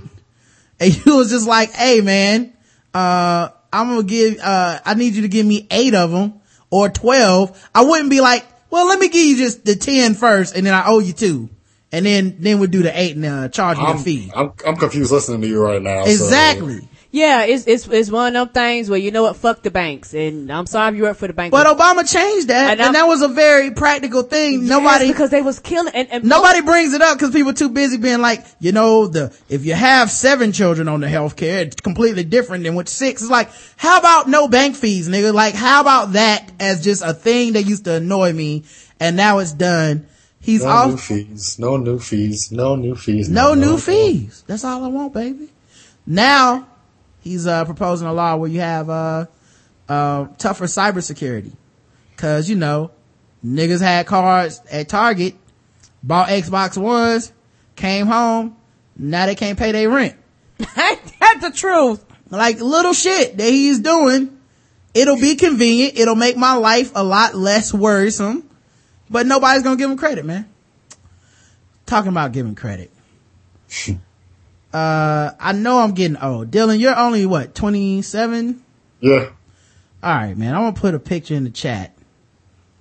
[0.79, 2.53] and you was just like, hey man,
[2.93, 6.35] uh I'm gonna give uh I need you to give me eight of them
[6.71, 10.55] or twelve, I wouldn't be like, well let me give you just the 10 first
[10.55, 11.49] and then I owe you two.
[11.91, 14.31] And then then we'll do the eight and uh charge you I'm, the fee.
[14.37, 16.05] I'm, I'm confused listening to you right now.
[16.05, 16.87] so- Exactly.
[17.15, 20.15] Yeah, it's it's it's one of them things where you know what, fuck the banks,
[20.15, 22.95] and I'm sorry if you work for the bank, But Obama changed that And and,
[22.97, 24.63] that was a very practical thing.
[24.63, 27.69] Yes, Nobody because they was killing, and, and Nobody brings it up because people too
[27.69, 31.61] busy being like, you know, the, if you have seven children on the health care,
[31.61, 33.23] it's completely different than with six.
[33.23, 35.33] It's like, how about no bank fees, nigga?
[35.33, 38.65] Like, how about that as just a thing that used to annoy me
[38.99, 40.09] and now it's done.
[40.41, 40.91] He's No off.
[40.91, 41.59] new fees.
[41.61, 42.51] No new fees.
[42.51, 43.29] No new fees.
[43.29, 44.43] No new fees.
[44.49, 45.49] That's all I want, baby.
[46.07, 46.67] Now
[47.25, 49.27] he's uh proposing a law where you have uh
[49.89, 51.53] uh tougher cybersecurity.
[52.17, 52.93] Cause you know,
[53.45, 55.35] niggas had cards at Target,
[56.03, 57.33] bought Xbox Ones,
[57.75, 58.57] came home,
[58.97, 60.15] now they can't pay their rent.
[60.59, 62.05] that's the truth.
[62.31, 64.39] Like little shit that he's doing.
[64.93, 65.99] It'll be convenient.
[65.99, 68.49] It'll make my life a lot less worrisome.
[69.11, 70.49] But nobody's gonna give him credit, man.
[71.87, 72.93] Talking about giving credit.
[74.75, 76.51] uh, I know I'm getting old.
[76.51, 78.63] Dylan, you're only what, 27?
[79.01, 79.29] Yeah.
[80.03, 80.55] All right, man.
[80.55, 81.93] I'm gonna put a picture in the chat.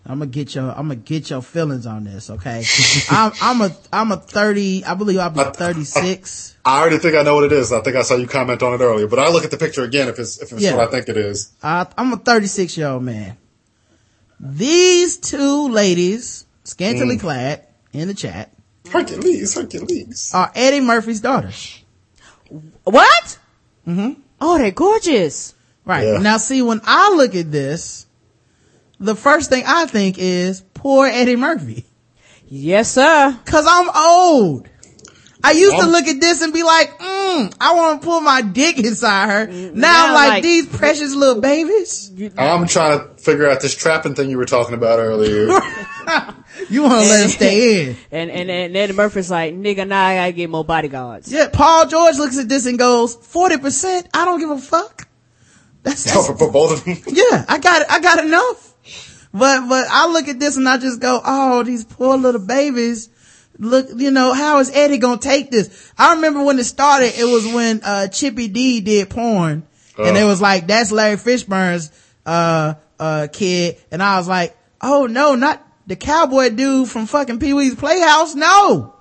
[0.06, 2.64] I'm gonna get your, I'm gonna get your feelings on this, okay?
[3.10, 6.57] I'm, I'm a, I'm a 30, I believe I'll be 36.
[6.65, 7.72] I already think I know what it is.
[7.72, 9.84] I think I saw you comment on it earlier, but I look at the picture
[9.84, 10.76] again if it's if it's Yeah.
[10.76, 11.52] what I think it is.
[11.61, 13.38] Uh, I'm a 36 year old man.
[14.40, 18.52] These two ladies, scantily clad in the chat,
[18.91, 20.32] Hercules, Hercules.
[20.34, 21.82] are Eddie Murphy's daughters.
[22.84, 23.40] What?
[23.88, 24.22] Mm-hmm.
[24.42, 25.54] Oh, they're gorgeous.
[25.86, 26.06] Right.
[26.08, 26.18] Yeah.
[26.20, 28.06] Now see, when I look at this,
[29.00, 31.86] the first thing I think is poor Eddie Murphy.
[32.48, 33.38] Yes, sir.
[33.46, 34.70] Cause I'm old.
[35.46, 38.42] I used to look at this and be like, mm, I want to pull my
[38.42, 39.48] dick inside her.
[39.48, 42.12] Now, now, I'm like, like- these precious little babies.
[42.38, 45.48] I'm trying to figure out this trapping thing you were talking about earlier.
[46.69, 47.98] You want to let him stay in.
[48.11, 51.31] And and and Eddie Murphy's like, nigga, now I gotta get more bodyguards.
[51.31, 54.07] Yeah, Paul George looks at this and goes, 40%?
[54.14, 55.07] I don't give a fuck.
[55.84, 56.98] That's, for, that's for both of them.
[57.15, 58.69] yeah, I got I got enough.
[59.35, 63.10] But, but I look at this and I just go, oh, these poor little babies.
[63.57, 65.91] Look, you know, how is Eddie gonna take this?
[65.98, 69.64] I remember when it started, it was when, uh, Chippy D did porn.
[69.98, 70.19] And Oh.
[70.19, 71.91] it was like, that's Larry Fishburne's,
[72.26, 73.77] uh, uh, kid.
[73.91, 78.35] And I was like, oh no, not the cowboy dude from fucking Pee Wee's Playhouse.
[78.35, 78.93] No.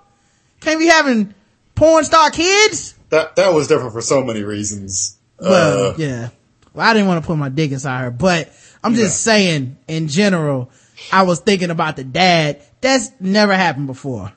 [0.60, 1.34] Can't be having
[1.74, 2.94] porn star kids.
[3.10, 5.16] That that was different for so many reasons.
[5.40, 6.28] Well, Uh, yeah.
[6.74, 8.50] Well, I didn't want to put my dick inside her, but
[8.82, 10.70] I'm just saying, in general,
[11.12, 12.62] I was thinking about the dad.
[12.80, 14.32] That's never happened before.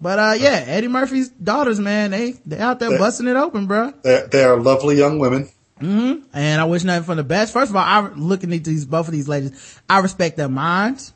[0.00, 2.98] But, uh, yeah, Eddie Murphy's daughters, man, they, they out there Yeah.
[2.98, 3.94] busting it open, bruh.
[4.02, 5.48] they they are lovely young women.
[5.80, 7.52] And I wish nothing for the best.
[7.52, 11.12] First of all, I, looking at these, both of these ladies, I respect their minds.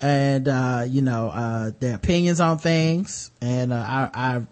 [0.00, 3.30] And, uh, you know, uh, their opinions on things.
[3.40, 4.42] And, uh, I, I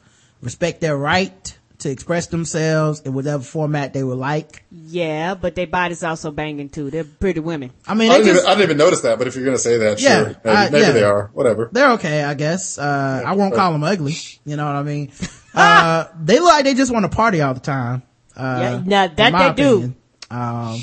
[0.43, 4.65] respect their right to express themselves in whatever format they would like.
[4.71, 6.91] Yeah, but their bodies also banging too.
[6.91, 7.71] They're pretty women.
[7.87, 9.59] I mean, I didn't, just, even, I didn't even notice that, but if you're gonna
[9.59, 10.91] say that, Yeah, sure, maybe, uh, maybe yeah.
[10.93, 11.31] they are.
[11.33, 11.69] Whatever.
[11.71, 12.79] they're okay, I guess.
[12.79, 14.17] Uh, I won't call them ugly.
[14.45, 15.13] You know what I mean?
[15.55, 18.03] Uh, they look like they just want to party all the time.
[18.37, 19.95] Uh, Yeah, now that my they do.
[20.31, 20.79] Um,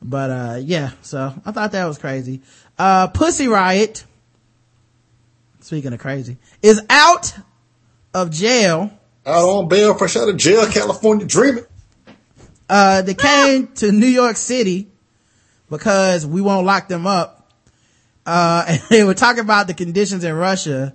[0.00, 2.42] but, uh, yeah, so I thought that was crazy.
[2.78, 4.04] Uh, Pussy Riot,
[5.60, 7.34] speaking of crazy, is out
[8.12, 8.90] of jail.
[9.24, 11.64] Out on bail, fresh out of jail, California dreaming.
[12.68, 14.88] Uh, they came to New York City
[15.70, 17.50] because we won't lock them up.
[18.24, 20.94] Uh, and they were talking about the conditions in Russia,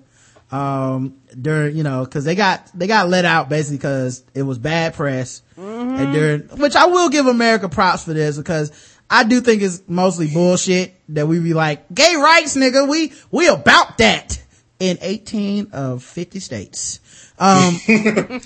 [0.51, 4.57] um, during, you know, cause they got, they got let out basically cause it was
[4.57, 5.41] bad press.
[5.55, 8.71] And during, which I will give America props for this because
[9.11, 13.49] I do think it's mostly bullshit that we be like, gay rights, nigga, we, we
[13.49, 14.41] about that
[14.79, 17.01] in 18 of 50 states.
[17.37, 17.77] Um,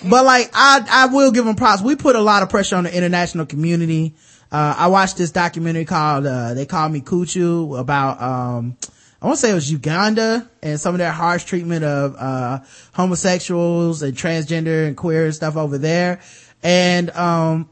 [0.10, 1.84] but like I, I will give them props.
[1.84, 4.16] We put a lot of pressure on the international community.
[4.52, 8.76] Uh, I watched this documentary called, uh, they called me Kuchu about, um,
[9.22, 12.60] I want to say it was Uganda and some of their harsh treatment of, uh,
[12.94, 16.22] homosexuals and transgender and queer and stuff over there.
[16.64, 17.70] And, um,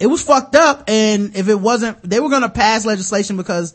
[0.00, 0.84] it was fucked up.
[0.88, 3.74] And if it wasn't, they were going to pass legislation because,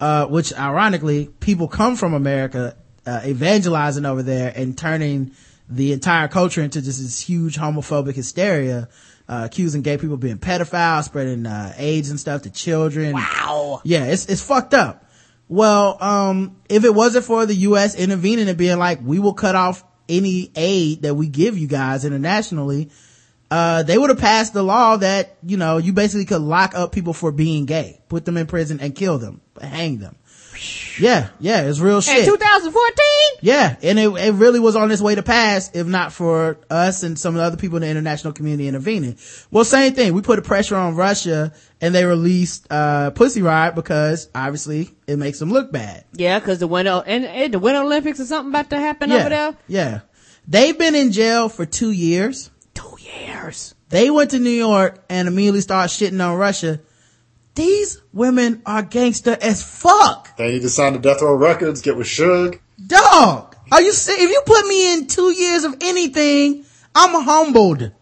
[0.00, 2.76] uh, which ironically, people come from America,
[3.06, 5.32] uh, evangelizing over there and turning
[5.68, 8.88] the entire culture into just this huge homophobic hysteria,
[9.28, 13.12] uh, accusing gay people of being pedophiles, spreading, uh, AIDS and stuff to children.
[13.12, 13.80] Wow.
[13.84, 15.04] Yeah, it's, it's fucked up.
[15.48, 17.94] Well, um, if it wasn't for the U.S.
[17.94, 22.04] intervening and being like, we will cut off any aid that we give you guys
[22.04, 22.90] internationally,
[23.50, 26.92] uh, they would have passed the law that, you know, you basically could lock up
[26.92, 30.16] people for being gay, put them in prison and kill them, hang them.
[30.98, 32.20] Yeah, yeah, it's real shit.
[32.20, 33.04] In 2014?
[33.42, 37.02] Yeah, and it, it really was on its way to pass if not for us
[37.02, 39.18] and some of the other people in the international community intervening.
[39.50, 40.14] Well, same thing.
[40.14, 41.52] We put a pressure on Russia
[41.82, 46.04] and they released, uh, Pussy Riot because obviously it makes them look bad.
[46.14, 49.16] Yeah, cause the winter, and, and the winter Olympics is something about to happen Yeah.
[49.18, 49.56] over there?
[49.68, 50.00] Yeah.
[50.48, 52.50] They've been in jail for two years.
[53.16, 53.74] Two years.
[53.88, 56.80] They went to New York and immediately started shitting on Russia.
[57.54, 60.36] These women are gangster as fuck.
[60.36, 62.58] They need to sign the Death Row Records, get with Suge.
[62.86, 64.12] Dog, are you see?
[64.12, 66.64] If you put me in two years of anything,
[66.94, 67.92] I'm humbled.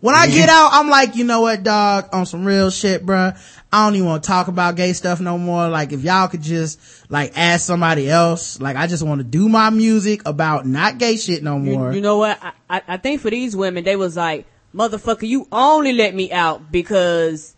[0.00, 0.66] When I get mm-hmm.
[0.66, 3.38] out, I'm like, you know what, dog, on some real shit, bruh.
[3.72, 5.68] I don't even want to talk about gay stuff no more.
[5.68, 6.78] Like, if y'all could just,
[7.10, 8.60] like, ask somebody else.
[8.60, 11.92] Like, I just want to do my music about not gay shit no You, more.
[11.92, 12.38] you know what?
[12.42, 16.32] I, I, I think for these women, they was like, motherfucker, you only let me
[16.32, 17.54] out because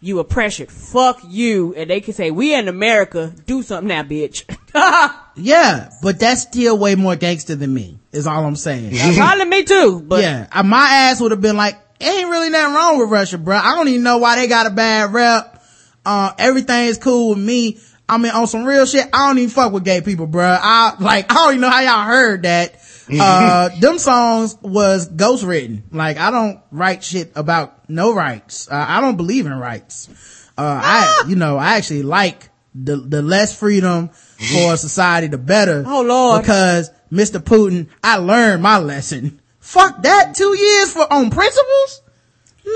[0.00, 0.70] you were pressured.
[0.70, 1.74] Fuck you.
[1.74, 4.44] And they can say, we in America, do something now, bitch.
[5.36, 8.94] yeah, but that's still way more gangster than me, is all I'm saying.
[9.16, 12.74] Probably me too, but yeah, uh, my ass would have been like, ain't really nothing
[12.74, 13.56] wrong with Russia, bro.
[13.56, 15.62] I don't even know why they got a bad rep.
[16.04, 17.78] Uh, everything is cool with me.
[18.08, 20.44] I mean, on some real shit, I don't even fuck with gay people, bro.
[20.44, 22.74] I, like, I don't even know how y'all heard that.
[23.10, 25.84] Uh, them songs was ghost written.
[25.90, 28.68] Like, I don't write shit about no rights.
[28.70, 30.08] Uh, I don't believe in rights.
[30.56, 35.84] Uh, I, you know, I actually like the, the less freedom for society, the better.
[35.86, 36.42] Oh, Lord.
[36.42, 37.40] Because Mr.
[37.40, 39.40] Putin, I learned my lesson.
[39.60, 42.02] Fuck that, two years for, on principles?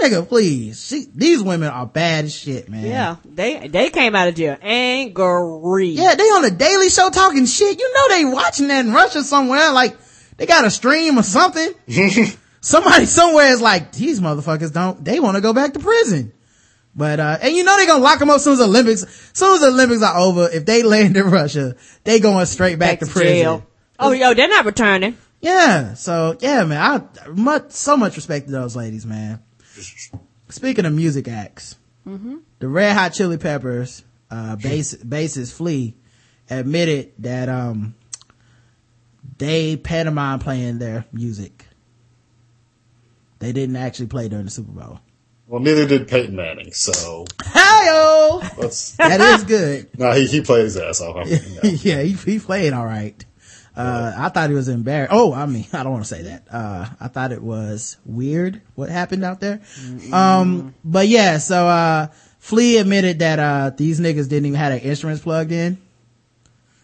[0.03, 0.85] Nigga, please.
[0.85, 2.85] She, these women are bad as shit, man.
[2.87, 5.89] yeah, they, they came out of jail angry.
[5.91, 7.79] Yeah, they on the Daily Show talking shit.
[7.79, 9.71] You know they watching that in Russia somewhere.
[9.73, 9.97] Like,
[10.37, 11.73] they got a stream or something.
[12.61, 16.33] Somebody somewhere is like, these motherfuckers don't, they want to go back to prison.
[16.95, 19.03] But, uh, and you know they're gonna lock them up as soon as the Olympics,
[19.03, 22.79] as soon as the Olympics are over, if they land in Russia, they going straight
[22.79, 23.35] back, to prison.
[23.35, 23.67] jail.
[23.99, 25.17] Oh, yo, they're not returning.
[25.41, 25.95] Yeah.
[25.95, 26.81] So, yeah, man,
[27.25, 29.43] I, much, so much respect to those ladies, man.
[30.49, 31.77] Speaking of music acts,
[32.59, 35.95] the Red Hot Chili Peppers, uh, bass, bassist Flea
[36.49, 37.95] admitted that, um,
[39.39, 41.67] they pantomime playing their music.
[43.39, 45.01] They didn't actually play during the Super Bowl.
[45.47, 48.41] Well, neither did Peyton Manning, so Hi-yo!
[48.99, 49.97] That is good.
[49.99, 51.17] no, he, he played his ass off.
[51.17, 51.71] I mean, no.
[51.71, 53.25] yeah, he, he played all right.
[53.77, 55.13] Uh, I thought he was embarrassed.
[55.13, 56.47] Oh, I mean, I don't want to say that.
[56.51, 59.61] Uh, I thought it was weird what happened out there.
[60.13, 62.07] Um, but yeah, so, uh,
[62.39, 65.77] Flea admitted that, uh, these niggas didn't even have their instruments plugged in,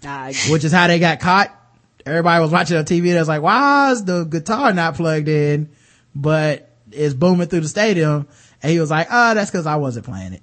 [0.04, 1.58] Nah, which is how they got caught.
[2.06, 5.28] Everybody was watching on TV and it was like, why is the guitar not plugged
[5.28, 5.70] in,
[6.14, 8.28] but it's booming through the stadium?
[8.62, 10.42] And he was like, oh, that's cause I wasn't playing it.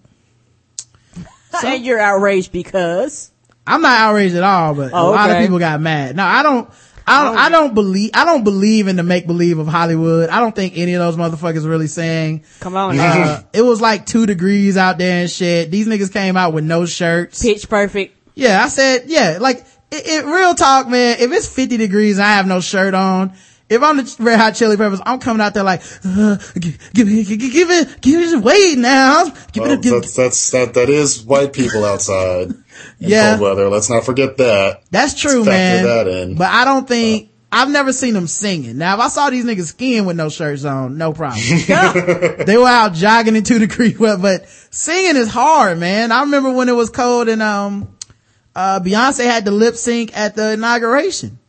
[1.65, 3.31] and you're outraged because
[3.65, 6.15] I'm not outraged at all, but Oh, a lot of people got mad.
[6.15, 6.69] No, I don't.
[7.11, 10.29] I don't, I don't believe, I don't believe in the make believe of Hollywood.
[10.29, 14.05] I don't think any of those motherfuckers really saying, Come on uh, it was like
[14.05, 15.71] two degrees out there and shit.
[15.71, 17.41] These niggas came out with no shirts.
[17.41, 18.15] Pitch perfect.
[18.35, 22.25] Yeah, I said, yeah, like, it, it, real talk, man, if it's 50 degrees and
[22.25, 23.33] I have no shirt on,
[23.69, 27.07] if I'm the Red Hot Chili Peppers, I'm coming out there like, uh, give, give,
[27.07, 29.25] give, give, it, give it weight now.
[29.51, 32.47] Give Well, it a, give, that's, that's, that, that is white people outside
[32.99, 33.37] in Yeah.
[33.37, 33.69] cold weather.
[33.69, 34.83] Let's not forget that.
[34.89, 35.83] That's true, man.
[35.85, 36.35] that in.
[36.35, 38.77] But I don't think, I've never seen them singing.
[38.77, 41.41] Now, if I saw these niggas skiing with no shirts on, no problem.
[42.45, 46.11] they were out jogging in two degree weather, but singing is hard, man.
[46.11, 47.95] I remember when it was cold and, um,
[48.55, 51.39] uh, Beyonce had to lip sync at the inauguration.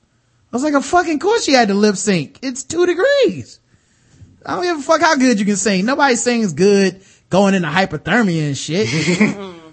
[0.52, 2.38] I was like, a fucking course she had to lip sync.
[2.42, 3.60] It's two degrees.
[4.44, 5.84] I don't give a fuck how good you can sing.
[5.84, 8.88] Nobody sings good going into hypothermia and shit.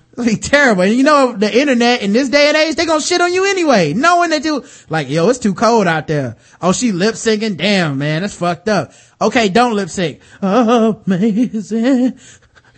[0.18, 0.84] like terrible.
[0.84, 3.46] And you know, the internet in this day and age, they gonna shit on you
[3.46, 6.36] anyway, knowing that you, like, yo, it's too cold out there.
[6.62, 7.58] Oh, she lip syncing.
[7.58, 8.92] Damn, man, that's fucked up.
[9.22, 10.22] Okay, don't lip sync.
[10.42, 12.20] Amazing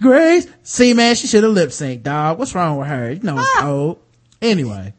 [0.01, 0.47] grace.
[0.63, 2.39] See, man, she should have lip synced, dog.
[2.39, 3.11] What's wrong with her?
[3.11, 3.99] You know it's cold.
[4.41, 4.93] Anyway,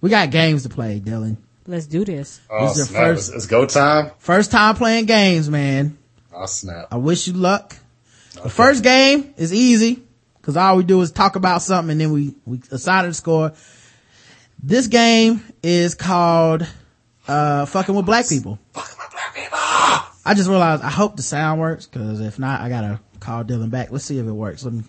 [0.00, 1.36] we got games to play, Dillon.
[1.66, 2.40] Let's do this.
[2.50, 3.02] Oh, This is the snap.
[3.02, 4.10] first- It's, it's go time.
[4.18, 5.98] First time playing games, man.
[6.32, 6.86] Oh, snap.
[6.90, 7.76] I wish you luck.
[8.42, 10.02] The first game is easy
[10.40, 13.14] because all we do is talk about something and then we, we assign it a
[13.14, 13.52] score.
[14.62, 16.66] This game is called,
[17.26, 18.58] uh, fucking with black people.
[18.74, 23.70] I just realized I hope the sound works because if not, I gotta call Dillon
[23.70, 23.90] back.
[23.90, 24.64] Let's see if it works.
[24.64, 24.82] Let me,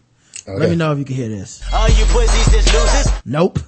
[0.48, 1.62] let me know if you can hear this.
[1.74, 3.22] All you pussies is losers.
[3.26, 3.60] Nope.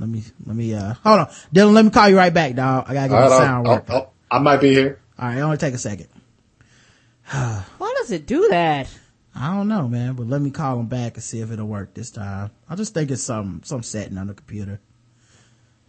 [0.00, 1.28] Let me, let me, uh, hold on.
[1.52, 2.84] Dillon, let me call you right back, dog.
[2.88, 3.84] I gotta get All right, the I'll- sound I'll- work.
[3.90, 4.98] I'll- I might be here.
[5.18, 6.08] All right, only take a second.
[7.30, 8.88] Why does it do that?
[9.34, 11.94] I don't know, man, but let me call him back and see if it'll work
[11.94, 12.50] this time.
[12.68, 14.80] I just think it's some, some setting on the computer.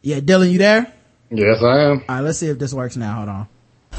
[0.02, 0.92] Yeah, Dillon, you there?
[1.32, 2.04] Yes, I am.
[2.08, 3.16] All right, let's see if this works now.
[3.16, 3.48] Hold on.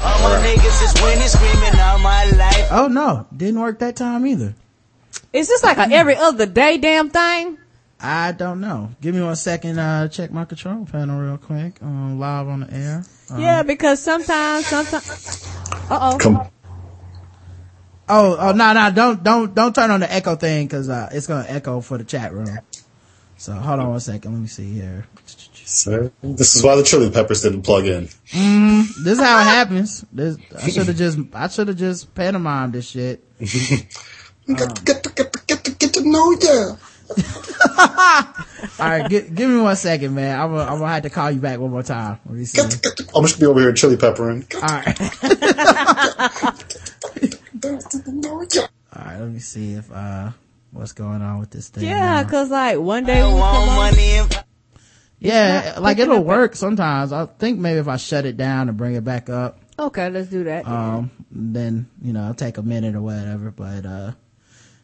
[0.01, 2.67] All my niggas is winning, screaming all my life.
[2.71, 4.55] Oh no, didn't work that time either.
[5.33, 7.57] Is this like a every other day damn thing?
[8.03, 8.89] I don't know.
[8.99, 11.81] Give me one second, uh, check my control panel real quick.
[11.83, 13.03] Um, live on the air.
[13.37, 15.47] yeah, because sometimes, sometimes.
[15.89, 16.17] Uh oh.
[16.17, 16.47] Come.
[18.09, 21.27] Oh, oh, no, no, don't, don't, don't turn on the echo thing cause, uh, it's
[21.27, 22.57] gonna echo for the chat room.
[23.37, 24.33] So hold on one second.
[24.33, 25.07] Let me see here.
[25.63, 28.05] So, This is why the chili peppers didn't plug in.
[28.05, 30.05] This is how it happens.
[30.11, 33.23] This, I should have just, I should have just pantomimed this shit.
[34.47, 36.75] Get to, get to, get to, get to, get to know ya.
[38.79, 40.39] All right, gi- give me one second, man.
[40.39, 42.19] I'm gonna, I'm gonna have to call you back one more time.
[42.25, 42.61] Let me see.
[42.61, 42.99] Get get.
[43.15, 44.45] I'm just gonna be over here chili peppering.
[44.55, 44.95] All right.
[47.61, 48.67] to know ya.
[48.95, 50.31] All right, let me see if, uh,
[50.71, 51.85] what's going on with this thing.
[51.85, 52.29] Yeah, now.
[52.29, 54.43] cause like one day I we want come money and
[55.19, 57.11] Yeah, like it'll work sometimes.
[57.13, 60.29] I think maybe if I shut it down and bring it back up, Okay, let's
[60.29, 60.67] do that.
[60.67, 64.11] um, then, you know, it'll take a minute or whatever, but, uh,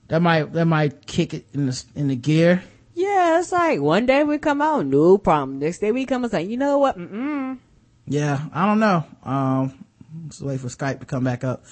[0.07, 2.63] that might, that might kick it in the, in the gear.
[2.93, 5.59] yeah, it's like one day we come on, no problem.
[5.59, 6.97] Next day we come and say, you know what?
[6.97, 7.57] Mm-mm.
[8.05, 9.05] Yeah, I don't know.
[9.23, 9.85] Um,
[10.29, 11.63] just wait for Skype to come back up.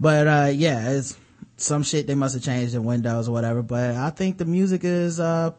[0.00, 1.16] But, uh, yeah, it's
[1.56, 4.82] some shit they must have changed in Windows or whatever, but I think the music
[4.82, 5.52] is, uh,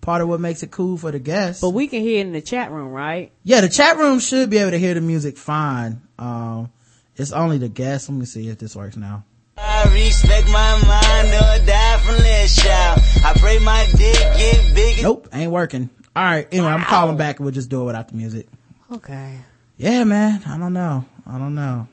[0.00, 1.60] part of what makes it cool for the guests.
[1.60, 3.32] But we can hear it in the chat room, right?
[3.44, 6.00] Yeah, the chat room should be able to hear the music fine.
[6.18, 6.70] Um,
[7.16, 8.08] it's only the guests.
[8.08, 9.24] Let me see if this works now.
[9.58, 12.98] I respect my mind or die from less shout.
[13.24, 15.02] I pray my dick get bigger.
[15.02, 15.90] Nope, ain't working.
[16.14, 16.46] All right.
[16.52, 18.46] Anyway, I'm calling back and we'll just do it without the music.
[18.92, 19.38] Okay.
[19.76, 20.42] Yeah, man.
[20.46, 21.04] I don't know.
[21.26, 21.88] I don't know.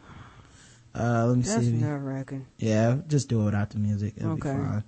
[0.97, 1.71] Uh, let me That's see.
[1.71, 2.45] nerve wracking.
[2.57, 4.13] Yeah, just do it without the music.
[4.17, 4.51] It'll be Okay.
[4.51, 4.83] fine.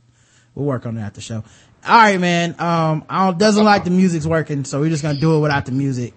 [0.55, 1.43] We'll work on it at the show.
[1.87, 2.55] All right, man.
[2.59, 5.65] Um, I don't, doesn't like the music's working, so we're just gonna do it without
[5.65, 6.13] the music.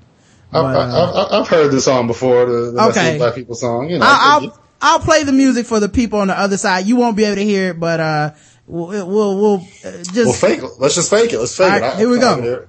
[0.52, 3.09] I've, But, uh, I've, I've heard this song before, the, the Okay.
[3.10, 3.18] okay.
[3.18, 3.89] Black People song.
[3.89, 6.85] You know, I'll, I'll, I'll play the music for the people on the other side.
[6.86, 8.31] You won't be able to hear it, but, uh,
[8.66, 10.70] we'll, we'll, we'll uh, just, we'll fake it.
[10.78, 11.39] Let's just fake it.
[11.39, 11.81] Let's fake All it.
[11.81, 12.35] right, I- here we go.
[12.35, 12.69] can hear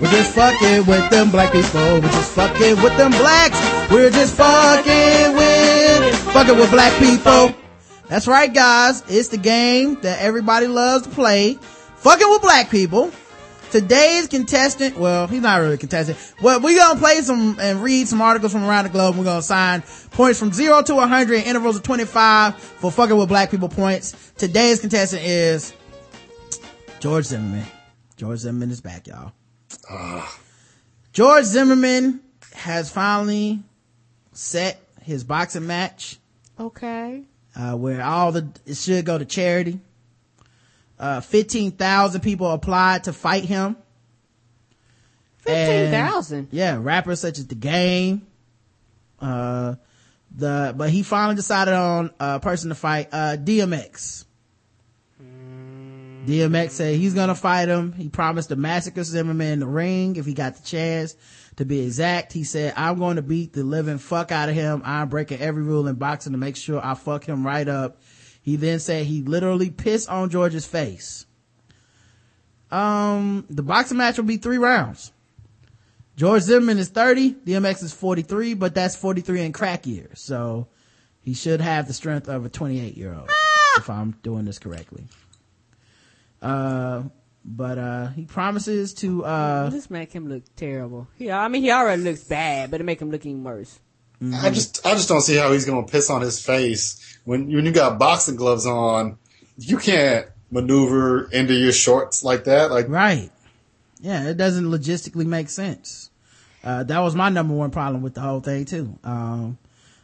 [0.00, 1.80] We're just fucking with them black people.
[2.00, 3.60] We're just fucking with them blacks.
[3.92, 7.54] We're just fucking with, fucking with black people.
[8.08, 9.02] That's right, guys.
[9.08, 11.58] It's the game that everybody loves to play.
[12.00, 13.10] Fucking with black people.
[13.70, 16.18] Today's contestant, well, he's not really a contestant.
[16.42, 19.16] Well, we're gonna play some and read some articles from around the globe.
[19.16, 23.28] We're gonna assign points from zero to 100 in intervals of 25 for fucking with
[23.28, 24.32] black people points.
[24.36, 25.72] Today's contestant is
[26.98, 27.64] George Zimmerman.
[28.16, 29.30] George Zimmerman is back, y'all.
[31.12, 32.20] George Zimmerman
[32.54, 33.60] has finally
[34.32, 36.18] set his boxing match
[36.58, 37.22] Okay.
[37.54, 39.78] uh, where all the it should go to charity.
[41.00, 43.76] Uh, fifteen thousand people applied to fight him.
[45.38, 46.48] 15,000?
[46.50, 48.26] Yeah, rappers such as The Game.
[49.18, 49.76] Uh,
[50.36, 53.08] the but he finally decided on a person to fight.
[53.12, 54.26] Uh, DMX.
[56.26, 57.92] DMX said he's gonna fight him.
[57.92, 61.16] He promised to massacre Zimmerman in the ring if he got the chance.
[61.56, 64.82] To be exact, he said, I'm going to beat the living fuck out of him.
[64.84, 68.00] I'm breaking every rule in boxing to make sure I fuck him right up.
[68.42, 71.26] He then said he literally pissed on George's face.
[72.70, 75.12] Um, the boxing match will be three rounds.
[76.16, 80.20] George Zimmerman is 30, DMX is 43, but that's 43 in crack years.
[80.20, 80.68] So
[81.22, 83.30] he should have the strength of a 28 year old,
[83.78, 85.04] if I'm doing this correctly.
[86.42, 87.04] Uh,
[87.44, 91.08] but, uh, he promises to, uh, this make him look terrible.
[91.16, 93.80] Yeah, I mean he already looks bad, but it make him look even worse.
[94.22, 97.64] I just I just don't see how he's gonna piss on his face when when
[97.64, 99.18] you got boxing gloves on.
[99.56, 102.70] You can't maneuver into your shorts like that.
[102.70, 103.30] Like Right.
[104.00, 106.10] Yeah, it doesn't logistically make sense.
[106.62, 108.98] Uh, that was my number one problem with the whole thing too.
[109.04, 109.58] Um,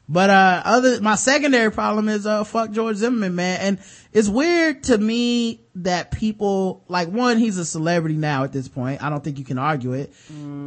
[0.09, 3.61] but, uh, other, my secondary problem is, uh, fuck George Zimmerman, man.
[3.61, 3.79] And
[4.13, 9.03] it's weird to me that people, like one, he's a celebrity now at this point.
[9.03, 10.13] I don't think you can argue it.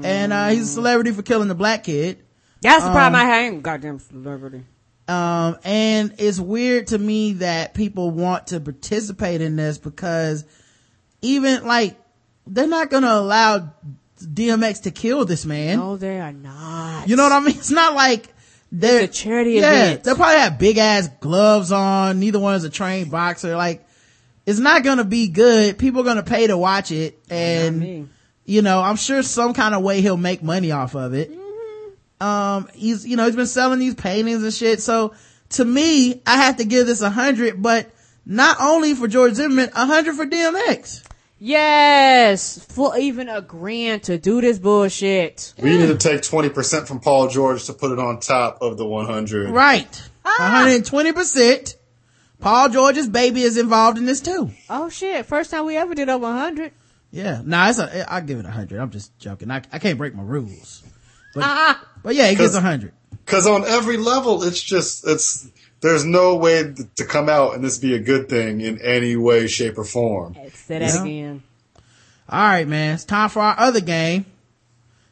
[0.04, 2.20] And, uh, he's a celebrity for killing the black kid.
[2.62, 3.64] That's the problem I have.
[3.64, 4.64] Goddamn celebrity.
[5.08, 10.46] Um, and it's weird to me that people want to participate in this because
[11.22, 11.98] even like,
[12.46, 13.74] they're not gonna allow
[14.20, 15.78] DMX to kill this man.
[15.78, 17.08] No, they are not.
[17.08, 17.56] You know what I mean?
[17.58, 18.28] It's not like
[18.72, 20.04] they're It's a charity yeah, event.
[20.04, 22.20] They'll probably have big ass gloves on.
[22.20, 23.56] Neither one is a trained boxer.
[23.56, 23.86] Like,
[24.46, 25.78] it's not gonna be good.
[25.78, 28.10] People are gonna pay to watch it, and
[28.46, 31.32] you know, I'm sure some kind of way he'll make money off of it.
[31.32, 31.49] Mm-hmm.
[32.22, 34.82] Um, he's you know he's been selling these paintings and shit.
[34.82, 35.14] So
[35.52, 37.90] to me, I have to give this a hundred, but
[38.26, 41.04] not only for George Zimmerman, a hundred for DMX.
[41.42, 45.54] Yes, for even a agreeing to do this bullshit.
[45.62, 48.78] we need to take twenty percent from Paul George to put it on top of
[48.78, 49.50] the one hundred.
[49.50, 50.36] Right, Ah.
[50.40, 51.76] 120 percent.
[52.42, 54.52] Paul George's baby is involved in this too.
[54.70, 55.26] Oh shit!
[55.26, 56.74] First time we ever did over hundred.
[57.12, 58.80] Yeah, nah, it's a, I'll give it a hundred.
[58.80, 59.50] I'm just joking.
[59.50, 60.84] I, I can't break my rules.
[61.40, 62.94] But, Ah, but yeah, it gets 'Cause- a hundred.
[63.26, 65.48] Because on every level, it's just it's
[65.82, 69.48] there's no way to come out and this be a good thing in any way,
[69.48, 70.36] shape, or form.
[70.54, 71.02] say that Yeah.
[71.04, 71.44] again.
[72.28, 72.96] All right, man.
[72.96, 74.26] It's time for our other game.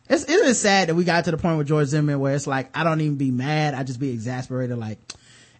[0.09, 2.47] It's, isn't it sad that we got to the point with George Zimmerman where it's
[2.47, 3.73] like, I don't even be mad.
[3.73, 4.77] I just be exasperated.
[4.77, 4.97] Like,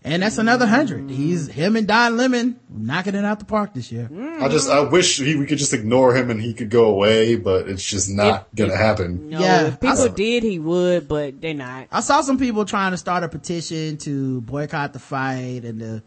[0.04, 1.10] and that's another hundred.
[1.10, 4.10] He's him and Don Lemon knocking it out the park this year.
[4.40, 7.36] I just I wish he, we could just ignore him and he could go away,
[7.36, 9.30] but it's just not gonna happen.
[9.30, 11.88] No, Yeah, if people I- did, he would, but they're not.
[11.92, 16.04] I saw some people trying to start a petition to boycott the fight and to,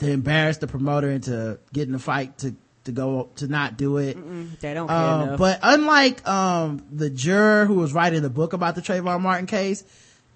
[0.00, 4.16] to embarrass the promoter into getting the fight to, to go, to not do it.
[4.60, 5.38] They don't care Um, enough.
[5.38, 9.82] but unlike um, the juror who was writing the book about the Trayvon Martin case,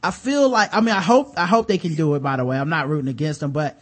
[0.03, 2.23] I feel like I mean I hope I hope they can do it.
[2.23, 3.81] By the way, I'm not rooting against them, but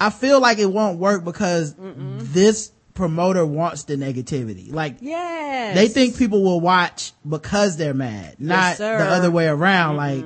[0.00, 4.72] I feel like it won't work because this promoter wants the negativity.
[4.72, 8.98] Like yes, they think people will watch because they're mad, not sir.
[8.98, 9.96] the other way around.
[9.96, 10.24] Like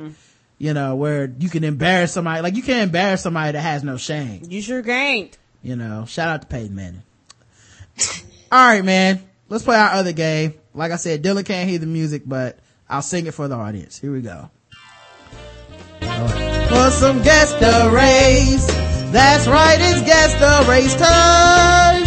[0.58, 2.40] you know where you can embarrass somebody.
[2.40, 4.42] Like you can't embarrass somebody that has no shame.
[4.48, 5.36] you sure can't.
[5.62, 7.02] You know, shout out to Peyton Manning.
[8.52, 9.22] All right, man.
[9.48, 10.54] Let's play our other game.
[10.74, 12.58] Like I said, Dillon can't hear the music, but
[12.88, 13.98] I'll sing it for the audience.
[13.98, 14.50] Here we go.
[16.68, 18.66] For some guest the race.
[19.12, 22.02] That's right, it's guest the race time.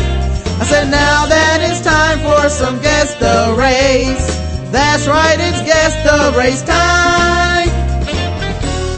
[0.58, 4.28] I said now that it's time for some guest the race.
[4.72, 7.86] That's right, it's guest the race time.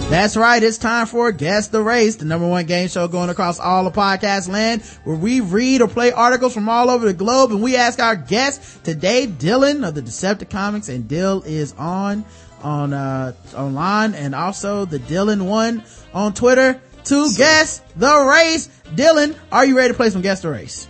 [0.10, 0.64] That's right.
[0.64, 3.94] It's time for Guess the Race, the number one game show going across all of
[3.94, 7.76] podcast land where we read or play articles from all over the globe and we
[7.76, 12.24] ask our guests today, Dillon of the Decepticomics and Dillison,
[12.68, 15.84] on, uh, online and also the Dillon one
[16.14, 18.68] on Twitter to guess the race.
[18.94, 20.88] Dillon, are you ready to play some Guess the Race?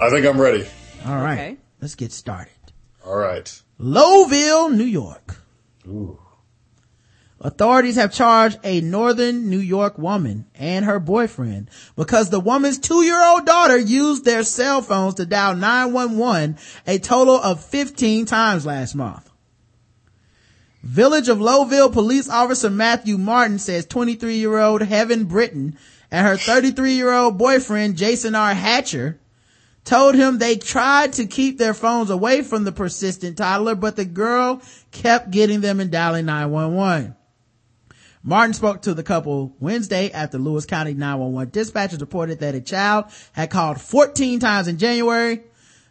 [0.00, 0.66] I think I'm ready.
[1.06, 1.38] All right.
[1.38, 1.56] Okay.
[1.80, 2.52] Let's get started.
[3.06, 3.62] All right.
[3.80, 5.36] Lowville, New York.
[5.86, 6.18] Ooh.
[7.40, 13.46] Authorities have charged a northern New York woman and her boyfriend because the woman's two-year-old
[13.46, 16.58] daughter used their cell phones to dial 911
[16.88, 19.27] a total of 15 times last month.
[20.88, 25.76] Village of Lowville police officer Matthew Martin says 23-year-old Heaven Britton
[26.10, 28.54] and her 33-year-old boyfriend Jason R.
[28.54, 29.20] Hatcher
[29.84, 34.06] told him they tried to keep their phones away from the persistent toddler, but the
[34.06, 37.14] girl kept getting them and dialing 911.
[38.22, 43.04] Martin spoke to the couple Wednesday after Lewis County 911 dispatchers reported that a child
[43.32, 45.42] had called 14 times in January.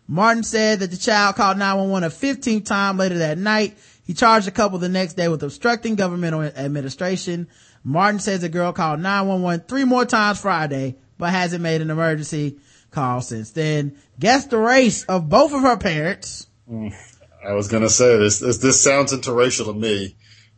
[0.07, 3.77] Martin said that the child called 911 a 15th time later that night.
[4.07, 7.49] He charged the couple the next day with obstructing governmental administration.
[7.83, 12.57] Martin says the girl called 911 three more times Friday, but hasn't made an emergency
[12.89, 13.97] call since then.
[14.17, 16.47] Guess the race of both of her parents.
[16.71, 18.39] I was gonna say this.
[18.39, 20.15] This, this sounds interracial to me.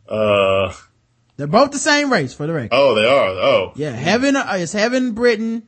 [0.08, 0.72] Uh,
[1.36, 2.70] They're both the same race for the record.
[2.72, 3.26] oh, they are.
[3.30, 5.66] Oh, Yeah, Heaven uh, is Heaven Britton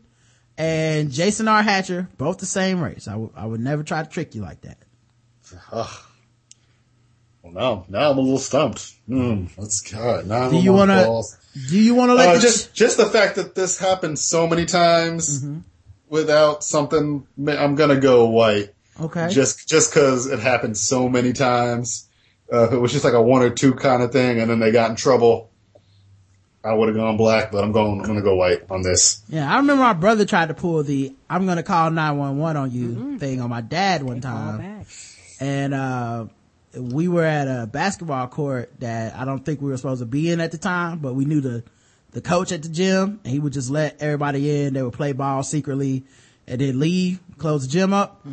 [0.56, 1.62] and Jason R.
[1.62, 3.08] Hatcher, both the same race.
[3.08, 4.78] I would I would never try to trick you like that.
[7.52, 8.94] Well, now now I'm a little stumped.
[9.06, 9.46] Hmm.
[9.56, 10.26] Let's God.
[10.26, 11.22] Now Do you wanna-
[11.68, 14.46] Do you want to let Uh, the just just the fact that this happened so
[14.46, 15.58] many times Mm-hmm.
[16.08, 18.70] without something, I'm gonna go white.
[19.00, 19.28] okay?
[19.28, 22.06] Just just because it happened so many times.
[22.52, 24.70] Uh, it was just like a one or two kind of thing, and then they
[24.72, 25.50] got in trouble,
[26.64, 27.50] I would have gone black.
[27.50, 28.00] But I'm going.
[28.00, 29.22] I'm gonna go white on this.
[29.28, 33.18] yeah, I remember my brother tried to pull the "I'm gonna call 911 on you"
[33.18, 34.84] thing on my dad one time.
[35.40, 36.26] and uh
[36.74, 40.30] we were at a basketball court that I don't think we were supposed to be
[40.30, 41.64] in at the time, but we knew the
[42.12, 44.74] the coach at the gym, and he would just let everybody in.
[44.74, 46.04] They would play ball secretly,
[46.46, 48.24] and then leave, close the gym up.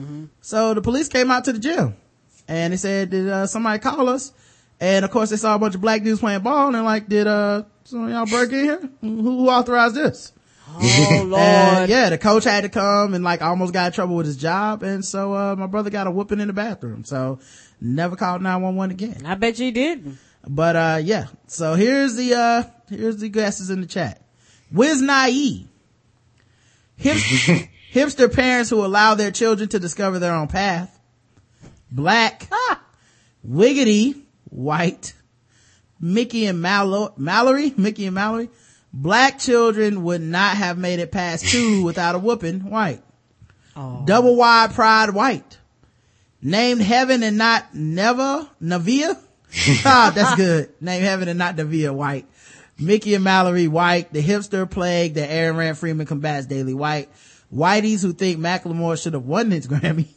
[0.41, 1.95] So the police came out to the gym,
[2.47, 4.33] and they said, "Did uh, somebody call us?"
[4.81, 7.07] And of course, they saw a bunch of black dudes playing ball, and they're like,
[7.09, 8.89] "Did uh some of y'all break in here?
[9.01, 10.33] Who, who authorized this?"
[10.71, 11.41] Oh Lord.
[11.41, 14.37] And yeah, the coach had to come and like almost got in trouble with his
[14.37, 14.83] job.
[14.83, 17.03] And so, uh, my brother got a whooping in the bathroom.
[17.03, 17.39] So
[17.81, 19.25] never called 911 again.
[19.25, 20.17] I bet you didn't.
[20.47, 21.27] But, uh, yeah.
[21.47, 24.21] So here's the, uh, here's the guesses in the chat.
[24.71, 25.67] Wiz Naive.
[26.97, 27.17] Hip-
[27.93, 30.99] hipster parents who allow their children to discover their own path.
[31.91, 32.49] Black.
[33.47, 34.21] Wiggity.
[34.45, 35.13] White.
[35.99, 37.73] Mickey and Mallo- Mallory.
[37.77, 38.49] Mickey and Mallory.
[38.91, 42.69] Black children would not have made it past two without a whooping.
[42.69, 43.03] White.
[43.75, 44.03] Oh.
[44.05, 45.58] Double wide pride white.
[46.41, 49.17] Named heaven and not never Nevaeh.
[49.85, 50.73] ah, that's good.
[50.79, 52.25] Named heaven and not Nevaeh white.
[52.77, 54.13] Mickey and Mallory white.
[54.13, 57.09] The hipster plague that Aaron Rand Freeman combats daily white.
[57.53, 60.07] Whiteys who think Macklemore should have won his Grammy.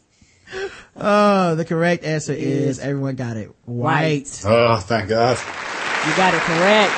[0.95, 3.51] Oh, the correct answer is everyone got it.
[3.65, 4.43] White.
[4.45, 5.39] Oh, thank God.
[6.07, 6.93] You got it correct.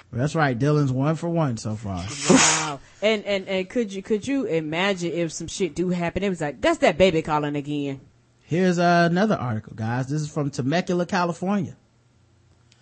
[0.12, 0.58] That's right.
[0.58, 2.04] Dillon's one for one so far.
[2.28, 2.80] Wow.
[3.00, 6.24] And and and could you could you imagine if some shit do happen?
[6.24, 8.00] It was like that's that baby calling again.
[8.50, 10.08] Here's another article, guys.
[10.08, 11.76] This is from Temecula, California.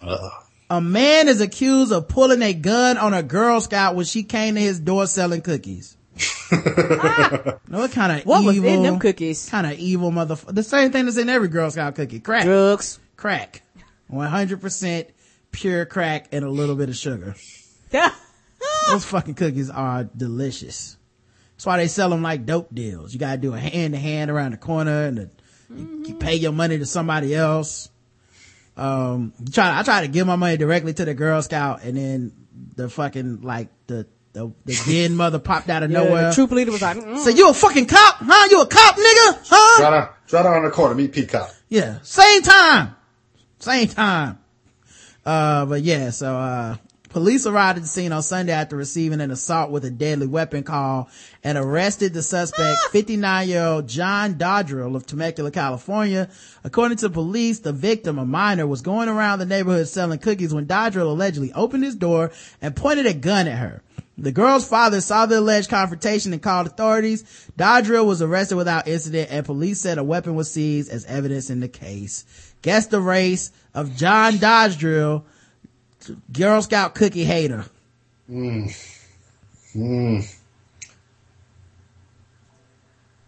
[0.01, 0.31] Uh,
[0.71, 4.55] A man is accused of pulling a gun on a Girl Scout when she came
[4.55, 5.99] to his door selling cookies.
[6.51, 9.47] know what kind of What was evil, in them cookies?
[9.51, 10.55] Kind of evil motherfucker.
[10.55, 12.21] The same thing that's in every Girl Scout cookie.
[12.21, 12.45] Crack.
[12.45, 12.99] Drugs.
[13.19, 13.61] Crack.
[14.11, 15.09] 100%
[15.53, 17.35] pure crack and a little bit of sugar.
[18.89, 20.97] Those fucking cookies are delicious.
[21.57, 23.13] That's why they sell them like dope deals.
[23.13, 25.31] You gotta do a hand to hand around the corner and the,
[25.75, 27.89] you, you pay your money to somebody else.
[28.77, 31.97] Um, you try, I try to give my money directly to the Girl Scout and
[31.97, 32.33] then
[32.77, 36.29] the fucking, like, the, the, the den mother popped out of Yeah, nowhere.
[36.29, 38.17] the troop leader was like, mm, Say, you a fucking cop?
[38.21, 38.49] Huh?
[38.51, 39.39] You a cop, nigga?
[39.49, 39.83] Huh?
[39.83, 40.09] right on,
[40.45, 40.95] right on the corner.
[40.95, 41.53] Meet Peacock.
[41.69, 41.99] Yeah.
[42.03, 42.95] Same time.
[43.59, 44.39] Same time.
[45.27, 46.77] Uh, but yeah, so, uh,
[47.09, 50.63] police arrived at the scene on Sunday after receiving an assault with a deadly weapon
[50.63, 51.09] call
[51.43, 52.89] and arrested the suspect, ah!
[52.91, 56.29] 59 year old John Dodrill of Temecula, California.
[56.65, 60.67] According to police, the victim, a minor, was going around the neighborhood selling cookies when
[60.67, 62.31] Dodrill allegedly opened his door
[62.61, 63.83] and pointed a gun at her.
[64.21, 67.23] The girl's father saw the alleged confrontation and called authorities.
[67.57, 71.61] Dodrill was arrested without incident and police said a weapon was seized as evidence in
[71.61, 72.25] the case.
[72.63, 75.23] Guess the race of John Dodrill,
[76.33, 77.65] Girl Scout cookie hater.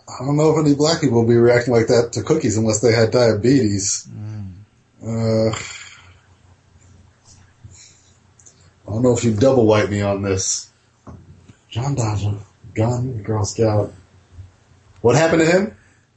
[0.09, 2.81] I don't know if any black people will be reacting like that to cookies unless
[2.81, 4.09] they had diabetes.
[5.03, 5.51] Uh,
[8.87, 10.71] I don't know if you double white me on this.
[11.69, 12.39] John Dodger,
[12.75, 13.93] gun, Girl Scout.
[15.01, 15.77] What happened to him?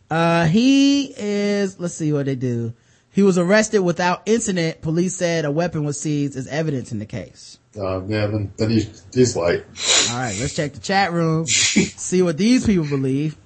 [0.10, 2.74] Uh, he is, let's see what they do.
[3.14, 4.82] He was arrested without incident.
[4.82, 7.60] Police said a weapon was seized as evidence in the case.
[7.78, 9.64] Uh, yeah, then, then he, he's white.
[10.10, 11.46] All right, let's check the chat room.
[11.48, 13.38] see what these people believe.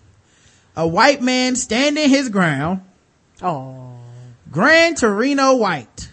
[0.77, 2.81] A white man standing his ground.
[3.41, 3.93] oh,
[4.49, 6.09] Gran Torino White.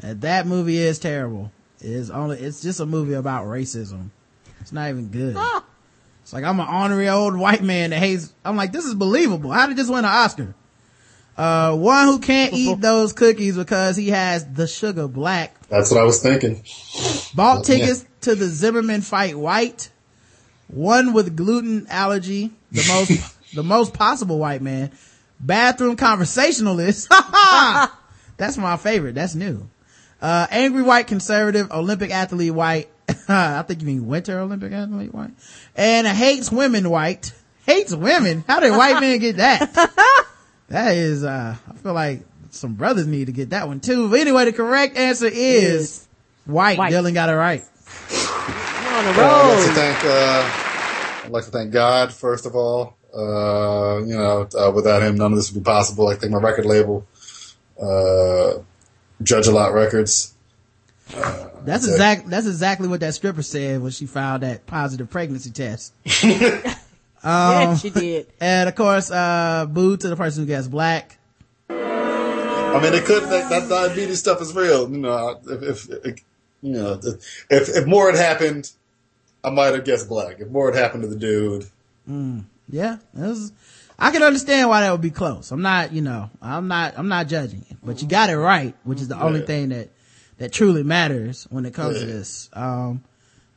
[0.00, 1.50] And that movie is terrible.
[1.80, 4.10] It is only, it's just a movie about racism.
[4.60, 5.36] It's not even good.
[6.22, 9.50] It's like I'm an honorary old white man that hates, I'm like, this is believable.
[9.50, 10.54] How did this win an Oscar?
[11.36, 15.54] Uh, one who can't eat those cookies because he has the sugar black.
[15.68, 16.62] That's what I was thinking.
[17.34, 17.76] Bought Yeah.
[17.76, 19.90] tickets to the Zimmerman fight white.
[20.68, 22.50] One with gluten allergy.
[22.70, 24.90] The most, the most possible white man.
[25.40, 27.08] Bathroom conversationalist.
[28.36, 29.14] That's my favorite.
[29.14, 29.68] That's new.
[30.20, 32.88] Uh, angry white conservative, Olympic athlete white.
[33.28, 35.30] I think you mean winter Olympic athlete white.
[35.74, 37.32] And a hates women white.
[37.66, 38.44] Hates women?
[38.46, 40.26] How did white men get that?
[40.72, 44.08] That is, uh, I feel like some brothers need to get that one too.
[44.08, 46.08] But anyway, the correct answer is Is
[46.46, 46.78] white.
[46.78, 46.88] white.
[46.90, 47.60] Dillon got it right.
[47.60, 52.56] On the Uh, I'd like to thank, uh, I'd like to thank God, first of
[52.56, 52.96] all.
[53.14, 56.08] Uh, you know, uh, without him, none of this would be possible.
[56.08, 57.06] I think my record label,
[57.80, 58.54] uh,
[59.22, 60.32] Judge a Lot Records.
[61.10, 61.92] That's Okay.
[61.92, 62.30] exact.
[62.30, 65.92] That's exactly what that stripper said when she filed that positive pregnancy test.
[67.24, 68.26] yeah, she did.
[68.40, 71.18] And of course, uh, boo to the person who gets black.
[71.68, 74.90] I mean, it could, that, that diabetes stuff is real.
[74.90, 76.22] You know, if, if,
[76.62, 77.00] you know,
[77.50, 78.70] if, if more had happened,
[79.44, 80.40] I might have guessed black.
[80.40, 81.66] If more had happened to the dude,
[82.68, 83.52] Yeah, it was,
[83.98, 85.50] I can understand why that would be close.
[85.50, 88.74] I'm not, you know, I'm not, I'm not judging you, but you got it right,
[88.84, 89.90] which is the only thing that,
[90.38, 92.48] that truly matters when it comes to this.
[92.54, 93.04] Um,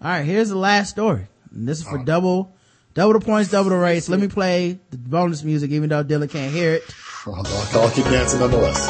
[0.01, 1.27] all right, here's the last story.
[1.51, 2.53] And this is for double,
[2.95, 4.09] double the points, double the race.
[4.09, 6.83] Let me play the bonus music, even though Dillon can't hear it.
[7.27, 8.87] I'll, I'll keep dancing nonetheless.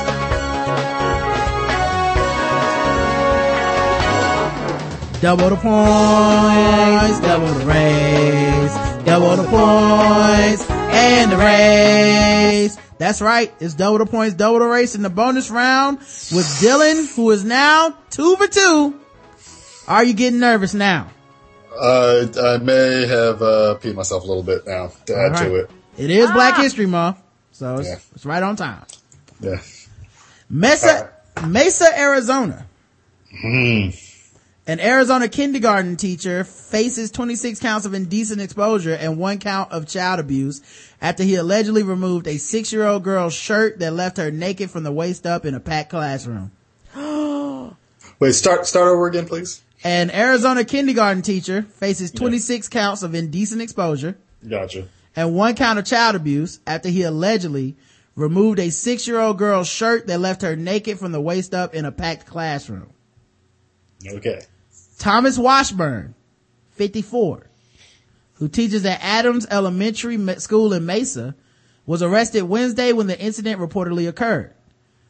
[5.21, 12.77] Double the points, double the race, double the points, and the race.
[12.97, 13.51] That's right.
[13.59, 17.43] It's double the points, double the race in the bonus round with Dillon, who is
[17.43, 18.99] now two for two.
[19.87, 21.09] Are you getting nervous now?
[21.79, 25.55] Uh, I may have, uh, peed myself a little bit now to add All to
[25.55, 25.69] it.
[25.97, 27.17] It is Black History Month,
[27.51, 27.95] so it's, Yeah.
[28.15, 28.83] it's right on time.
[29.39, 29.59] Yeah.
[30.49, 31.09] Mesa,
[31.47, 32.65] Mesa, Arizona.
[33.41, 33.89] Hmm.
[34.67, 40.19] An Arizona kindergarten teacher faces 26 counts of indecent exposure and one count of child
[40.19, 40.61] abuse
[40.99, 45.27] after he allegedly removed a six-year-old girl's shirt that left her naked from the waist
[45.27, 46.51] up in a packed classroom.
[48.19, 49.61] Wait, start, start over again, please.
[49.83, 54.17] An Arizona kindergarten teacher faces 26 counts of indecent exposure
[54.47, 54.87] Gotcha.
[55.15, 57.75] and one count of child abuse after he allegedly
[58.15, 61.91] removed a six-year-old girl's shirt that left her naked from the waist up in a
[61.91, 62.89] packed classroom.
[64.07, 64.41] Okay.
[64.97, 66.15] Thomas Washburn,
[66.71, 67.47] 54,
[68.35, 71.35] who teaches at Adams Elementary School in Mesa,
[71.85, 74.53] was arrested Wednesday when the incident reportedly occurred.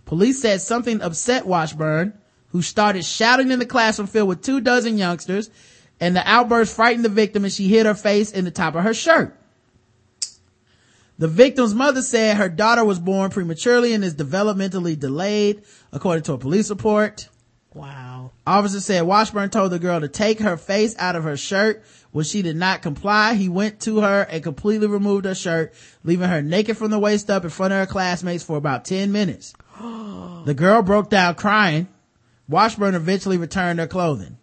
[0.06, 2.14] Police said something upset Washburn,
[2.56, 5.49] who started shouting in the classroom filled with two dozen youngsters,
[5.99, 8.84] and the outburst frightened the victim and she hit her face in the top of
[8.86, 9.38] her shirt.
[11.18, 16.34] The victim's mother said her daughter was born prematurely and is developmentally delayed, according to
[16.34, 17.27] a police report.
[17.73, 18.32] Wow.
[18.48, 21.84] Officer said Washburn told the girl to take her face out of her shirt.
[22.14, 25.73] When she did not comply, he went to her and completely removed her shirt,
[26.06, 29.11] leaving her naked from the waist up in front of her classmates for about 10
[29.11, 29.53] minutes.
[29.82, 31.90] the girl broke down crying.
[32.48, 34.38] Washburn eventually returned their clothing.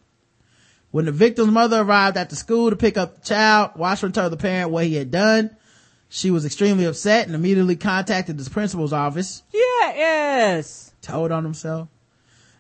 [0.91, 4.33] When the victim's mother arrived at the school to pick up the child, Washburn told
[4.33, 5.57] the parent what he had done.
[6.09, 10.93] She was extremely upset and immediately contacted the principal's office Yeah, yes.
[11.01, 11.89] told on himself.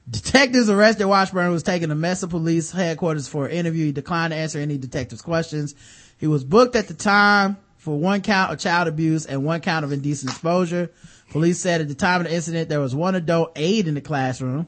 [0.08, 3.86] Detectives arrested Washburn who was taken to Mesa Police headquarters for an interview.
[3.86, 5.74] He declined to answer any detectives' questions.
[6.18, 9.84] He was booked at the time for one count of child abuse and one count
[9.84, 10.90] of indecent exposure.
[11.30, 14.00] Police said at the time of the incident there was one adult aide in the
[14.00, 14.66] classroom.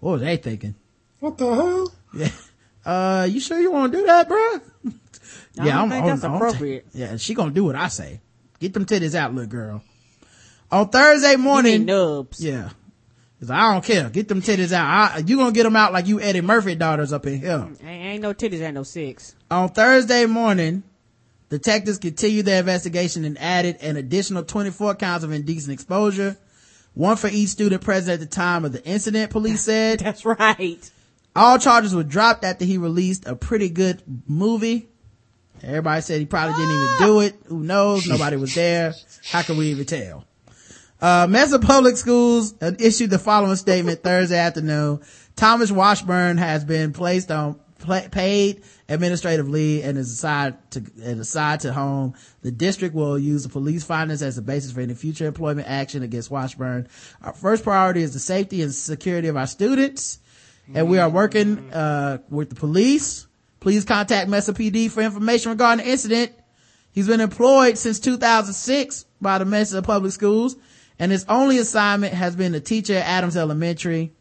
[0.00, 0.74] What was they thinking?
[1.20, 1.92] What the hell?
[2.14, 2.30] Yeah.
[2.84, 4.60] Uh, you sure you want to do that, bruh?
[5.60, 6.86] I don't think that's I'm- I'm- appropriate.
[6.94, 8.20] yeah, she gonna do what I say.
[8.58, 9.82] Get them titties out, little girl.
[10.72, 12.42] On Thursday morning, nubs.
[12.42, 12.70] yeah.
[13.40, 14.10] Cause I don't care.
[14.10, 14.84] Get them titties out.
[14.86, 17.68] I, you gonna get them out like you Eddie Murphy daughters up in here.
[17.82, 19.34] Ain't, ain't no titties, ain't no six.
[19.50, 20.82] On Thursday morning,
[21.48, 26.36] detectives continued their investigation and added an additional 24 counts of indecent exposure.
[26.94, 29.98] One for each student present at the time of the incident, police said.
[30.00, 30.90] That's right.
[31.34, 34.88] All charges were dropped after he released a pretty good movie.
[35.62, 37.36] Everybody said he probably didn't even do it.
[37.46, 38.06] Who knows?
[38.06, 38.94] Nobody was there.
[39.30, 40.24] How can we even tell?
[41.00, 45.00] Uh, Mesa Public Schools issued the following statement Thursday afternoon.
[45.36, 51.60] Thomas Washburn has been placed on pla paid administrative leave and is assigned to and
[51.60, 52.14] to home.
[52.42, 56.02] The district will use the police findings as the basis for any future employment action
[56.02, 56.88] against Washburn.
[57.22, 60.18] Our first priority is the safety and security of our students,
[60.74, 63.26] and we are working uh, with the police.
[63.60, 66.32] Please contact Mesa PD for information regarding the incident.
[66.92, 70.56] He's been employed since 2006 by the Mesa Public Schools,
[70.98, 74.12] and his only assignment has been to teacher at Adams Elementary.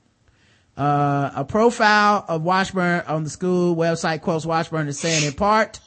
[0.80, 5.82] Uh, a profile of Washburn on the school website quotes Washburn as saying in part,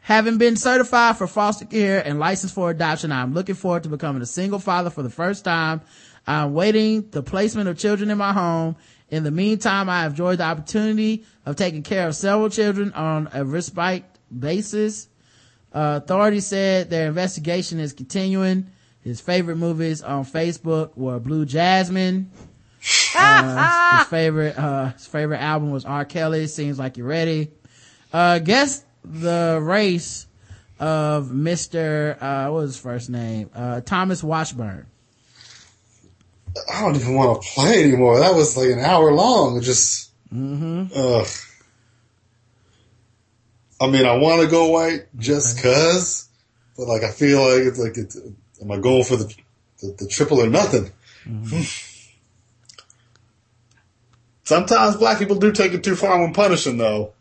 [0.00, 4.20] having been certified for foster care and licensed for adoption, I'm looking forward to becoming
[4.20, 5.82] a single father for the first time.
[6.26, 8.74] I'm waiting the placement of children in my home.
[9.10, 13.28] In the meantime, I have enjoyed the opportunity of taking care of several children on
[13.32, 14.02] a respite
[14.36, 15.06] basis.
[15.72, 18.72] Uh, authorities said their investigation is continuing.
[19.02, 22.32] His favorite movies on Facebook were Blue Jasmine.
[23.14, 26.04] Uh, his favorite, uh, his favorite album was R.
[26.04, 26.46] Kelly.
[26.46, 27.50] Seems like you're ready.
[28.12, 30.26] Uh, guess the race
[30.78, 32.16] of Mr.
[32.20, 33.50] Uh, what was his first name?
[33.54, 34.86] Uh, Thomas Washburn.
[36.72, 38.18] I don't even want to play anymore.
[38.18, 39.56] That was like an hour long.
[39.58, 41.26] It just, ugh.
[43.80, 46.28] I mean, I want to go white just cause,
[46.76, 48.16] but like I feel like it's like it's,
[48.60, 49.34] am I going for the
[49.80, 50.90] the, the triple or nothing?
[54.50, 57.12] Sometimes black people do take it too far when punishing, though.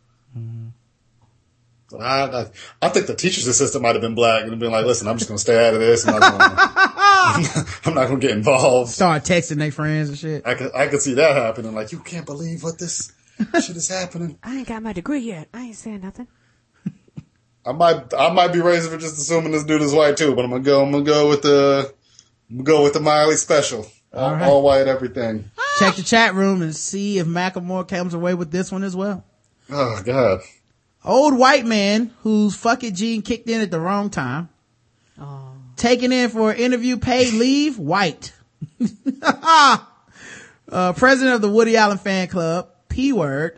[1.92, 2.46] But I, I,
[2.82, 5.30] I think the teacher's assistant might have been black and been like, "Listen, I'm just
[5.30, 6.08] going to stay out of this.
[6.08, 10.48] I'm not gonna, I'm not going to get involved." Start texting their friends and shit.
[10.48, 11.76] I could, I could see that happening.
[11.76, 14.40] Like, you can't believe what this shit is happening.
[14.44, 15.50] I ain't got my degree yet.
[15.54, 16.28] I ain't saying nothing.
[17.64, 20.46] I might, I might be raising for just assuming this dude is white too, but
[20.46, 21.94] I'm gonna go, I'm gonna go with the,
[22.50, 23.86] I'm gonna go with the Miley special.
[24.14, 24.44] All, All right.
[24.48, 25.52] all white everything.
[25.80, 29.24] Check the chat room and see if Macklemore comes away with this one as well.
[29.70, 30.42] Oh God.
[31.06, 34.50] Old white man whose fucking gene kicked in at the wrong time.
[35.20, 35.54] Oh.
[35.76, 38.34] Taken in for an interview, paid leave, white.
[39.22, 39.78] uh,
[40.94, 43.58] president of the Woody Allen fan club, P word,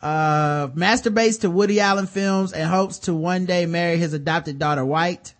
[0.00, 4.84] uh, masturbates to Woody Allen films and hopes to one day marry his adopted daughter,
[4.84, 5.34] white.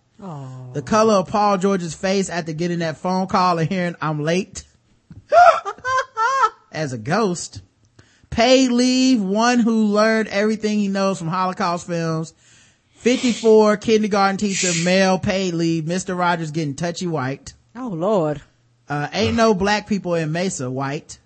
[0.72, 4.62] The color of Paul George's face after getting that phone call and hearing I'm late.
[6.72, 7.60] As a ghost.
[8.30, 12.34] Paid leave, one who learned everything he knows from Holocaust films.
[12.94, 16.16] 54, kindergarten teacher, male, paid leave, Mr.
[16.16, 17.52] Rogers getting touchy white.
[17.74, 18.40] Oh Lord.
[18.88, 21.18] Uh, ain't no black people in Mesa white.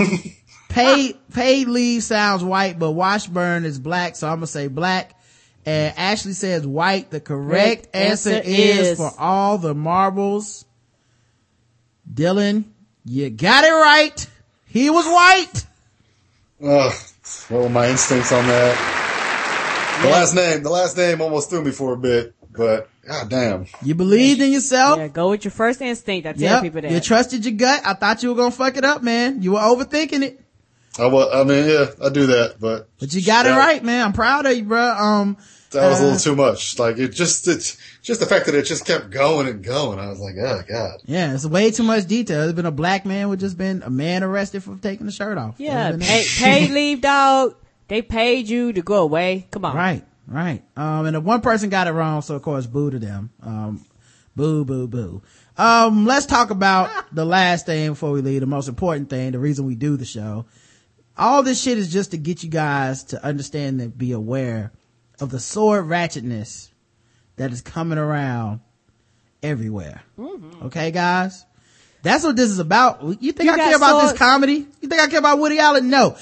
[0.70, 5.19] paid, paid leave sounds white, but Washburn is black, so I'm gonna say black.
[5.66, 7.10] And Ashley says white.
[7.10, 10.64] The correct Correct answer, answer is, is- for all the marbles.
[12.12, 12.72] Dillon,
[13.04, 14.26] you got it right.
[14.66, 15.66] He was white.
[16.62, 16.92] Ugh.
[17.48, 20.00] What were my instincts on that?
[20.02, 23.66] The last name, the last name almost threw me for a bit, but god damn.
[23.82, 24.98] You believed in yourself.
[24.98, 26.26] Yeah, go with your first instinct.
[26.26, 26.62] I tell Yep.
[26.62, 26.90] people that.
[26.90, 27.82] You trusted your gut.
[27.84, 29.42] I thought you were gonna fuck it up, man.
[29.42, 30.40] You were overthinking it.
[31.00, 34.04] I, wa- I mean, yeah, I do that, but But you got it right, man.
[34.06, 34.80] I'm proud of you, bro.
[34.80, 35.36] Um,
[35.72, 36.78] That was a Uh, little too much.
[36.78, 39.98] Like it just, it's just the fact that it just kept going and going.
[39.98, 41.00] I was like, oh god.
[41.06, 42.40] Yeah, it's way too much detail.
[42.40, 45.38] There's been a black man with just been a man arrested for taking the shirt
[45.38, 45.54] off.
[45.58, 46.24] yeah, There's pay,
[46.66, 47.54] paid leave, dog.
[47.88, 49.46] They paid you to go away.
[49.50, 49.74] Come on.
[49.76, 50.62] Right, right.
[50.76, 53.30] Um, and the one person got it wrong, so of course, boo to them.
[53.42, 53.84] Um,
[54.36, 55.22] boo, boo, boo.
[55.56, 59.38] Um, let's talk about the last thing before we leave, the most important thing, the
[59.38, 60.46] reason we do the show.
[61.20, 64.72] All this shit is just to get you guys to understand and be aware
[65.20, 66.70] of the sword ratchetness
[67.36, 68.60] that is coming around
[69.42, 70.02] everywhere.
[70.18, 70.66] Mm-hmm.
[70.66, 71.44] Okay, guys?
[72.02, 73.02] That's what this is about.
[73.22, 74.66] You think You I care about this comedy?
[74.80, 75.90] You think I care about Woody Allen?
[75.90, 76.16] No.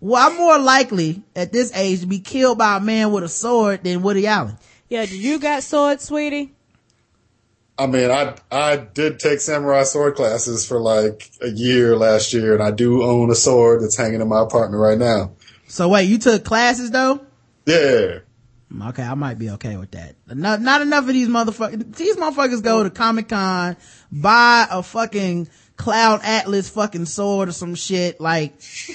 [0.00, 3.28] Well, I'm more likely at this age to be killed by a man with a
[3.28, 4.56] sword than Woody Allen.
[4.88, 6.54] Yeah, do you got swords, sweetie?
[7.78, 12.54] I mean, I I did take samurai sword classes for like a year last year,
[12.54, 15.32] and I do own a sword that's hanging in my apartment right now.
[15.68, 17.20] So wait, you took classes though?
[17.66, 18.20] Yeah,
[18.72, 20.14] mm, Okay, I might be okay with that.
[20.28, 21.96] Not, not enough of these motherfuckers.
[21.96, 23.76] These motherfuckers go to Comic Con,
[24.10, 28.54] buy a fucking Cloud Atlas fucking sword or some shit, like,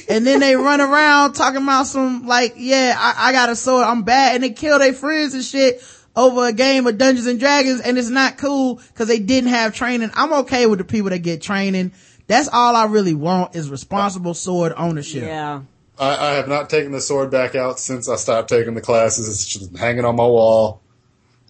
[0.09, 3.85] and then they run around talking about some, like, yeah, I, I got a sword,
[3.85, 5.83] I'm bad, and they kill their friends and shit
[6.15, 9.73] over a game of Dungeons and Dragons, and it's not cool because they didn't have
[9.73, 10.11] training.
[10.13, 11.91] I'm okay with the people that get training.
[12.27, 15.23] That's all I really want is responsible sword ownership.
[15.23, 15.61] Yeah.
[15.99, 19.27] I, I have not taken the sword back out since I stopped taking the classes.
[19.29, 20.81] It's just hanging on my wall.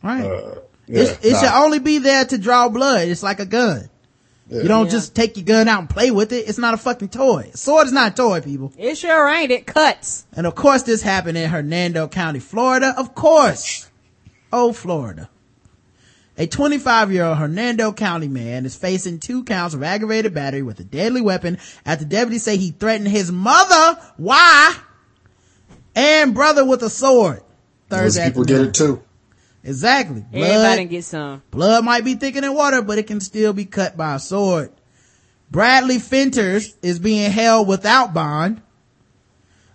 [0.03, 0.25] Right.
[0.25, 0.55] Uh,
[0.87, 1.39] yeah, It's- it nah.
[1.39, 3.07] should only be there to draw blood.
[3.07, 3.89] It's like a gun.
[4.49, 4.63] Yeah.
[4.63, 4.91] You don't Yeah.
[4.91, 6.49] just take your gun out and play with it.
[6.49, 7.51] It's not a fucking toy.
[7.53, 8.73] A sword is not a toy, people.
[8.77, 9.51] It sure ain't.
[9.51, 10.25] It cuts.
[10.35, 12.93] And of course this happened in Hernando County, Florida.
[12.97, 13.87] Of course.
[14.51, 15.29] Oh, Florida.
[16.37, 20.79] A 25 year old Hernando County man is facing two counts of aggravated battery with
[20.79, 24.75] a deadly weapon after deputies say he threatened his mother, why,
[25.95, 27.43] and brother with a sword.
[27.89, 29.03] Those Thursday people get it too.
[29.63, 30.25] Exactly.
[30.33, 31.43] Everybody Blood, get some.
[31.51, 34.71] Blood might be thicker than water, but it can still be cut by a sword.
[35.51, 38.61] Bradley Finters is being held without bond.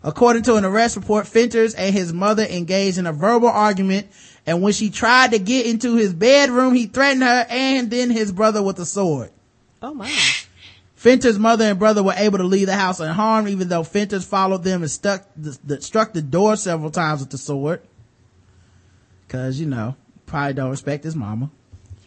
[0.03, 4.09] According to an arrest report, Finters and his mother engaged in a verbal argument
[4.47, 8.31] and when she tried to get into his bedroom, he threatened her and then his
[8.31, 9.31] brother with a sword.
[9.83, 10.11] Oh my.
[10.95, 14.63] Fenter's mother and brother were able to leave the house unharmed, even though Fenters followed
[14.63, 17.83] them and stuck the, the, struck the door several times with the sword.
[19.29, 21.51] Cause, you know, probably don't respect his mama.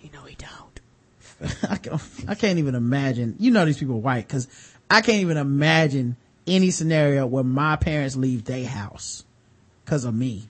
[0.01, 1.59] You know he don't.
[1.69, 3.35] I, can't, I can't even imagine.
[3.37, 4.47] You know these people are white, cause
[4.89, 6.15] I can't even imagine
[6.47, 9.25] any scenario where my parents leave their house
[9.85, 10.47] cause of me.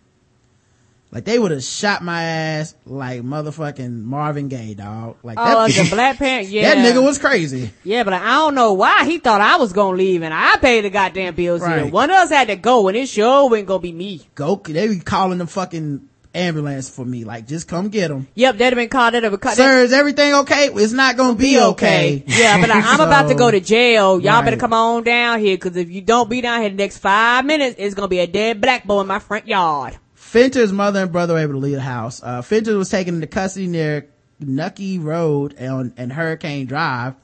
[1.11, 5.17] Like they would have shot my ass like motherfucking Marvin Gaye, dog.
[5.23, 6.75] Like Oh, that, a black parent, yeah.
[6.75, 7.71] that nigga was crazy.
[7.83, 10.81] Yeah, but I don't know why he thought I was gonna leave and I paid
[10.81, 11.83] the goddamn bills here.
[11.83, 11.91] Right.
[11.91, 14.21] One of us had to go and it sure wasn't gonna be me.
[14.35, 17.23] Go, they be calling the fucking ambulance for me.
[17.23, 18.27] Like just come get him.
[18.35, 19.55] Yep, that'd have been called, that'd have been called.
[19.55, 20.67] Sir, is everything okay?
[20.71, 22.23] It's not gonna be okay.
[22.27, 24.19] Yeah, but I, I'm about to go to jail.
[24.19, 26.99] Y'all better come on down here, cause if you don't be down here the next
[26.99, 29.97] five minutes, it's gonna be a dead black boy in my front yard.
[30.29, 32.21] Fenter's mother and brother were able to leave the house.
[32.21, 34.07] Uh, Fenter was taken into custody near
[34.39, 37.15] Nucky Road and, and Hurricane Drive.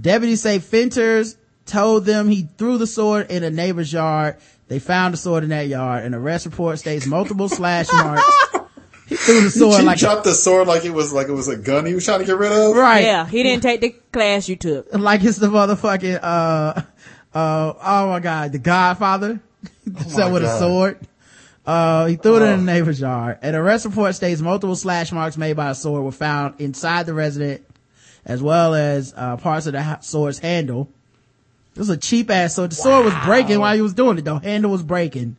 [0.00, 1.36] Deputies say Fenters
[1.66, 4.36] told them he threw the sword in a neighbor's yard.
[4.68, 6.04] They found the sword in that yard.
[6.04, 8.24] An arrest report states multiple slash marks.
[9.06, 11.48] He threw the sword He like dropped the sword like it was like it was
[11.48, 12.74] a gun he was trying to get rid of.
[12.74, 14.86] right, Yeah, he didn't take the class you took.
[14.94, 16.80] like it's the motherfucking uh
[17.34, 19.40] uh oh my god, the Godfather.
[20.08, 21.06] so my with a sword.
[21.66, 22.54] Uh, he threw it in Oh.
[22.54, 23.38] a neighbor's yard.
[23.42, 27.14] An arrest report states multiple slash marks made by a sword were found inside the
[27.14, 27.62] resident,
[28.26, 30.90] as well as uh, parts of the ha- sword's handle.
[31.74, 32.70] It was a cheap ass sword.
[32.70, 34.24] The sword was breaking while he was doing it.
[34.24, 35.36] The handle was breaking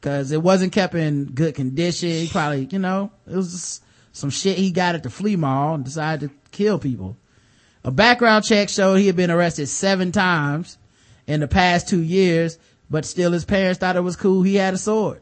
[0.00, 2.08] because it wasn't kept in good condition.
[2.10, 3.80] He probably, you know, it was
[4.12, 7.16] some shit he got at the flea mall and decided to kill people.
[7.84, 10.76] A background check showed he had been arrested seven times
[11.26, 12.58] in the past two years,
[12.90, 15.20] but still his parents thought it was cool he had a sword.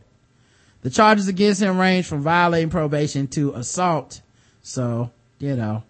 [0.83, 4.21] The charges against him range from violating probation to assault.
[4.63, 5.83] So, you know,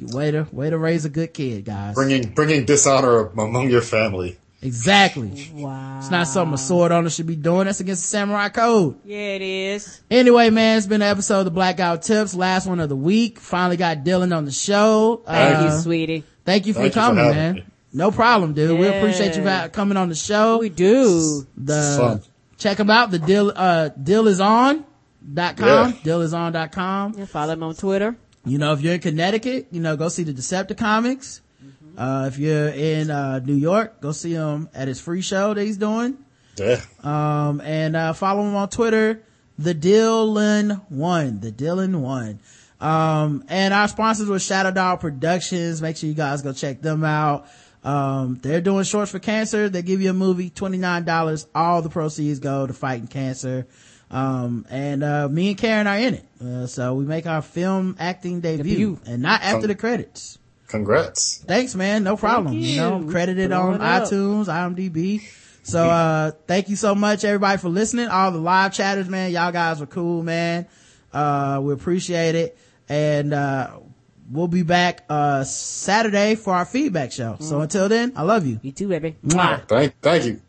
[0.00, 1.94] way to, way to raise a good kid, guys.
[1.94, 4.38] Bringing bringing dishonor among your family.
[4.62, 5.50] Exactly.
[5.54, 5.98] Wow.
[5.98, 7.64] It's not something a sword owner should be doing.
[7.64, 8.98] That's against the samurai code.
[9.04, 10.02] Yeah, it is.
[10.10, 12.90] Anyway, man, it's been an episode of the Black Guy Who Tips, last one of
[12.90, 13.38] the week.
[13.38, 15.22] Finally got Dillon on the show.
[15.24, 16.24] Thank Uh, you, sweetie.
[16.44, 17.54] Thank you for Thank you for coming, man.
[17.54, 17.64] me.
[17.92, 18.78] No problem, dude.
[18.78, 20.58] We appreciate you coming on the show.
[20.58, 21.46] We do.
[21.56, 22.22] The Fun.
[22.60, 23.10] Check them out.
[23.10, 24.84] The deal, uh, Dillison
[25.34, 25.90] dot com.
[25.90, 25.96] Yeah.
[26.04, 27.14] Dillison dot com.
[27.18, 28.16] Yeah, follow him on Twitter.
[28.44, 31.40] You know, if you're in Connecticut, you know, go see the Decepticomics.
[31.98, 35.62] Uh, if you're in, uh, New York, go see him at his free show that
[35.62, 36.16] he's doing.
[36.56, 36.80] Yeah.
[37.02, 39.22] Um, and, uh, follow him on Twitter,
[39.58, 42.38] the Dillon one, the Dillon one.
[42.80, 45.82] Um, and our sponsors were Shadow Dog Productions.
[45.82, 47.46] Make sure you guys go check them out.
[47.82, 49.68] Um, they're doing shorts for cancer.
[49.68, 51.46] They give you a movie, $29.
[51.54, 53.66] All the proceeds go to fighting cancer.
[54.10, 56.24] Um, and, uh, me and Karen are in it.
[56.44, 59.00] Uh, so we make our film acting debut, Debut.
[59.06, 60.38] and not after the credits.
[60.66, 61.42] Congrats.
[61.46, 62.04] Thanks, man.
[62.04, 62.54] No problem.
[62.56, 62.76] You.
[62.76, 65.22] know, I'm credited Blow on iTunes, IMDb.
[65.62, 68.08] So, uh, thank you so much, everybody, for listening.
[68.08, 69.30] All the live chatters, man.
[69.30, 70.66] Y'all guys were cool, man.
[71.12, 72.58] Uh, we appreciate it.
[72.88, 73.78] And, uh,
[74.30, 77.36] we'll be back, uh, Saturday for our feedback show.
[77.40, 78.60] So until then, I love you.
[78.62, 79.16] You too, baby.
[79.26, 79.66] Mwah.
[79.68, 80.40] Thank thank you.